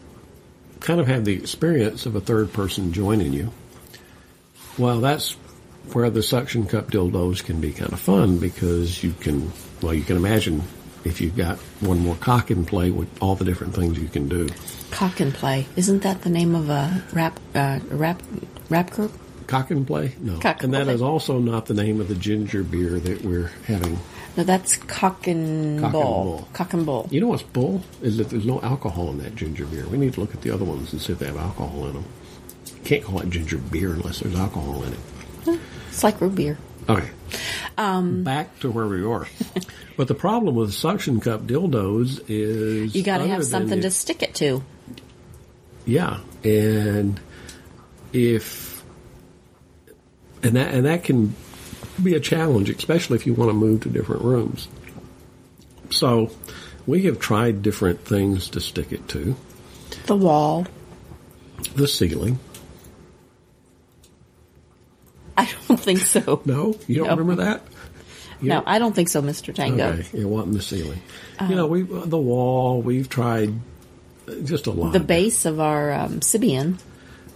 kind 0.79 0.99
of 0.99 1.07
have 1.07 1.25
the 1.25 1.33
experience 1.33 2.05
of 2.05 2.15
a 2.15 2.21
third 2.21 2.53
person 2.53 2.93
joining 2.93 3.33
you. 3.33 3.51
Well, 4.77 4.99
that's 4.99 5.33
where 5.93 6.09
the 6.09 6.21
suction 6.21 6.67
cup 6.67 6.91
dildos 6.91 7.43
can 7.43 7.61
be 7.61 7.71
kind 7.71 7.93
of 7.93 7.99
fun 7.99 8.37
because 8.37 9.03
you 9.03 9.13
can, 9.13 9.51
well, 9.81 9.93
you 9.93 10.03
can 10.03 10.17
imagine 10.17 10.61
if 11.03 11.21
you've 11.21 11.37
got 11.37 11.57
one 11.79 11.99
more 11.99 12.15
cock 12.15 12.51
in 12.51 12.65
play 12.65 12.91
with 12.91 13.09
all 13.21 13.35
the 13.35 13.45
different 13.45 13.73
things 13.73 13.97
you 13.97 14.07
can 14.07 14.27
do. 14.27 14.49
Cock 14.91 15.19
and 15.19 15.33
play. 15.33 15.65
Isn't 15.75 16.03
that 16.03 16.21
the 16.21 16.29
name 16.29 16.55
of 16.55 16.69
a 16.69 17.03
rap 17.13 17.39
uh, 17.55 17.79
rap 17.89 18.21
rap 18.69 18.91
group? 18.91 19.11
Cock 19.47 19.71
and 19.71 19.87
play? 19.87 20.13
No. 20.19 20.39
Cock 20.39 20.63
and 20.63 20.73
that 20.73 20.85
play. 20.85 20.93
is 20.93 21.01
also 21.01 21.39
not 21.39 21.65
the 21.67 21.73
name 21.73 22.01
of 22.01 22.09
the 22.09 22.15
ginger 22.15 22.63
beer 22.63 22.99
that 22.99 23.23
we're 23.23 23.51
having. 23.65 23.97
No, 24.37 24.43
that's 24.43 24.77
cock 24.77 25.25
and 25.25 25.79
Cock 25.79 25.85
and 25.85 25.91
bull. 25.91 26.23
bull. 26.23 26.47
Cock 26.53 26.73
and 26.73 26.85
bull. 26.85 27.07
You 27.09 27.19
know 27.21 27.27
what's 27.27 27.41
bull? 27.41 27.81
Is 28.03 28.17
that 28.17 28.29
there's 28.29 28.45
no 28.45 28.61
alcohol 28.61 29.09
in 29.09 29.17
that 29.17 29.35
ginger 29.35 29.65
beer. 29.65 29.87
We 29.87 29.97
need 29.97 30.13
to 30.13 30.21
look 30.21 30.35
at 30.35 30.41
the 30.41 30.51
other 30.51 30.63
ones 30.63 30.93
and 30.93 31.01
see 31.01 31.13
if 31.13 31.19
they 31.19 31.25
have 31.25 31.37
alcohol 31.37 31.87
in 31.87 31.93
them. 31.93 32.05
You 32.75 32.81
can't 32.83 33.03
call 33.03 33.19
it 33.19 33.29
ginger 33.31 33.57
beer 33.57 33.93
unless 33.93 34.19
there's 34.19 34.35
alcohol 34.35 34.83
in 34.83 34.93
it. 34.93 35.59
It's 35.89 36.03
like 36.03 36.21
root 36.21 36.35
beer. 36.35 36.57
Okay. 36.87 37.09
Um, 37.77 38.23
Back 38.23 38.59
to 38.59 38.69
where 38.69 38.87
we 38.87 39.03
were. 39.03 39.27
but 39.97 40.07
the 40.07 40.13
problem 40.13 40.55
with 40.55 40.73
suction 40.73 41.19
cup 41.19 41.41
dildos 41.41 42.23
is 42.29 42.95
You 42.95 43.03
got 43.03 43.17
to 43.17 43.27
have 43.27 43.43
something 43.43 43.81
to 43.81 43.89
stick 43.89 44.21
it 44.21 44.35
to. 44.35 44.63
Yeah, 45.85 46.19
and 46.43 47.19
if 48.13 48.83
and 50.43 50.55
that 50.55 50.73
and 50.73 50.85
that 50.85 51.03
can 51.03 51.33
be 52.03 52.15
a 52.15 52.19
challenge, 52.19 52.69
especially 52.69 53.15
if 53.15 53.25
you 53.25 53.33
want 53.33 53.49
to 53.49 53.53
move 53.53 53.81
to 53.81 53.89
different 53.89 54.21
rooms. 54.23 54.67
So 55.89 56.31
we 56.85 57.03
have 57.03 57.19
tried 57.19 57.61
different 57.61 58.01
things 58.01 58.49
to 58.49 58.59
stick 58.59 58.91
it 58.91 59.07
to. 59.09 59.35
The 60.05 60.15
wall. 60.15 60.67
The 61.75 61.87
ceiling. 61.87 62.39
I 65.37 65.49
don't 65.67 65.79
think 65.79 65.99
so. 65.99 66.41
No, 66.45 66.77
you 66.87 66.95
don't 66.97 67.07
No. 67.07 67.15
remember 67.15 67.43
that? 67.43 67.61
You 68.41 68.49
No, 68.49 68.55
don't- 68.55 68.67
I 68.67 68.79
don't 68.79 68.95
think 68.95 69.09
so, 69.09 69.21
Mr. 69.21 69.53
Tango. 69.53 69.89
Okay, 69.93 70.19
it 70.21 70.25
wasn't 70.25 70.53
the 70.53 70.61
ceiling. 70.61 71.01
you 71.49 71.55
know, 71.55 71.67
we 71.67 71.83
the 71.83 72.17
wall. 72.17 72.81
We've 72.81 73.09
tried 73.09 73.53
just 74.43 74.67
a 74.67 74.71
lot. 74.71 74.93
The 74.93 74.99
base 74.99 75.45
of 75.45 75.59
our 75.59 75.93
um, 75.93 76.19
Sybian. 76.19 76.75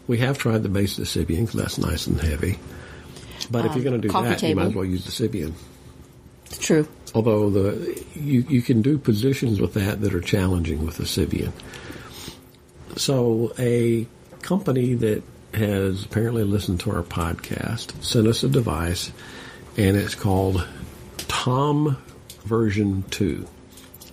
We 0.07 0.17
have 0.17 0.37
tried 0.37 0.63
the 0.63 0.69
base 0.69 0.97
of 0.97 1.05
the 1.11 1.19
Sybian 1.25 1.41
because 1.45 1.53
that's 1.53 1.77
nice 1.77 2.07
and 2.07 2.19
heavy. 2.19 2.59
But 3.49 3.65
if 3.65 3.75
you're 3.75 3.83
going 3.83 4.01
to 4.01 4.07
do 4.07 4.13
Um, 4.13 4.23
coffee 4.23 4.29
that, 4.29 4.43
you 4.43 4.55
might 4.55 4.67
as 4.67 4.75
well 4.75 4.85
use 4.85 5.05
the 5.05 5.11
Sybian. 5.11 5.53
It's 6.45 6.59
true. 6.59 6.87
Although 7.15 7.49
the 7.49 8.03
you 8.15 8.45
you 8.49 8.61
can 8.61 8.81
do 8.81 8.97
positions 8.97 9.59
with 9.59 9.73
that 9.73 10.01
that 10.01 10.13
are 10.13 10.21
challenging 10.21 10.85
with 10.85 10.97
the 10.97 11.03
Sybian. 11.03 11.51
So 12.97 13.53
a 13.57 14.07
company 14.41 14.93
that 14.95 15.23
has 15.53 16.05
apparently 16.05 16.43
listened 16.43 16.79
to 16.81 16.91
our 16.91 17.03
podcast 17.03 18.01
sent 18.03 18.27
us 18.27 18.43
a 18.43 18.49
device, 18.49 19.11
and 19.77 19.97
it's 19.97 20.15
called 20.15 20.65
Tom 21.17 21.97
Version 22.45 23.03
Two. 23.09 23.47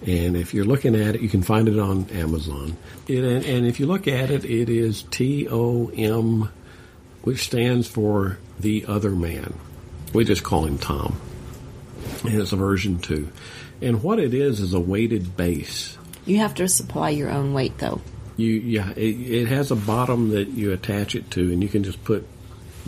And 0.06 0.36
if 0.36 0.54
you're 0.54 0.64
looking 0.64 0.94
at 0.94 1.16
it, 1.16 1.22
you 1.22 1.28
can 1.28 1.42
find 1.42 1.68
it 1.68 1.78
on 1.78 2.08
Amazon. 2.10 2.76
It, 3.08 3.24
and, 3.24 3.44
and 3.44 3.66
if 3.66 3.80
you 3.80 3.86
look 3.86 4.06
at 4.06 4.30
it, 4.30 4.44
it 4.44 4.68
is 4.68 5.02
T 5.10 5.48
O 5.50 5.88
M, 5.88 6.48
which 7.28 7.44
stands 7.44 7.86
for 7.86 8.38
the 8.58 8.86
other 8.86 9.10
man. 9.10 9.52
We 10.14 10.24
just 10.24 10.42
call 10.42 10.64
him 10.64 10.78
Tom 10.78 11.20
and 12.24 12.40
it's 12.40 12.52
a 12.52 12.56
version 12.56 12.98
two. 12.98 13.28
And 13.80 14.02
what 14.02 14.18
it 14.18 14.34
is 14.34 14.60
is 14.60 14.74
a 14.74 14.80
weighted 14.80 15.36
base. 15.36 15.96
You 16.26 16.38
have 16.38 16.54
to 16.56 16.68
supply 16.68 17.10
your 17.10 17.30
own 17.30 17.54
weight, 17.54 17.78
though. 17.78 18.00
You 18.36 18.52
yeah, 18.52 18.90
it, 18.92 19.00
it 19.00 19.48
has 19.48 19.70
a 19.70 19.76
bottom 19.76 20.30
that 20.30 20.48
you 20.48 20.72
attach 20.72 21.14
it 21.14 21.30
to, 21.32 21.52
and 21.52 21.62
you 21.62 21.68
can 21.68 21.84
just 21.84 22.02
put 22.04 22.26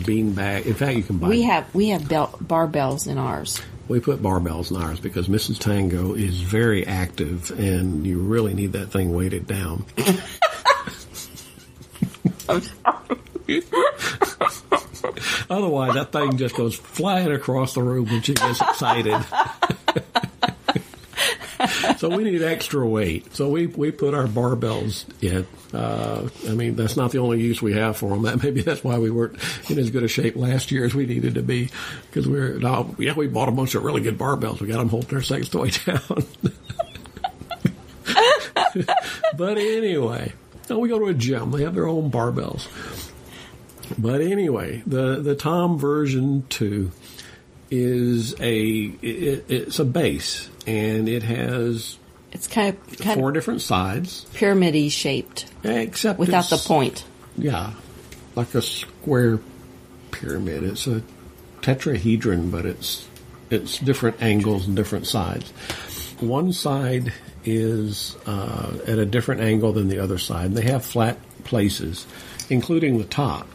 bean 0.03 0.33
bag. 0.33 0.65
In 0.65 0.73
fact, 0.73 0.97
you 0.97 1.03
can 1.03 1.17
buy. 1.17 1.29
We 1.29 1.43
have 1.43 1.73
we 1.73 1.89
have 1.89 2.07
bel- 2.07 2.39
barbells 2.43 3.07
in 3.07 3.17
ours. 3.17 3.61
we 3.87 3.99
put 3.99 4.21
barbells 4.21 4.71
in 4.71 4.77
ours 4.77 4.99
because 4.99 5.27
Mrs. 5.27 5.59
Tango 5.59 6.13
is 6.13 6.41
very 6.41 6.85
active, 6.87 7.51
and 7.59 8.05
you 8.05 8.19
really 8.19 8.53
need 8.53 8.73
that 8.73 8.87
thing 8.87 9.13
weighted 9.13 9.47
down. 9.47 9.85
Otherwise, 15.51 15.95
that 15.95 16.13
thing 16.13 16.37
just 16.37 16.55
goes 16.55 16.73
flying 16.73 17.29
across 17.29 17.73
the 17.73 17.83
room 17.83 18.05
when 18.05 18.21
she 18.21 18.33
gets 18.33 18.61
excited. 18.61 19.21
so 21.97 22.07
we 22.07 22.23
need 22.23 22.41
extra 22.41 22.87
weight. 22.87 23.35
So 23.35 23.49
we 23.49 23.67
we 23.67 23.91
put 23.91 24.13
our 24.13 24.27
barbells 24.27 25.03
in. 25.21 25.45
Uh, 25.77 26.29
I 26.47 26.53
mean, 26.53 26.77
that's 26.77 26.95
not 26.95 27.11
the 27.11 27.17
only 27.17 27.41
use 27.41 27.61
we 27.61 27.73
have 27.73 27.97
for 27.97 28.11
them. 28.11 28.21
That 28.21 28.41
maybe 28.41 28.61
that's 28.61 28.81
why 28.81 28.97
we 28.97 29.11
weren't 29.11 29.37
in 29.69 29.77
as 29.77 29.89
good 29.89 30.03
a 30.03 30.07
shape 30.07 30.37
last 30.37 30.71
year 30.71 30.85
as 30.85 30.95
we 30.95 31.05
needed 31.05 31.33
to 31.35 31.41
be 31.41 31.69
because 32.07 32.29
we're 32.29 32.57
now 32.57 32.95
yeah 32.97 33.13
we 33.13 33.27
bought 33.27 33.49
a 33.49 33.51
bunch 33.51 33.75
of 33.75 33.83
really 33.83 33.99
good 33.99 34.17
barbells. 34.17 34.61
We 34.61 34.67
got 34.67 34.77
them 34.77 34.87
holding 34.87 35.13
our 35.13 35.21
sex 35.21 35.49
toy 35.49 35.69
down. 35.85 35.99
but 39.35 39.57
anyway, 39.57 40.31
now 40.69 40.79
we 40.79 40.87
go 40.87 40.97
to 40.97 41.07
a 41.07 41.13
gym. 41.13 41.51
They 41.51 41.63
have 41.63 41.75
their 41.75 41.89
own 41.89 42.09
barbells. 42.09 42.69
But 43.97 44.21
anyway, 44.21 44.83
the 44.85 45.17
the 45.21 45.35
Tom 45.35 45.77
version 45.77 46.45
two 46.49 46.91
is 47.69 48.39
a 48.39 48.61
it, 49.01 49.45
it's 49.47 49.79
a 49.79 49.85
base 49.85 50.49
and 50.67 51.07
it 51.07 51.23
has 51.23 51.97
It's 52.31 52.47
kind 52.47 52.75
of 52.75 52.97
kind 52.97 53.19
four 53.19 53.29
of 53.29 53.33
different 53.33 53.61
sides, 53.61 54.25
pyramid 54.33 54.91
shaped 54.91 55.51
except 55.63 56.19
without 56.19 56.49
the 56.49 56.57
point. 56.57 57.05
Yeah, 57.37 57.71
like 58.35 58.53
a 58.55 58.61
square 58.61 59.39
pyramid. 60.11 60.63
It's 60.63 60.87
a 60.87 61.01
tetrahedron, 61.61 62.51
but 62.51 62.65
it's 62.65 63.07
it's 63.49 63.79
different 63.79 64.21
angles 64.21 64.67
and 64.67 64.75
different 64.75 65.07
sides. 65.07 65.49
One 66.19 66.53
side 66.53 67.13
is 67.43 68.15
uh, 68.25 68.77
at 68.85 68.99
a 68.99 69.05
different 69.05 69.41
angle 69.41 69.71
than 69.71 69.87
the 69.87 69.99
other 69.99 70.17
side. 70.17 70.53
They 70.53 70.63
have 70.63 70.85
flat 70.85 71.17
places, 71.43 72.05
including 72.49 72.97
the 72.97 73.05
top, 73.05 73.47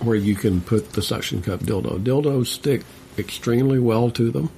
where 0.00 0.16
you 0.16 0.34
can 0.34 0.60
put 0.60 0.92
the 0.92 1.02
suction 1.02 1.42
cup 1.42 1.60
dildo. 1.60 2.02
Dildos 2.02 2.46
stick 2.46 2.82
extremely 3.18 3.78
well 3.78 4.10
to 4.10 4.30
them. 4.30 4.50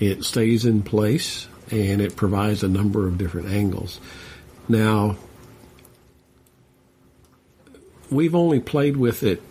It 0.00 0.24
stays 0.24 0.64
in 0.64 0.82
place 0.82 1.48
and 1.70 2.00
it 2.00 2.16
provides 2.16 2.62
a 2.62 2.68
number 2.68 3.06
of 3.06 3.18
different 3.18 3.48
angles. 3.48 4.00
Now, 4.68 5.16
we've 8.10 8.34
only 8.34 8.60
played 8.60 8.96
with 8.96 9.22
it 9.22 9.42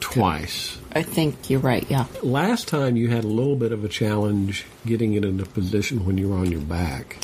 twice. 0.00 0.78
I 0.92 1.02
think 1.02 1.50
you're 1.50 1.60
right. 1.60 1.88
Yeah, 1.90 2.06
Last 2.22 2.68
time 2.68 2.96
you 2.96 3.08
had 3.08 3.24
a 3.24 3.28
little 3.28 3.56
bit 3.56 3.72
of 3.72 3.84
a 3.84 3.88
challenge 3.88 4.64
getting 4.86 5.14
it 5.14 5.24
into 5.24 5.44
position 5.44 6.04
when 6.04 6.18
you 6.18 6.30
were 6.30 6.36
on 6.36 6.50
your 6.50 6.60
back. 6.60 7.18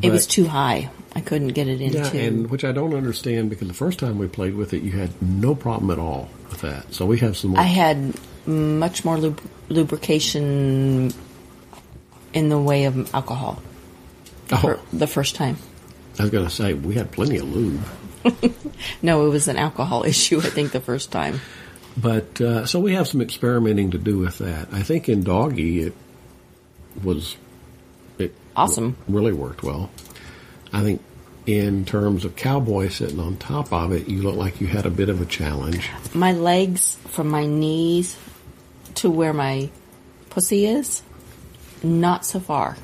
It 0.00 0.10
was 0.10 0.26
too 0.26 0.46
high. 0.46 0.90
I 1.14 1.20
couldn't 1.20 1.48
get 1.48 1.68
it 1.68 1.80
into. 1.80 1.98
Yeah, 1.98 2.22
and 2.22 2.50
which 2.50 2.64
I 2.64 2.72
don't 2.72 2.94
understand 2.94 3.50
because 3.50 3.68
the 3.68 3.74
first 3.74 3.98
time 3.98 4.18
we 4.18 4.28
played 4.28 4.54
with 4.54 4.72
it, 4.72 4.82
you 4.82 4.92
had 4.92 5.10
no 5.20 5.54
problem 5.54 5.90
at 5.90 5.98
all 5.98 6.30
with 6.48 6.62
that. 6.62 6.94
So 6.94 7.04
we 7.04 7.18
have 7.18 7.36
some 7.36 7.50
more. 7.50 7.60
I 7.60 7.64
had 7.64 8.14
much 8.46 9.04
more 9.04 9.18
lub- 9.18 9.40
lubrication 9.68 11.12
in 12.32 12.48
the 12.48 12.58
way 12.58 12.84
of 12.84 13.14
alcohol 13.14 13.62
oh, 14.52 14.56
for 14.56 14.80
the 14.92 15.06
first 15.06 15.34
time. 15.34 15.58
I 16.18 16.22
was 16.22 16.30
going 16.30 16.44
to 16.44 16.50
say 16.50 16.74
we 16.74 16.94
had 16.94 17.12
plenty 17.12 17.36
of 17.36 17.44
lube, 17.44 17.80
No, 19.02 19.26
it 19.26 19.30
was 19.30 19.48
an 19.48 19.56
alcohol 19.56 20.04
issue. 20.06 20.38
I 20.38 20.50
think 20.50 20.72
the 20.72 20.80
first 20.80 21.12
time. 21.12 21.40
but 21.96 22.40
uh, 22.40 22.66
so 22.66 22.80
we 22.80 22.94
have 22.94 23.08
some 23.08 23.20
experimenting 23.20 23.90
to 23.92 23.98
do 23.98 24.18
with 24.18 24.38
that. 24.38 24.68
I 24.72 24.82
think 24.82 25.08
in 25.08 25.22
doggy 25.22 25.80
it 25.80 25.94
was 27.02 27.36
Awesome. 28.56 28.96
really 29.08 29.32
worked 29.32 29.62
well. 29.62 29.90
I 30.72 30.82
think 30.82 31.02
in 31.46 31.84
terms 31.84 32.24
of 32.24 32.36
cowboy 32.36 32.88
sitting 32.88 33.18
on 33.18 33.36
top 33.36 33.72
of 33.72 33.92
it, 33.92 34.08
you 34.08 34.22
look 34.22 34.36
like 34.36 34.60
you 34.60 34.66
had 34.66 34.86
a 34.86 34.90
bit 34.90 35.08
of 35.08 35.20
a 35.20 35.26
challenge. 35.26 35.90
My 36.14 36.32
legs 36.32 36.96
from 37.08 37.28
my 37.28 37.46
knees 37.46 38.16
to 38.96 39.10
where 39.10 39.32
my 39.32 39.70
pussy 40.30 40.66
is, 40.66 41.02
not 41.82 42.24
so 42.24 42.40
far. 42.40 42.76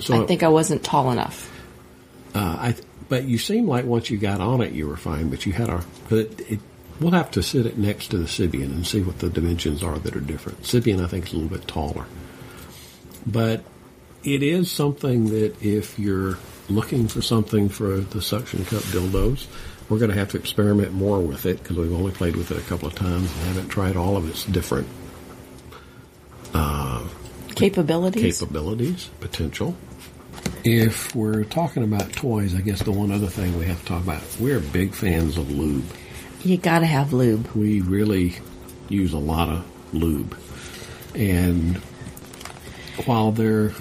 So 0.00 0.22
I 0.22 0.26
think 0.26 0.42
I 0.42 0.48
wasn't 0.48 0.84
tall 0.84 1.10
enough. 1.10 1.50
Uh, 2.34 2.56
I, 2.58 2.74
but 3.08 3.24
you 3.24 3.38
seem 3.38 3.66
like 3.66 3.86
once 3.86 4.10
you 4.10 4.18
got 4.18 4.40
on 4.40 4.60
it, 4.60 4.72
you 4.72 4.86
were 4.86 4.96
fine. 4.96 5.30
But 5.30 5.46
you 5.46 5.52
had 5.52 5.70
a. 5.70 5.82
But 6.08 6.18
it, 6.18 6.52
it, 6.52 6.60
we'll 7.00 7.12
have 7.12 7.30
to 7.32 7.42
sit 7.42 7.64
it 7.64 7.78
next 7.78 8.08
to 8.08 8.18
the 8.18 8.26
Sybian 8.26 8.66
and 8.66 8.86
see 8.86 9.00
what 9.00 9.20
the 9.20 9.30
dimensions 9.30 9.82
are 9.82 9.98
that 9.98 10.14
are 10.14 10.20
different. 10.20 10.62
Sybian, 10.62 11.02
I 11.02 11.06
think, 11.06 11.26
is 11.26 11.32
a 11.32 11.36
little 11.36 11.56
bit 11.56 11.66
taller. 11.66 12.04
But 13.26 13.64
it 14.26 14.42
is 14.42 14.70
something 14.70 15.30
that 15.30 15.62
if 15.62 15.98
you're 15.98 16.36
looking 16.68 17.06
for 17.08 17.22
something 17.22 17.68
for 17.68 17.98
the 17.98 18.20
suction 18.20 18.64
cup 18.64 18.82
dildos, 18.84 19.46
we're 19.88 19.98
going 19.98 20.10
to 20.10 20.16
have 20.16 20.30
to 20.30 20.36
experiment 20.36 20.92
more 20.92 21.20
with 21.20 21.46
it 21.46 21.62
because 21.62 21.76
we've 21.76 21.92
only 21.92 22.10
played 22.10 22.34
with 22.34 22.50
it 22.50 22.58
a 22.58 22.62
couple 22.62 22.88
of 22.88 22.94
times 22.94 23.30
and 23.30 23.40
haven't 23.46 23.68
tried 23.68 23.96
all 23.96 24.16
of 24.16 24.28
its 24.28 24.44
different 24.46 24.88
uh, 26.54 27.06
Capabilities. 27.54 28.38
capabilities, 28.40 29.10
potential. 29.20 29.76
If 30.64 31.14
we're 31.14 31.44
talking 31.44 31.84
about 31.84 32.12
toys, 32.12 32.54
I 32.54 32.60
guess 32.60 32.82
the 32.82 32.90
one 32.92 33.12
other 33.12 33.28
thing 33.28 33.56
we 33.58 33.66
have 33.66 33.78
to 33.80 33.86
talk 33.86 34.02
about, 34.02 34.22
we're 34.40 34.58
big 34.58 34.92
fans 34.92 35.38
of 35.38 35.50
lube. 35.50 35.84
you 36.42 36.56
got 36.56 36.80
to 36.80 36.86
have 36.86 37.12
lube. 37.12 37.46
We 37.54 37.80
really 37.80 38.36
use 38.88 39.12
a 39.12 39.18
lot 39.18 39.48
of 39.48 39.64
lube. 39.94 40.36
And 41.14 41.76
while 43.04 43.30
there, 43.30 43.72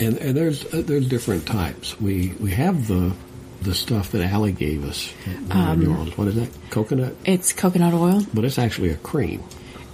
and, 0.00 0.16
and 0.18 0.36
there's 0.36 0.64
uh, 0.72 0.82
there's 0.84 1.08
different 1.08 1.46
types. 1.46 2.00
We 2.00 2.32
we 2.40 2.50
have 2.52 2.86
the 2.88 3.14
the 3.62 3.74
stuff 3.74 4.12
that 4.12 4.22
Allie 4.22 4.52
gave 4.52 4.84
us 4.84 5.12
in 5.26 5.80
New 5.80 5.90
Orleans. 5.90 6.16
What 6.16 6.28
is 6.28 6.36
that? 6.36 6.48
Coconut, 6.70 7.14
It's 7.24 7.52
coconut 7.52 7.92
oil. 7.92 8.22
but 8.32 8.44
it's 8.44 8.58
actually 8.58 8.90
a 8.90 8.96
cream. 8.96 9.42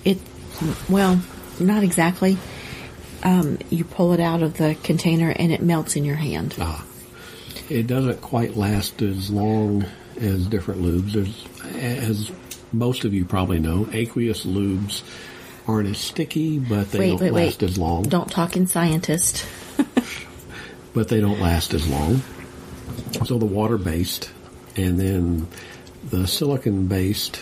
It, 0.05 0.19
well, 0.89 1.23
not 1.59 1.83
exactly. 1.83 2.37
Um, 3.23 3.59
you 3.71 3.85
pull 3.85 4.13
it 4.13 4.21
out 4.21 4.43
of 4.43 4.59
the 4.59 4.77
container 4.83 5.31
and 5.31 5.51
it 5.51 5.63
melts 5.63 5.97
in 5.97 6.05
your 6.05 6.17
hand. 6.17 6.55
Ah, 6.61 6.85
it 7.71 7.87
doesn't 7.87 8.21
quite 8.21 8.55
last 8.55 9.01
as 9.01 9.31
long 9.31 9.87
as 10.21 10.47
different 10.47 10.83
lubes. 10.83 11.13
There's, 11.15 11.47
as 11.77 12.31
most 12.71 13.05
of 13.07 13.15
you 13.15 13.25
probably 13.25 13.61
know, 13.61 13.89
aqueous 13.93 14.45
lubes 14.45 15.03
aren't 15.67 15.89
as 15.89 15.97
sticky, 15.97 16.59
but 16.59 16.91
they 16.93 16.99
wait, 16.99 17.09
don't 17.09 17.21
wait, 17.21 17.33
last 17.33 17.63
wait. 17.63 17.71
as 17.71 17.79
long. 17.79 18.03
Don't 18.03 18.31
talk 18.31 18.57
in 18.57 18.67
scientist. 18.67 19.47
But 20.95 21.09
they 21.09 21.21
don't 21.21 21.41
last 21.41 21.75
as 21.75 21.87
long. 21.89 22.23
So 23.27 23.39
the 23.39 23.47
water 23.47 23.77
based, 23.79 24.31
and 24.77 24.99
then 24.99 25.49
the 26.09 26.27
silicon 26.27 26.87
based 26.87 27.41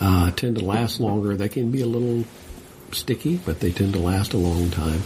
uh, 0.00 0.30
tend 0.32 0.58
to 0.58 0.64
last 0.64 1.00
longer. 1.00 1.36
They 1.36 1.48
can 1.48 1.70
be 1.70 1.82
a 1.82 1.86
little 1.86 2.24
sticky, 2.92 3.36
but 3.36 3.60
they 3.60 3.70
tend 3.72 3.92
to 3.94 3.98
last 4.00 4.32
a 4.34 4.38
long 4.38 4.70
time. 4.70 5.02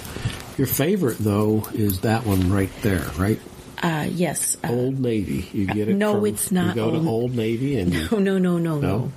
Your 0.59 0.67
favorite, 0.67 1.19
though, 1.19 1.67
is 1.75 2.01
that 2.01 2.25
one 2.27 2.51
right 2.51 2.71
there, 2.83 3.05
right? 3.19 3.39
Uh, 3.83 4.07
yes. 4.11 4.57
Uh, 4.63 4.69
Old 4.71 5.01
Navy. 5.01 5.49
You 5.53 5.67
get 5.67 5.89
it. 5.89 5.97
no, 5.97 6.15
from- 6.15 6.27
it's 6.27 6.53
not 6.53 6.69
You 6.69 6.75
go 6.83 6.91
Old- 6.91 7.03
to 7.03 7.09
Old 7.09 7.35
Navy 7.37 7.79
and 7.79 7.95
oh, 8.13 8.19
no, 8.19 8.39
no, 8.39 8.59
no, 8.59 8.79
no, 8.79 8.81
No? 8.81 9.13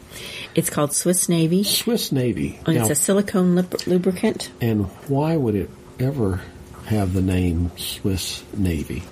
It's 0.55 0.69
called 0.69 0.93
Swiss 0.93 1.29
Navy. 1.29 1.63
Swiss 1.63 2.11
Navy. 2.11 2.59
And 2.65 2.77
it's 2.77 2.89
a 2.89 2.95
silicone 2.95 3.55
lub- 3.55 3.75
lubricant. 3.85 4.49
and 4.61 4.85
why 5.07 5.35
would 5.35 5.55
it 5.55 5.69
ever 5.99 6.41
have 6.85 7.13
the 7.13 7.21
name 7.21 7.71
Swiss 7.77 8.43
Navy? 8.55 9.03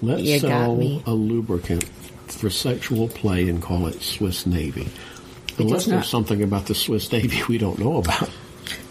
Let's 0.00 0.22
You 0.22 0.38
sell 0.38 0.80
a 1.06 1.14
lubricant 1.14 1.84
for 2.26 2.50
sexual 2.50 3.08
play 3.08 3.48
and 3.48 3.62
call 3.62 3.86
it 3.86 4.02
Swiss 4.02 4.46
Navy. 4.46 4.88
Unless 5.58 5.86
there's 5.86 6.08
something 6.08 6.42
about 6.42 6.66
the 6.66 6.74
Swiss 6.74 7.10
Navy 7.12 7.42
we 7.48 7.58
don't 7.58 7.78
know 7.78 7.98
about. 7.98 8.30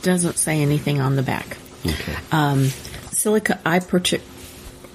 Doesn't 0.03 0.37
say 0.37 0.61
anything 0.61 1.01
on 1.01 1.15
the 1.15 1.23
back. 1.23 1.57
Okay. 1.85 2.15
Um, 2.31 2.65
silica. 3.11 3.59
I 3.65 3.79
purchase. 3.79 4.21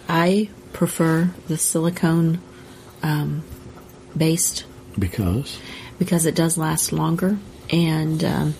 I 0.09 0.49
prefer 0.73 1.31
the 1.49 1.57
silicone 1.57 2.41
um, 3.03 3.43
based 4.17 4.64
because 4.99 5.59
because 5.99 6.27
it 6.27 6.35
does 6.35 6.57
last 6.57 6.93
longer 6.93 7.39
and 7.71 8.23
um, 8.23 8.55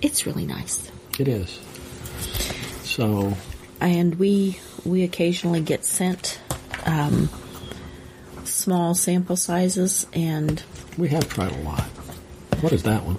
it's 0.00 0.26
really 0.26 0.46
nice. 0.46 0.90
it 1.18 1.28
is. 1.28 1.58
So 2.90 3.34
And 3.80 4.16
we 4.16 4.58
we 4.84 5.04
occasionally 5.04 5.60
get 5.60 5.84
sent 5.84 6.40
um, 6.84 7.30
small 8.42 8.94
sample 8.94 9.36
sizes, 9.36 10.08
and 10.12 10.60
we 10.98 11.06
have 11.08 11.28
tried 11.28 11.52
a 11.52 11.58
lot. 11.58 11.84
What 12.60 12.72
is 12.72 12.82
that 12.82 13.04
one? 13.04 13.18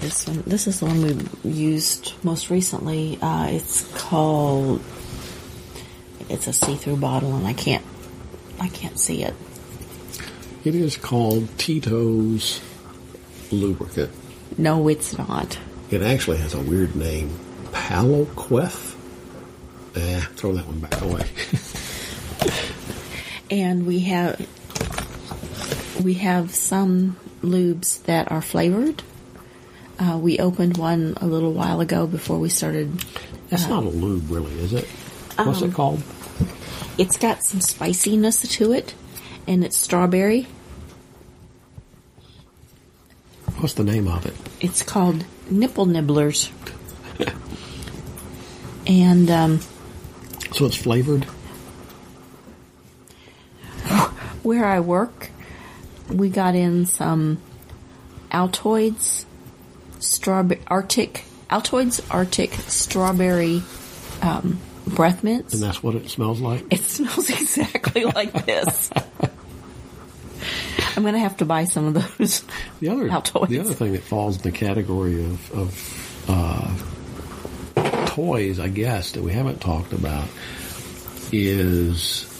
this 0.00 0.26
one 0.26 0.42
this 0.48 0.66
is 0.66 0.80
the 0.80 0.86
one 0.86 1.00
we 1.00 1.50
used 1.50 2.12
most 2.24 2.50
recently. 2.50 3.16
Uh, 3.22 3.46
it's 3.50 3.86
called. 3.94 4.82
It's 6.28 6.48
a 6.48 6.52
see-through 6.52 6.96
bottle, 6.96 7.36
and 7.36 7.46
I 7.46 7.52
can't 7.52 7.84
I 8.58 8.66
can't 8.68 8.98
see 8.98 9.22
it. 9.22 9.34
It 10.64 10.74
is 10.74 10.96
called 10.96 11.56
Tito's 11.56 12.60
lubricant. 13.52 14.10
No, 14.58 14.88
it's 14.88 15.16
not. 15.16 15.56
It 15.90 16.02
actually 16.02 16.38
has 16.38 16.54
a 16.54 16.60
weird 16.60 16.96
name. 16.96 17.30
Paloqueth? 17.70 18.93
Eh, 19.96 20.20
throw 20.36 20.52
that 20.52 20.66
one 20.66 20.80
back 20.80 21.00
away. 21.00 21.24
And 23.50 23.86
we 23.86 24.00
have 24.00 24.40
we 26.02 26.14
have 26.14 26.54
some 26.54 27.16
lubes 27.42 28.02
that 28.04 28.30
are 28.32 28.42
flavored. 28.42 29.02
Uh, 29.98 30.18
we 30.20 30.38
opened 30.38 30.76
one 30.76 31.14
a 31.20 31.26
little 31.26 31.52
while 31.52 31.80
ago 31.80 32.06
before 32.06 32.38
we 32.38 32.48
started. 32.48 33.04
That's 33.50 33.68
not 33.68 33.84
a 33.84 33.88
lube, 33.88 34.28
really, 34.28 34.52
is 34.58 34.72
it? 34.72 34.86
What's 35.36 35.62
it 35.62 35.72
called? 35.72 36.02
It's 36.98 37.16
got 37.16 37.44
some 37.44 37.60
spiciness 37.60 38.40
to 38.56 38.72
it, 38.72 38.94
and 39.46 39.64
it's 39.64 39.76
strawberry. 39.76 40.48
What's 43.58 43.74
the 43.74 43.84
name 43.84 44.08
of 44.08 44.26
it? 44.26 44.34
It's 44.60 44.82
called 44.82 45.24
Nipple 45.48 45.86
Nibblers. 45.86 46.50
and 48.86 49.30
um, 49.30 49.60
So 50.54 50.66
it's 50.66 50.76
flavored. 50.76 51.26
where 54.44 54.64
I 54.64 54.78
work, 54.78 55.30
we 56.08 56.28
got 56.28 56.54
in 56.54 56.86
some 56.86 57.38
Altoids 58.30 59.24
strawberry 59.98 60.60
Arctic 60.68 61.24
Altoids 61.50 62.00
Arctic 62.08 62.52
strawberry 62.52 63.64
um, 64.22 64.60
breath 64.86 65.24
mints. 65.24 65.54
And 65.54 65.62
that's 65.62 65.82
what 65.82 65.96
it 65.96 66.08
smells 66.08 66.40
like. 66.40 66.64
It 66.70 66.80
smells 66.82 67.30
exactly 67.30 68.04
like 68.04 68.46
this. 68.46 68.90
I'm 70.96 71.02
gonna 71.02 71.18
have 71.18 71.38
to 71.38 71.44
buy 71.44 71.64
some 71.64 71.86
of 71.86 71.94
those. 71.94 72.44
The 72.78 72.90
other, 72.90 73.08
Altoids. 73.08 73.48
the 73.48 73.58
other 73.58 73.74
thing 73.74 73.94
that 73.94 74.02
falls 74.02 74.36
in 74.36 74.42
the 74.42 74.52
category 74.52 75.24
of, 75.24 75.52
of 75.52 76.24
uh, 76.28 76.76
toys, 78.14 78.60
I 78.60 78.68
guess, 78.68 79.12
that 79.12 79.22
we 79.22 79.32
haven't 79.32 79.60
talked 79.60 79.92
about 79.92 80.28
is 81.32 82.30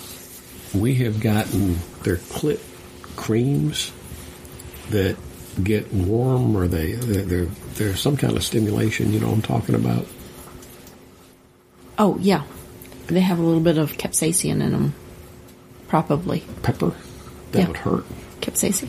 we 0.75 0.95
have 0.97 1.21
gotten 1.21 1.77
their 2.03 2.17
clit 2.17 2.61
creams 3.17 3.93
that 4.91 5.17
get 5.63 5.93
warm, 5.93 6.57
or 6.57 6.67
they 6.69 6.93
they're, 6.93 7.23
they're 7.25 7.45
there's 7.75 8.01
some 8.01 8.17
kind 8.17 8.37
of 8.37 8.43
stimulation. 8.45 9.13
You 9.13 9.21
know 9.21 9.29
what 9.29 9.35
I'm 9.37 9.43
talking 9.43 9.75
about? 9.75 10.07
Oh 11.99 12.19
yeah, 12.21 12.43
they 13.07 13.21
have 13.21 13.39
a 13.39 13.43
little 13.43 13.61
bit 13.63 13.79
of 13.79 13.93
capsaicin 13.93 14.61
in 14.63 14.73
them, 14.73 14.95
probably 15.89 16.45
Pepper 16.63 16.95
that 17.53 17.61
Yeah. 17.61 17.67
would 17.69 17.77
hurt. 17.79 18.05
capsaicin. 18.41 18.89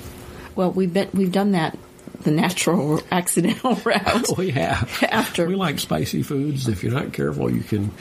Well, 0.56 0.72
we've 0.72 0.94
been 0.94 1.10
we've 1.14 1.32
done 1.32 1.52
that 1.52 1.78
the 2.26 2.32
natural 2.32 3.02
accidental 3.12 3.76
route. 3.86 4.38
We 4.38 4.52
have. 4.52 5.02
After- 5.10 5.48
we 5.48 5.56
like 5.56 5.80
spicy 5.80 6.22
foods. 6.24 6.68
If 6.68 6.84
you're 6.84 6.92
not 6.94 7.14
careful, 7.14 7.50
you 7.50 7.62
can 7.62 7.92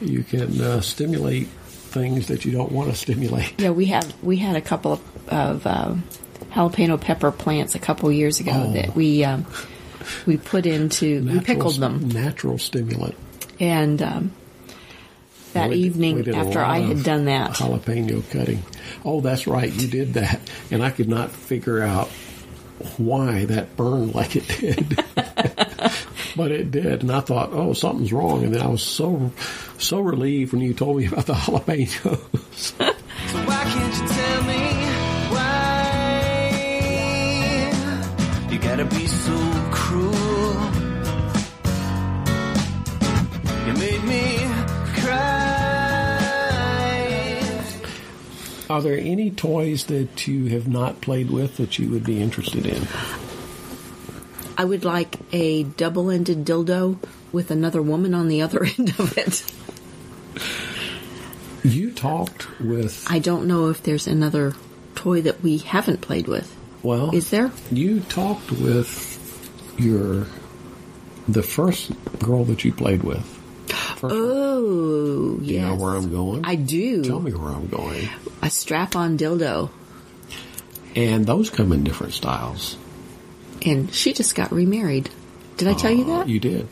you 0.00 0.22
can 0.22 0.60
uh, 0.60 0.80
stimulate 0.80 1.48
things 1.48 2.28
that 2.28 2.44
you 2.44 2.52
don't 2.52 2.70
want 2.72 2.90
to 2.90 2.96
stimulate. 2.96 3.60
Yeah, 3.60 3.70
we 3.70 3.86
have 3.86 4.14
we 4.22 4.36
had 4.36 4.54
a 4.56 4.60
couple 4.60 4.92
of, 4.94 5.28
of 5.28 5.66
uh, 5.66 5.94
jalapeno 6.52 7.00
pepper 7.00 7.32
plants 7.32 7.74
a 7.74 7.78
couple 7.80 8.10
years 8.12 8.38
ago 8.40 8.52
Oh. 8.54 8.72
that 8.72 8.94
we 8.94 9.24
um, 9.24 9.44
we 10.26 10.36
put 10.36 10.66
into 10.66 11.22
we 11.24 11.40
pickled 11.40 11.76
them, 11.76 12.08
Natural 12.08 12.58
stimulant. 12.58 13.14
and 13.60 14.00
um, 14.02 14.32
that 15.52 15.68
We 15.70 15.76
evening 15.76 16.22
did 16.22 16.34
after 16.34 16.60
I 16.60 16.78
had 16.78 17.02
done 17.04 17.26
that, 17.26 17.52
jalapeno 17.52 18.28
cutting. 18.30 18.62
Oh, 19.04 19.20
that's 19.20 19.46
right, 19.46 19.70
you 19.72 19.86
did 19.86 20.14
that, 20.14 20.40
and 20.70 20.82
I 20.82 20.90
could 20.90 21.08
not 21.08 21.30
figure 21.30 21.82
out 21.82 22.08
why 22.98 23.44
that 23.46 23.76
burned 23.76 24.14
like 24.14 24.36
it 24.36 24.46
did. 24.48 24.96
but 26.36 26.50
it 26.50 26.70
did, 26.70 27.02
and 27.02 27.10
I 27.12 27.20
thought, 27.20 27.50
oh, 27.52 27.72
something's 27.72 28.12
wrong, 28.12 28.44
and 28.44 28.54
then 28.54 28.62
I 28.62 28.68
was 28.68 28.82
so 28.82 29.32
so 29.78 30.00
relieved 30.00 30.52
when 30.52 30.60
you 30.62 30.74
told 30.74 30.98
me 30.98 31.06
about 31.06 31.26
the 31.26 31.34
jalapenos. 31.44 32.18
So 32.56 32.74
why 33.44 33.64
can't 33.64 33.94
you 33.94 34.08
tell 34.08 34.42
me 34.44 34.72
why 35.34 35.72
you 38.50 38.58
gotta 38.58 38.84
be 38.84 39.06
so 39.06 39.36
cruel? 39.70 40.21
Are 48.72 48.80
there 48.80 48.96
any 48.96 49.30
toys 49.30 49.84
that 49.84 50.26
you 50.26 50.46
have 50.46 50.66
not 50.66 51.02
played 51.02 51.30
with 51.30 51.58
that 51.58 51.78
you 51.78 51.90
would 51.90 52.04
be 52.04 52.22
interested 52.22 52.64
in? 52.64 52.88
I 54.56 54.64
would 54.64 54.82
like 54.82 55.16
a 55.30 55.64
double-ended 55.64 56.46
dildo 56.46 56.98
with 57.32 57.50
another 57.50 57.82
woman 57.82 58.14
on 58.14 58.28
the 58.28 58.40
other 58.40 58.64
end 58.78 58.94
of 58.98 59.18
it. 59.18 59.44
You 61.62 61.90
talked 61.92 62.48
with 62.60 63.06
I 63.10 63.18
don't 63.18 63.46
know 63.46 63.68
if 63.68 63.82
there's 63.82 64.06
another 64.06 64.54
toy 64.94 65.20
that 65.20 65.42
we 65.42 65.58
haven't 65.58 66.00
played 66.00 66.26
with. 66.26 66.50
well. 66.82 67.14
Is 67.14 67.28
there? 67.28 67.52
You 67.70 68.00
talked 68.00 68.50
with 68.52 69.76
your 69.76 70.26
the 71.28 71.42
first 71.42 71.92
girl 72.20 72.44
that 72.46 72.64
you 72.64 72.72
played 72.72 73.02
with. 73.02 73.22
First, 74.02 74.14
Oh, 74.18 75.38
you 75.42 75.60
know 75.60 75.76
where 75.76 75.94
I'm 75.94 76.10
going. 76.10 76.44
I 76.44 76.56
do. 76.56 77.04
Tell 77.04 77.20
me 77.20 77.32
where 77.32 77.52
I'm 77.52 77.68
going. 77.68 78.08
A 78.42 78.50
strap-on 78.50 79.16
dildo, 79.16 79.70
And 80.96 81.24
those 81.24 81.50
come 81.50 81.72
in 81.72 81.84
different 81.84 82.12
styles. 82.12 82.76
and 83.64 83.94
she 83.94 84.12
just 84.12 84.34
got 84.34 84.50
remarried. 84.50 85.08
Did 85.56 85.68
I 85.68 85.74
tell 85.74 85.92
you 85.92 86.02
Uh, 86.02 86.18
that? 86.18 86.28
You 86.28 86.40
did, 86.40 86.66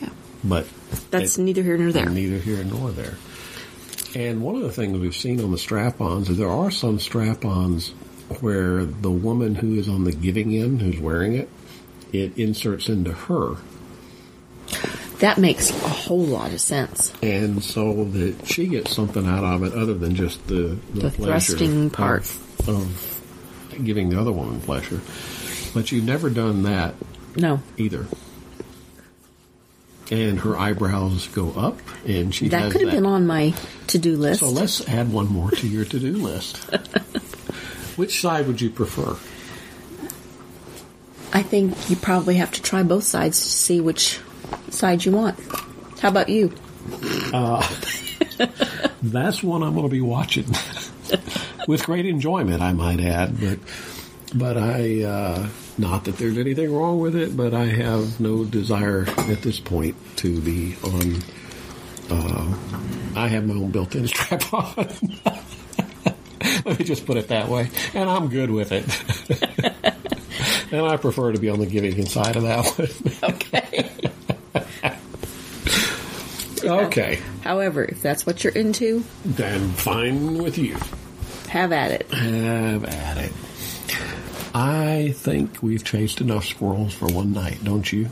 yeah. 0.00 0.10
but 0.44 0.68
That's 1.10 1.36
it- 1.36 1.42
neither 1.42 1.64
here 1.64 1.76
nor 1.76 1.90
there. 1.90 2.08
Neither 2.08 2.38
here 2.38 2.62
nor 2.62 2.92
there. 2.92 3.16
And 4.14 4.40
one 4.40 4.54
of 4.54 4.62
the 4.62 4.70
things 4.70 4.96
we've 5.00 5.16
seen 5.16 5.40
on 5.42 5.50
the 5.50 5.58
strap-ons 5.58 6.30
is 6.30 6.38
there 6.38 6.48
are 6.48 6.70
some 6.70 7.00
strap-ons 7.00 7.88
where 8.40 8.84
the 8.84 9.10
woman 9.10 9.56
who 9.56 9.74
is 9.74 9.88
on 9.88 10.04
the 10.04 10.12
giving 10.12 10.54
end, 10.56 10.80
who's 10.80 11.00
wearing 11.00 11.34
it, 11.34 11.48
it 12.12 12.38
inserts 12.38 12.88
into 12.88 13.10
her. 13.12 13.56
That 15.20 15.36
makes 15.38 15.70
a 15.70 15.88
whole 15.88 16.24
lot 16.24 16.52
of 16.52 16.60
sense. 16.60 17.12
and 17.22 17.62
so 17.62 18.04
that 18.04 18.46
she 18.46 18.66
gets 18.68 18.94
something 18.94 19.26
out 19.26 19.42
of 19.42 19.64
it 19.64 19.72
other 19.74 19.94
than 19.94 20.14
just 20.14 20.46
the 20.46 20.78
the, 20.94 21.00
The 21.00 21.10
thrusting 21.10 21.90
part. 21.90 22.22
of, 22.22 22.68
of 22.68 23.84
giving 23.84 24.10
the 24.10 24.20
other 24.20 24.30
woman 24.32 24.60
pleasure. 24.60 25.00
But 25.74 25.90
you've 25.92 26.04
never 26.04 26.30
done 26.30 26.62
that 26.62 26.94
No, 27.36 27.60
either. 27.76 28.06
And 30.10 30.40
her 30.40 30.56
eyebrows 30.56 31.26
go 31.28 31.50
up, 31.52 31.78
and 32.06 32.34
she 32.34 32.48
that 32.48 32.72
could 32.72 32.80
have 32.80 32.90
been 32.92 33.04
on 33.04 33.26
my 33.26 33.52
to-do 33.88 34.16
list. 34.16 34.40
So 34.40 34.48
let's 34.48 34.88
add 34.88 35.12
one 35.12 35.26
more 35.26 35.50
to 35.50 35.68
your 35.68 35.84
to-do 35.84 36.12
list. 36.16 36.56
Which 37.98 38.20
side 38.20 38.46
would 38.46 38.60
you 38.60 38.70
prefer? 38.70 39.16
I 41.32 41.42
think 41.42 41.90
you 41.90 41.96
probably 41.96 42.36
have 42.36 42.52
to 42.52 42.62
try 42.62 42.82
both 42.84 43.04
sides 43.04 43.38
to 43.38 43.46
see 43.48 43.80
which 43.82 44.18
side 44.70 45.04
you 45.04 45.12
want. 45.12 45.38
How 46.00 46.08
about 46.08 46.28
you? 46.28 46.52
That's 49.02 49.42
one 49.42 49.62
I'm 49.62 49.74
going 49.74 49.86
to 49.86 49.88
be 49.88 50.00
watching 50.00 50.46
with 51.68 51.84
great 51.84 52.06
enjoyment, 52.06 52.62
I 52.62 52.72
might 52.72 53.00
add. 53.00 53.40
But 53.40 53.58
but 54.34 54.56
I 54.58 55.02
uh, 55.02 55.48
not 55.76 56.04
that 56.04 56.18
there's 56.18 56.38
anything 56.38 56.72
wrong 56.74 57.00
with 57.00 57.16
it, 57.16 57.36
but 57.36 57.54
I 57.54 57.66
have 57.66 58.20
no 58.20 58.44
desire 58.44 59.06
at 59.18 59.42
this 59.42 59.60
point 59.60 59.96
to 60.16 60.40
be 60.40 60.76
on. 60.84 61.22
Uh, 62.10 62.56
I 63.16 63.28
have 63.28 63.46
my 63.46 63.54
own 63.54 63.70
built-in 63.70 64.06
strap 64.08 64.52
on. 64.52 64.88
Let 66.64 66.78
me 66.78 66.84
just 66.84 67.04
put 67.06 67.16
it 67.16 67.28
that 67.28 67.48
way, 67.48 67.70
and 67.94 68.08
I'm 68.08 68.28
good 68.28 68.50
with 68.50 68.72
it. 68.72 68.84
and 70.72 70.86
I 70.86 70.96
prefer 70.96 71.32
to 71.32 71.38
be 71.38 71.50
on 71.50 71.58
the 71.58 71.66
giving 71.66 72.06
side 72.06 72.36
of 72.36 72.42
that 72.44 72.66
one. 72.78 73.34
Okay. 73.34 73.57
Okay, 76.68 77.18
However, 77.42 77.84
if 77.84 78.02
that's 78.02 78.26
what 78.26 78.44
you're 78.44 78.52
into, 78.52 79.04
then 79.24 79.70
fine 79.70 80.38
with 80.38 80.58
you. 80.58 80.76
have 81.48 81.72
at 81.72 81.90
it. 81.92 82.10
Have 82.12 82.84
at 82.84 83.18
it. 83.18 83.32
I 84.54 85.12
think 85.16 85.62
we've 85.62 85.84
chased 85.84 86.20
enough 86.20 86.44
squirrels 86.46 86.94
for 86.94 87.06
one 87.06 87.32
night, 87.32 87.62
don't 87.62 87.90
you? 87.92 88.10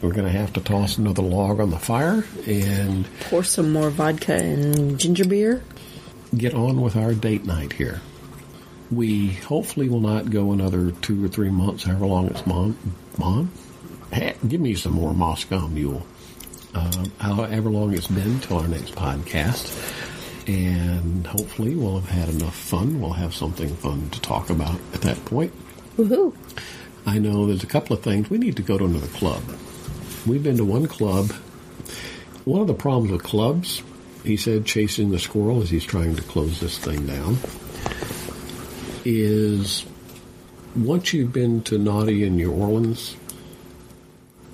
We're 0.00 0.12
going 0.12 0.30
to 0.30 0.36
have 0.38 0.52
to 0.54 0.60
toss 0.60 0.98
another 0.98 1.22
log 1.22 1.60
on 1.60 1.70
the 1.70 1.78
fire 1.78 2.24
and 2.46 3.06
Pour 3.30 3.44
some 3.44 3.72
more 3.72 3.88
vodka 3.90 4.34
and 4.34 4.98
ginger 4.98 5.24
beer. 5.24 5.62
get 6.36 6.54
on 6.54 6.80
with 6.80 6.96
our 6.96 7.14
date 7.14 7.44
night 7.44 7.72
here. 7.74 8.00
We 8.90 9.28
hopefully 9.34 9.88
will 9.88 10.00
not 10.00 10.30
go 10.30 10.52
another 10.52 10.90
two 10.90 11.24
or 11.24 11.28
three 11.28 11.50
months, 11.50 11.84
however 11.84 12.06
long 12.06 12.26
it's 12.26 12.44
mom. 12.46 12.76
Mom, 13.16 13.52
Hey, 14.12 14.34
give 14.46 14.60
me 14.60 14.74
some 14.74 14.92
more 14.92 15.14
Moscow 15.14 15.68
Mule. 15.68 16.04
Uh, 16.74 17.04
however 17.18 17.70
long 17.70 17.92
it's 17.92 18.06
been 18.06 18.40
till 18.40 18.58
our 18.58 18.68
next 18.68 18.94
podcast. 18.94 19.70
And 20.48 21.26
hopefully 21.26 21.76
we'll 21.76 22.00
have 22.00 22.08
had 22.08 22.28
enough 22.28 22.56
fun. 22.56 23.00
We'll 23.00 23.12
have 23.12 23.34
something 23.34 23.74
fun 23.76 24.10
to 24.10 24.20
talk 24.20 24.50
about 24.50 24.80
at 24.92 25.02
that 25.02 25.24
point. 25.24 25.52
Woohoo! 25.96 26.34
I 27.06 27.18
know 27.18 27.46
there's 27.46 27.62
a 27.62 27.66
couple 27.66 27.96
of 27.96 28.02
things. 28.02 28.30
We 28.30 28.38
need 28.38 28.56
to 28.56 28.62
go 28.62 28.78
to 28.78 28.84
another 28.84 29.06
club. 29.08 29.42
We've 30.26 30.42
been 30.42 30.56
to 30.56 30.64
one 30.64 30.86
club. 30.86 31.30
One 32.44 32.60
of 32.60 32.66
the 32.66 32.74
problems 32.74 33.12
with 33.12 33.22
clubs, 33.22 33.82
he 34.24 34.36
said, 34.36 34.64
chasing 34.64 35.10
the 35.10 35.18
squirrel 35.18 35.62
as 35.62 35.70
he's 35.70 35.84
trying 35.84 36.16
to 36.16 36.22
close 36.22 36.58
this 36.58 36.78
thing 36.78 37.06
down, 37.06 37.36
is 39.04 39.84
once 40.74 41.12
you've 41.12 41.32
been 41.32 41.62
to 41.64 41.78
Naughty 41.78 42.24
in 42.24 42.36
New 42.36 42.50
Orleans. 42.52 43.16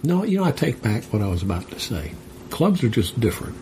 No, 0.03 0.23
you 0.25 0.39
know, 0.39 0.45
I 0.45 0.53
take 0.53 0.81
back 0.83 1.05
what 1.05 1.23
I 1.23 1.29
was 1.29 1.43
about 1.43 1.71
to 1.71 1.81
say. 1.81 2.13
Clubs 2.51 2.83
are 2.85 2.89
just 2.89 3.19
different. 3.19 3.57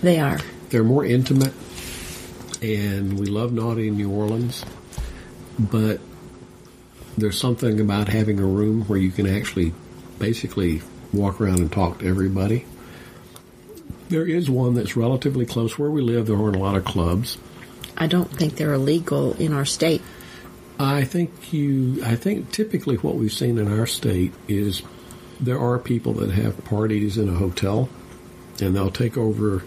They 0.00 0.18
are. 0.18 0.38
They're 0.70 0.84
more 0.84 1.04
intimate, 1.04 1.52
and 2.62 3.18
we 3.18 3.26
love 3.26 3.52
Naughty 3.52 3.88
in 3.88 3.96
New 3.96 4.10
Orleans, 4.10 4.64
but 5.58 6.00
there's 7.16 7.38
something 7.38 7.80
about 7.80 8.08
having 8.08 8.38
a 8.38 8.46
room 8.46 8.82
where 8.82 8.98
you 8.98 9.10
can 9.10 9.26
actually 9.26 9.72
basically 10.18 10.82
walk 11.12 11.40
around 11.40 11.58
and 11.58 11.72
talk 11.72 11.98
to 11.98 12.06
everybody. 12.06 12.64
There 14.08 14.26
is 14.26 14.48
one 14.48 14.74
that's 14.74 14.96
relatively 14.96 15.46
close 15.46 15.78
where 15.78 15.90
we 15.90 16.00
live. 16.00 16.26
There 16.26 16.36
aren't 16.36 16.56
a 16.56 16.60
lot 16.60 16.76
of 16.76 16.84
clubs. 16.84 17.38
I 17.96 18.06
don't 18.06 18.30
think 18.30 18.56
they're 18.56 18.74
illegal 18.74 19.34
in 19.34 19.52
our 19.52 19.64
state. 19.64 20.02
I 20.78 21.04
think 21.04 21.52
you. 21.52 22.02
I 22.04 22.14
think 22.14 22.52
typically 22.52 22.96
what 22.96 23.16
we've 23.16 23.32
seen 23.32 23.58
in 23.58 23.70
our 23.72 23.86
state 23.86 24.32
is 24.46 24.82
there 25.40 25.58
are 25.58 25.78
people 25.78 26.14
that 26.14 26.30
have 26.30 26.64
parties 26.64 27.18
in 27.18 27.28
a 27.28 27.34
hotel, 27.34 27.88
and 28.60 28.74
they'll 28.74 28.90
take 28.90 29.16
over 29.16 29.62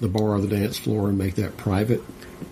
the 0.00 0.08
bar 0.08 0.34
or 0.34 0.40
the 0.40 0.48
dance 0.48 0.78
floor 0.78 1.08
and 1.08 1.18
make 1.18 1.34
that 1.36 1.56
private. 1.56 2.02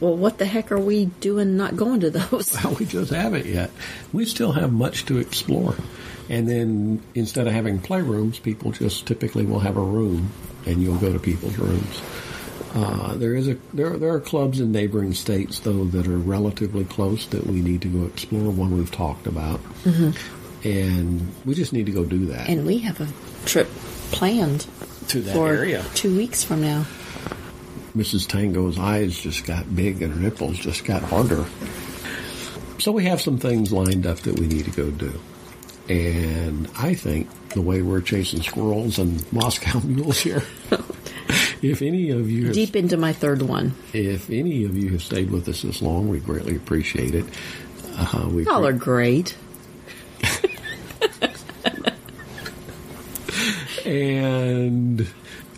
Well, 0.00 0.16
what 0.16 0.38
the 0.38 0.46
heck 0.46 0.72
are 0.72 0.80
we 0.80 1.06
doing 1.06 1.56
not 1.56 1.76
going 1.76 2.00
to 2.00 2.10
those? 2.10 2.56
Well, 2.64 2.74
we 2.74 2.86
just 2.86 3.12
haven't 3.12 3.46
yet. 3.46 3.70
We 4.12 4.24
still 4.24 4.52
have 4.52 4.72
much 4.72 5.06
to 5.06 5.18
explore. 5.18 5.76
And 6.28 6.48
then 6.48 7.02
instead 7.14 7.46
of 7.46 7.52
having 7.52 7.78
playrooms, 7.78 8.42
people 8.42 8.72
just 8.72 9.06
typically 9.06 9.46
will 9.46 9.60
have 9.60 9.76
a 9.76 9.82
room, 9.82 10.30
and 10.66 10.82
you'll 10.82 10.98
go 10.98 11.12
to 11.12 11.20
people's 11.20 11.56
rooms. 11.56 12.02
Uh, 12.74 13.14
there 13.14 13.34
is 13.34 13.48
a 13.48 13.56
there 13.72 13.96
there 13.96 14.12
are 14.12 14.20
clubs 14.20 14.60
in 14.60 14.70
neighboring 14.70 15.14
states 15.14 15.60
though 15.60 15.84
that 15.84 16.06
are 16.06 16.18
relatively 16.18 16.84
close 16.84 17.24
that 17.28 17.46
we 17.46 17.62
need 17.62 17.80
to 17.80 17.88
go 17.88 18.04
explore. 18.04 18.50
One 18.50 18.76
we've 18.76 18.90
talked 18.90 19.26
about, 19.26 19.60
and 20.66 21.32
we 21.44 21.54
just 21.54 21.72
need 21.72 21.86
to 21.86 21.92
go 21.92 22.04
do 22.04 22.26
that 22.26 22.48
And 22.48 22.66
we 22.66 22.78
have 22.78 23.00
a 23.00 23.08
trip 23.46 23.68
planned 24.10 24.66
to 25.08 25.20
that 25.22 25.34
for 25.34 25.48
area. 25.52 25.84
two 25.94 26.16
weeks 26.16 26.42
from 26.42 26.60
now. 26.60 26.84
Mrs. 27.96 28.26
Tango's 28.26 28.78
eyes 28.78 29.18
just 29.18 29.46
got 29.46 29.74
big 29.74 30.02
and 30.02 30.12
her 30.14 30.20
nipples 30.20 30.58
just 30.58 30.84
got 30.84 31.02
harder. 31.02 31.44
So 32.78 32.92
we 32.92 33.04
have 33.04 33.20
some 33.22 33.38
things 33.38 33.72
lined 33.72 34.06
up 34.06 34.18
that 34.20 34.38
we 34.38 34.46
need 34.46 34.64
to 34.66 34.70
go 34.70 34.90
do. 34.90 35.18
And 35.88 36.68
I 36.76 36.94
think 36.94 37.28
the 37.50 37.62
way 37.62 37.80
we're 37.80 38.00
chasing 38.02 38.42
squirrels 38.42 38.98
and 38.98 39.24
Moscow 39.32 39.80
mules 39.84 40.18
here, 40.18 40.42
if 41.62 41.80
any 41.80 42.10
of 42.10 42.28
you 42.28 42.46
have, 42.46 42.54
Deep 42.54 42.76
into 42.76 42.96
my 42.96 43.12
third 43.12 43.40
one. 43.42 43.74
if 43.94 44.28
any 44.28 44.64
of 44.64 44.76
you 44.76 44.90
have 44.90 45.02
stayed 45.02 45.30
with 45.30 45.48
us 45.48 45.62
this 45.62 45.80
long, 45.80 46.08
we 46.08 46.18
greatly 46.20 46.56
appreciate 46.56 47.14
it. 47.14 47.24
Uh, 47.96 48.28
we 48.30 48.44
Y'all 48.44 48.66
are 48.66 48.72
great. 48.74 49.36
And 53.86 55.06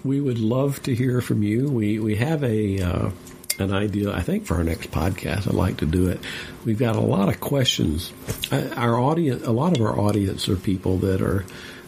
we 0.05 0.20
would 0.20 0.39
love 0.39 0.83
to 0.85 0.95
hear 0.95 1.20
from 1.20 1.43
you. 1.43 1.68
We 1.68 1.99
we 1.99 2.16
have 2.16 2.45
a 2.45 2.81
uh, 2.81 3.11
an 3.59 3.72
idea, 3.72 4.12
I 4.12 4.20
think, 4.22 4.47
for 4.47 4.55
our 4.55 4.64
next 4.64 4.91
podcast. 4.91 5.49
I'd 5.49 5.55
like 5.55 5.79
to 5.79 5.87
do 5.87 6.09
it. 6.09 6.20
We've 6.64 6.79
got 6.79 6.97
a 6.97 7.01
lot 7.01 7.29
of 7.29 7.41
questions. 7.41 8.12
Uh, 8.53 8.68
Our 8.76 8.99
audience, 9.01 9.45
a 9.45 9.51
lot 9.51 9.76
of 9.76 9.83
our 9.83 9.99
audience 9.99 10.49
are 10.49 10.57
people 10.57 10.99
that 10.99 11.20
are 11.20 11.45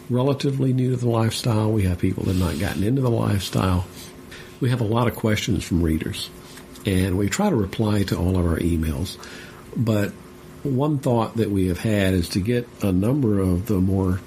relatively 0.09 0.73
new 0.73 0.91
to 0.91 0.97
the 0.97 1.07
lifestyle. 1.07 1.71
We 1.71 1.83
have 1.83 1.99
people 1.99 2.23
that 2.25 2.35
have 2.35 2.41
not 2.41 2.59
gotten 2.59 2.83
into 2.83 3.01
the 3.01 3.09
lifestyle. 3.09 3.85
We 4.59 4.69
have 4.69 4.81
a 4.81 4.85
lot 4.85 5.07
of 5.07 5.15
questions 5.15 5.63
from 5.63 5.81
readers, 5.81 6.29
and 6.85 7.17
we 7.17 7.29
try 7.29 7.49
to 7.49 7.55
reply 7.55 8.03
to 8.03 8.17
all 8.17 8.37
of 8.37 8.45
our 8.45 8.57
emails. 8.57 9.17
But 9.75 10.11
one 10.63 10.99
thought 10.99 11.37
that 11.37 11.49
we 11.49 11.67
have 11.67 11.79
had 11.79 12.13
is 12.13 12.29
to 12.29 12.39
get 12.41 12.67
a 12.83 12.91
number 12.91 13.39
of 13.39 13.67
the 13.67 13.79
more 13.79 14.19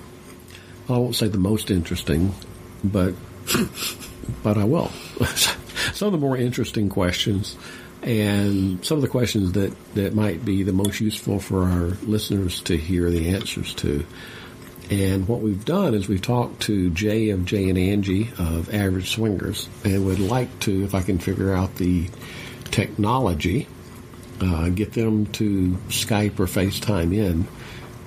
I 0.89 0.93
won't 0.93 1.15
say 1.15 1.29
the 1.29 1.39
most 1.39 1.71
interesting, 1.71 2.35
but 2.83 3.15
but 4.43 4.59
I 4.59 4.65
will. 4.65 4.89
some 5.95 6.07
of 6.07 6.13
the 6.13 6.19
more 6.19 6.37
interesting 6.37 6.89
questions, 6.89 7.57
and 8.03 8.85
some 8.85 8.99
of 8.99 9.03
the 9.03 9.09
questions 9.09 9.53
that 9.53 9.75
that 9.95 10.15
might 10.15 10.45
be 10.45 10.63
the 10.63 10.73
most 10.73 11.01
useful 11.01 11.41
for 11.41 11.65
our 11.65 11.87
listeners 12.03 12.61
to 12.63 12.77
hear 12.77 13.11
the 13.11 13.31
answers 13.31 13.75
to. 13.75 14.05
And 14.91 15.27
what 15.27 15.41
we've 15.41 15.65
done 15.65 15.95
is 15.95 16.09
we've 16.09 16.21
talked 16.21 16.61
to 16.63 16.91
Jay 16.91 17.31
of 17.31 17.47
Jay 17.47 17.71
and 17.71 17.79
Angie 17.79 18.31
of 18.39 18.73
Average 18.75 19.11
Swingers, 19.11 19.69
and 19.83 20.05
would 20.05 20.21
like 20.21 20.61
to, 20.61 20.85
if 20.85 20.95
I 20.95 21.01
can 21.01 21.19
figure 21.19 21.55
out 21.55 21.77
the 21.77 22.11
technology, 22.71 23.67
uh, 24.43 24.69
get 24.69 24.93
them 24.93 25.27
to 25.27 25.71
Skype 25.89 26.39
or 26.39 26.47
FaceTime 26.47 27.15
in, 27.15 27.47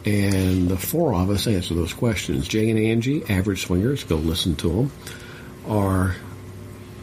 and 0.07 0.69
the 0.69 0.77
four 0.77 1.13
of 1.13 1.29
us 1.29 1.47
answer 1.47 1.73
those 1.73 1.93
questions. 1.93 2.47
Jay 2.47 2.69
and 2.69 2.79
Angie, 2.79 3.23
average 3.29 3.63
swingers, 3.65 4.03
go 4.05 4.15
listen 4.15 4.55
to 4.57 4.69
them, 4.69 4.91
are 5.67 6.15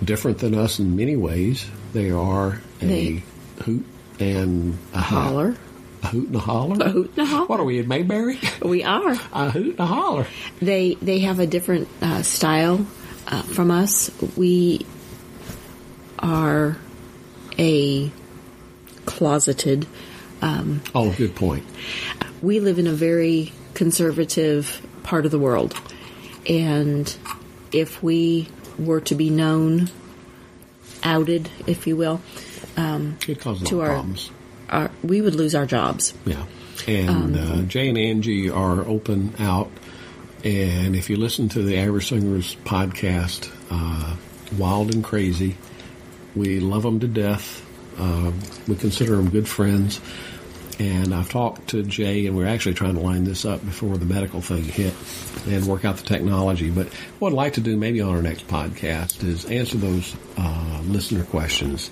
different 0.03 0.39
than 0.39 0.55
us 0.55 0.79
in 0.79 0.97
many 0.97 1.17
ways. 1.17 1.67
They 1.93 2.11
are 2.11 2.61
a 2.81 2.85
They- 2.87 3.23
hoot 3.63 3.85
and 4.19 4.79
a. 4.95 5.01
Holler. 5.01 5.57
A 6.03 6.07
hoot 6.09 6.27
and 6.29 6.37
a 6.37 6.41
holler. 6.41 6.77
A 6.85 6.91
hoot 6.91 7.11
and 7.17 7.19
a 7.19 7.25
holler. 7.25 7.47
What 7.47 7.61
are 7.61 7.65
we 7.65 7.79
in 7.79 7.89
Mayberry? 7.89 8.39
We 8.63 8.83
are. 8.85 9.13
a 9.33 9.51
hoot 9.51 9.71
and 9.71 9.81
a 9.81 9.87
holler. 9.87 10.27
They 10.61 10.97
they 11.01 11.21
have 11.21 11.39
a 11.41 11.47
different 11.47 11.89
uh, 12.03 12.23
style 12.23 12.87
uh, 13.27 13.43
from 13.43 13.71
us. 13.71 14.11
We 14.37 14.85
are 16.19 16.77
a 17.59 18.11
closeted. 19.07 19.87
Um, 20.43 20.83
Oh, 20.95 21.11
good 21.13 21.35
point. 21.35 21.65
We 22.45 22.61
live 22.61 22.79
in 22.79 22.87
a 22.87 22.93
very 22.93 23.53
conservative 23.73 24.87
part 25.03 25.25
of 25.25 25.31
the 25.31 25.39
world, 25.39 25.75
and 26.47 27.15
if 27.73 28.03
we 28.03 28.49
were 28.79 29.01
to 29.01 29.15
be 29.15 29.31
known, 29.31 29.89
outed, 31.03 31.49
if 31.67 31.87
you 31.87 31.97
will, 31.97 32.21
um, 32.77 33.17
It 33.27 33.41
causes 33.41 33.69
to 33.69 33.77
a 33.77 33.79
lot 33.79 33.85
of 33.85 33.89
our, 33.89 33.95
problems. 33.97 34.31
our 34.69 34.91
we 35.03 35.23
would 35.23 35.35
lose 35.35 35.55
our 35.55 35.65
jobs. 35.65 36.13
Yeah. 36.27 36.45
And 36.87 37.37
uh, 37.37 37.63
Jay 37.63 37.89
and 37.89 37.97
Angie 37.97 38.51
are 38.51 38.87
open 38.87 39.35
out. 39.39 39.71
And 40.45 40.95
if 40.95 41.09
you 41.09 41.17
listen 41.17 41.49
to 41.51 41.63
the 41.63 41.79
Average 41.79 42.09
Swingers 42.09 42.57
podcast, 42.65 43.51
uh, 43.71 44.17
Wild 44.59 44.95
and 44.95 45.03
Crazy, 45.03 45.57
we 46.35 46.61
love 46.61 46.83
them 46.83 47.01
to 47.01 47.09
death. 47.09 47.65
Uh, 47.99 48.33
we 48.69 48.75
consider 48.77 49.17
them 49.17 49.31
good 49.31 49.49
friends. 49.49 50.01
And 50.79 51.15
I've 51.15 51.29
talked 51.29 51.69
to 51.69 51.83
Jay, 51.85 52.27
and 52.27 52.37
we're 52.37 52.49
actually 52.49 52.75
trying 52.75 52.95
to 52.95 53.01
line 53.01 53.25
this 53.25 53.45
up 53.45 53.65
before 53.65 53.97
the 53.97 54.07
medical 54.07 54.41
thing 54.41 54.65
hit 54.65 54.93
and 55.47 55.67
work 55.67 55.85
out 55.85 55.99
the 55.99 56.05
technology. 56.05 56.71
But 56.71 56.89
what 57.21 57.29
I'd 57.29 57.37
like 57.37 57.53
to 57.55 57.61
do 57.61 57.77
maybe 57.77 58.01
on 58.01 58.15
our 58.15 58.23
next 58.23 58.49
podcast 58.49 59.23
is 59.23 59.45
answer 59.45 59.79
those 59.79 60.17
uh, 60.37 60.83
listener 60.85 61.25
questions 61.25 61.91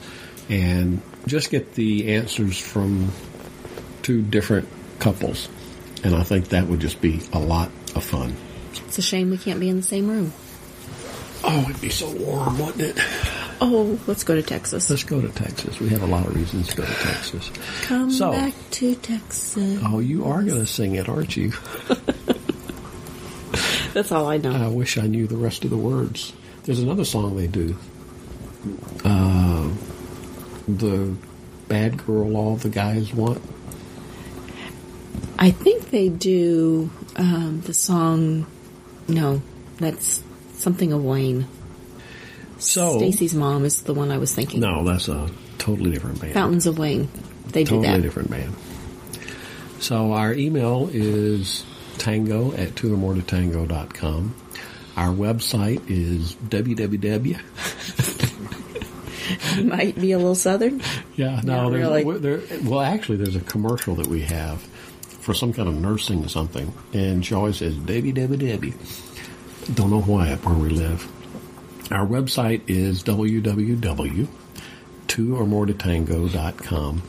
and 0.48 1.00
just 1.26 1.50
get 1.50 1.74
the 1.74 2.14
answers 2.14 2.58
from 2.58 3.12
two 4.02 4.22
different 4.22 4.68
couples. 4.98 5.48
And 6.02 6.14
I 6.16 6.24
think 6.24 6.48
that 6.48 6.66
would 6.66 6.80
just 6.80 7.00
be 7.00 7.20
a 7.32 7.38
lot 7.38 7.68
of 7.94 8.02
fun. 8.02 8.34
It's 8.88 8.98
a 8.98 9.02
shame 9.02 9.30
we 9.30 9.38
can't 9.38 9.60
be 9.60 9.68
in 9.68 9.76
the 9.76 9.82
same 9.82 10.08
room. 10.08 10.32
Oh, 11.44 11.66
it'd 11.68 11.80
be 11.80 11.88
so 11.88 12.10
warm, 12.10 12.58
wouldn't 12.58 12.80
it? 12.80 12.98
Oh, 13.64 13.96
let's 14.08 14.24
go 14.24 14.34
to 14.34 14.42
Texas. 14.42 14.90
Let's 14.90 15.04
go 15.04 15.20
to 15.20 15.28
Texas. 15.28 15.78
We 15.78 15.88
have 15.90 16.02
a 16.02 16.06
lot 16.06 16.26
of 16.26 16.34
reasons 16.34 16.66
to 16.70 16.76
go 16.78 16.84
to 16.84 16.92
Texas. 16.94 17.48
Come 17.82 18.10
So- 18.10 18.32
back 18.32 18.54
to 18.72 18.94
Texas. 18.96 19.80
Oh, 19.86 20.00
you 20.00 20.24
are 20.24 20.42
going 20.42 20.58
to 20.58 20.66
sing 20.66 20.96
it, 20.96 21.08
aren't 21.08 21.36
you? 21.36 21.52
That's 23.94 24.10
all 24.10 24.26
I 24.26 24.38
know. 24.38 24.52
I 24.52 24.68
wish 24.68 24.96
I 24.98 25.06
knew 25.06 25.26
the 25.26 25.36
rest 25.36 25.64
of 25.64 25.70
the 25.70 25.76
words. 25.76 26.32
There's 26.64 26.80
another 26.80 27.04
song 27.04 27.36
they 27.36 27.46
do. 27.46 27.76
Uh, 29.04 29.68
the 30.66 31.14
bad 31.68 32.04
girl 32.04 32.36
all 32.36 32.56
the 32.56 32.68
guys 32.68 33.12
want. 33.12 33.42
I 35.38 35.50
think 35.50 35.90
they 35.90 36.08
do 36.08 36.90
um, 37.16 37.60
the 37.66 37.74
song. 37.74 38.46
No, 39.08 39.42
that's 39.78 40.22
something 40.54 40.92
of 40.92 41.04
Wayne. 41.04 41.46
So 42.62 42.98
Stacy's 42.98 43.34
mom 43.34 43.64
is 43.64 43.82
the 43.82 43.92
one 43.94 44.10
I 44.10 44.18
was 44.18 44.32
thinking. 44.34 44.60
no, 44.60 44.84
that's 44.84 45.08
a 45.08 45.28
totally 45.58 45.90
different 45.90 46.20
band. 46.20 46.32
Fountains 46.32 46.66
of 46.66 46.78
Wayne. 46.78 47.08
They 47.48 47.64
do 47.64 47.80
that. 47.80 47.86
totally 47.86 48.02
different 48.02 48.30
band. 48.30 48.54
So 49.80 50.12
our 50.12 50.32
email 50.32 50.88
is 50.92 51.64
tango 51.98 52.52
at 52.52 52.76
two 52.76 52.94
or 52.94 52.96
more 52.96 53.14
to 53.14 53.22
tango.com. 53.22 54.34
Our 54.96 55.08
website 55.08 55.82
is 55.90 56.34
www. 56.36 57.40
Might 59.64 59.94
be 60.00 60.12
a 60.12 60.18
little 60.18 60.34
southern. 60.34 60.82
Yeah, 61.16 61.40
no, 61.44 61.64
Not 61.64 61.70
there's, 61.70 62.04
really. 62.04 62.18
there, 62.18 62.40
well, 62.64 62.80
actually, 62.80 63.16
there's 63.18 63.36
a 63.36 63.40
commercial 63.40 63.94
that 63.96 64.06
we 64.06 64.20
have 64.22 64.60
for 64.60 65.34
some 65.34 65.52
kind 65.52 65.68
of 65.68 65.74
nursing 65.74 66.24
or 66.24 66.28
something, 66.28 66.72
and 66.92 67.24
she 67.24 67.34
always 67.34 67.56
says 67.58 67.74
www. 67.76 69.74
Don't 69.74 69.90
know 69.90 70.00
why 70.02 70.32
up 70.32 70.44
where 70.44 70.54
we 70.54 70.68
live. 70.68 71.10
Our 71.92 72.06
website 72.06 72.62
is 72.68 73.02
www. 73.02 74.28
Two 75.08 75.36
or 75.36 75.44
more 75.46 75.66
to 75.66 75.74
tango.com. 75.74 77.02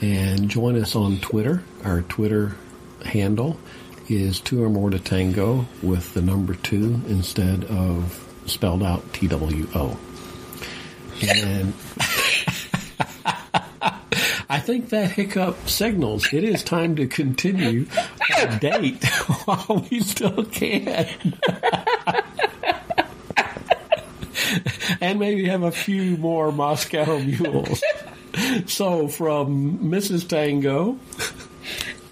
And 0.00 0.48
join 0.48 0.80
us 0.80 0.94
on 0.94 1.18
Twitter. 1.18 1.64
Our 1.84 2.02
Twitter 2.02 2.54
handle 3.04 3.58
is 4.08 4.38
two 4.38 4.62
or 4.62 4.70
more 4.70 4.90
to 4.90 5.00
tango 5.00 5.66
with 5.82 6.14
the 6.14 6.22
number 6.22 6.54
two 6.54 7.00
instead 7.08 7.64
of 7.64 8.24
spelled 8.46 8.84
out 8.84 9.12
T 9.12 9.26
W 9.26 9.66
O. 9.74 9.98
And 11.20 11.74
I 14.48 14.60
think 14.60 14.90
that 14.90 15.10
hiccup 15.10 15.68
signals 15.68 16.32
it 16.32 16.44
is 16.44 16.62
time 16.62 16.94
to 16.94 17.08
continue 17.08 17.86
our 18.38 18.58
date 18.58 19.04
while 19.44 19.84
we 19.90 19.98
still 19.98 20.44
can. 20.44 21.08
and 25.02 25.18
maybe 25.18 25.44
have 25.48 25.64
a 25.64 25.72
few 25.72 26.16
more 26.16 26.50
Moscow 26.52 27.18
mules. 27.24 27.82
So 28.66 29.08
from 29.08 29.78
Mrs. 29.80 30.26
Tango, 30.28 30.96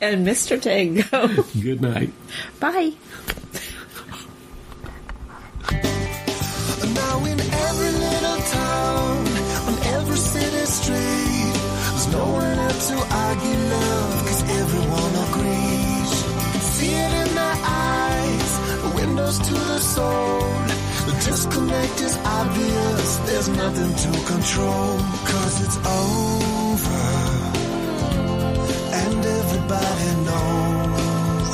And 0.03 0.27
Mr. 0.27 0.61
Tango. 0.61 1.29
good 1.63 1.81
night. 1.81 2.13
Bye. 2.59 2.93
Now 5.71 7.25
in 7.25 7.39
every 7.41 7.93
little 8.05 8.41
town, 8.59 9.19
on 9.69 9.75
every 9.95 10.17
city 10.17 10.65
street, 10.67 11.55
there's 11.91 12.09
no 12.13 12.25
one 12.27 12.57
left 12.57 12.89
to 12.89 12.97
argue 12.97 13.59
love, 13.77 14.27
cause 14.27 14.43
everyone 14.61 15.15
agrees. 15.29 16.11
See 16.75 16.93
it 16.95 17.13
in 17.23 17.35
their 17.35 17.57
eyes, 17.63 18.53
the 18.83 18.93
windows 18.97 19.39
to 19.39 19.55
the 19.55 19.79
soul. 19.79 20.41
Disconnect 21.31 22.01
is 22.01 22.17
obvious, 22.25 23.17
there's 23.19 23.49
nothing 23.51 23.95
to 23.95 24.11
control, 24.33 24.99
cause 25.31 25.57
it's 25.65 25.77
over. 25.77 27.05
And 29.03 29.25
everybody 29.39 30.11
knows 30.27 31.53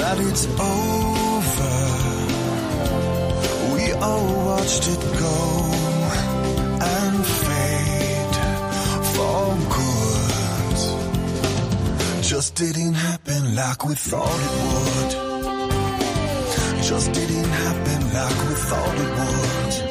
that 0.00 0.18
it's 0.18 0.46
over. 0.74 1.76
We 3.74 3.84
all 3.92 4.28
watched 4.46 4.88
it 4.88 5.00
go 5.24 5.38
and 6.98 7.24
fade 7.44 8.36
for 9.14 9.42
good. 9.78 10.78
Just 12.24 12.56
didn't 12.56 12.94
happen 12.94 13.54
like 13.54 13.84
we 13.84 13.94
thought 13.94 14.40
it 14.40 15.14
would. 15.14 15.29
Just 16.90 17.12
didn't 17.12 17.44
happen 17.44 18.02
like 18.12 18.48
we 18.48 18.54
thought 18.56 18.98
it 18.98 19.84
would. 19.84 19.89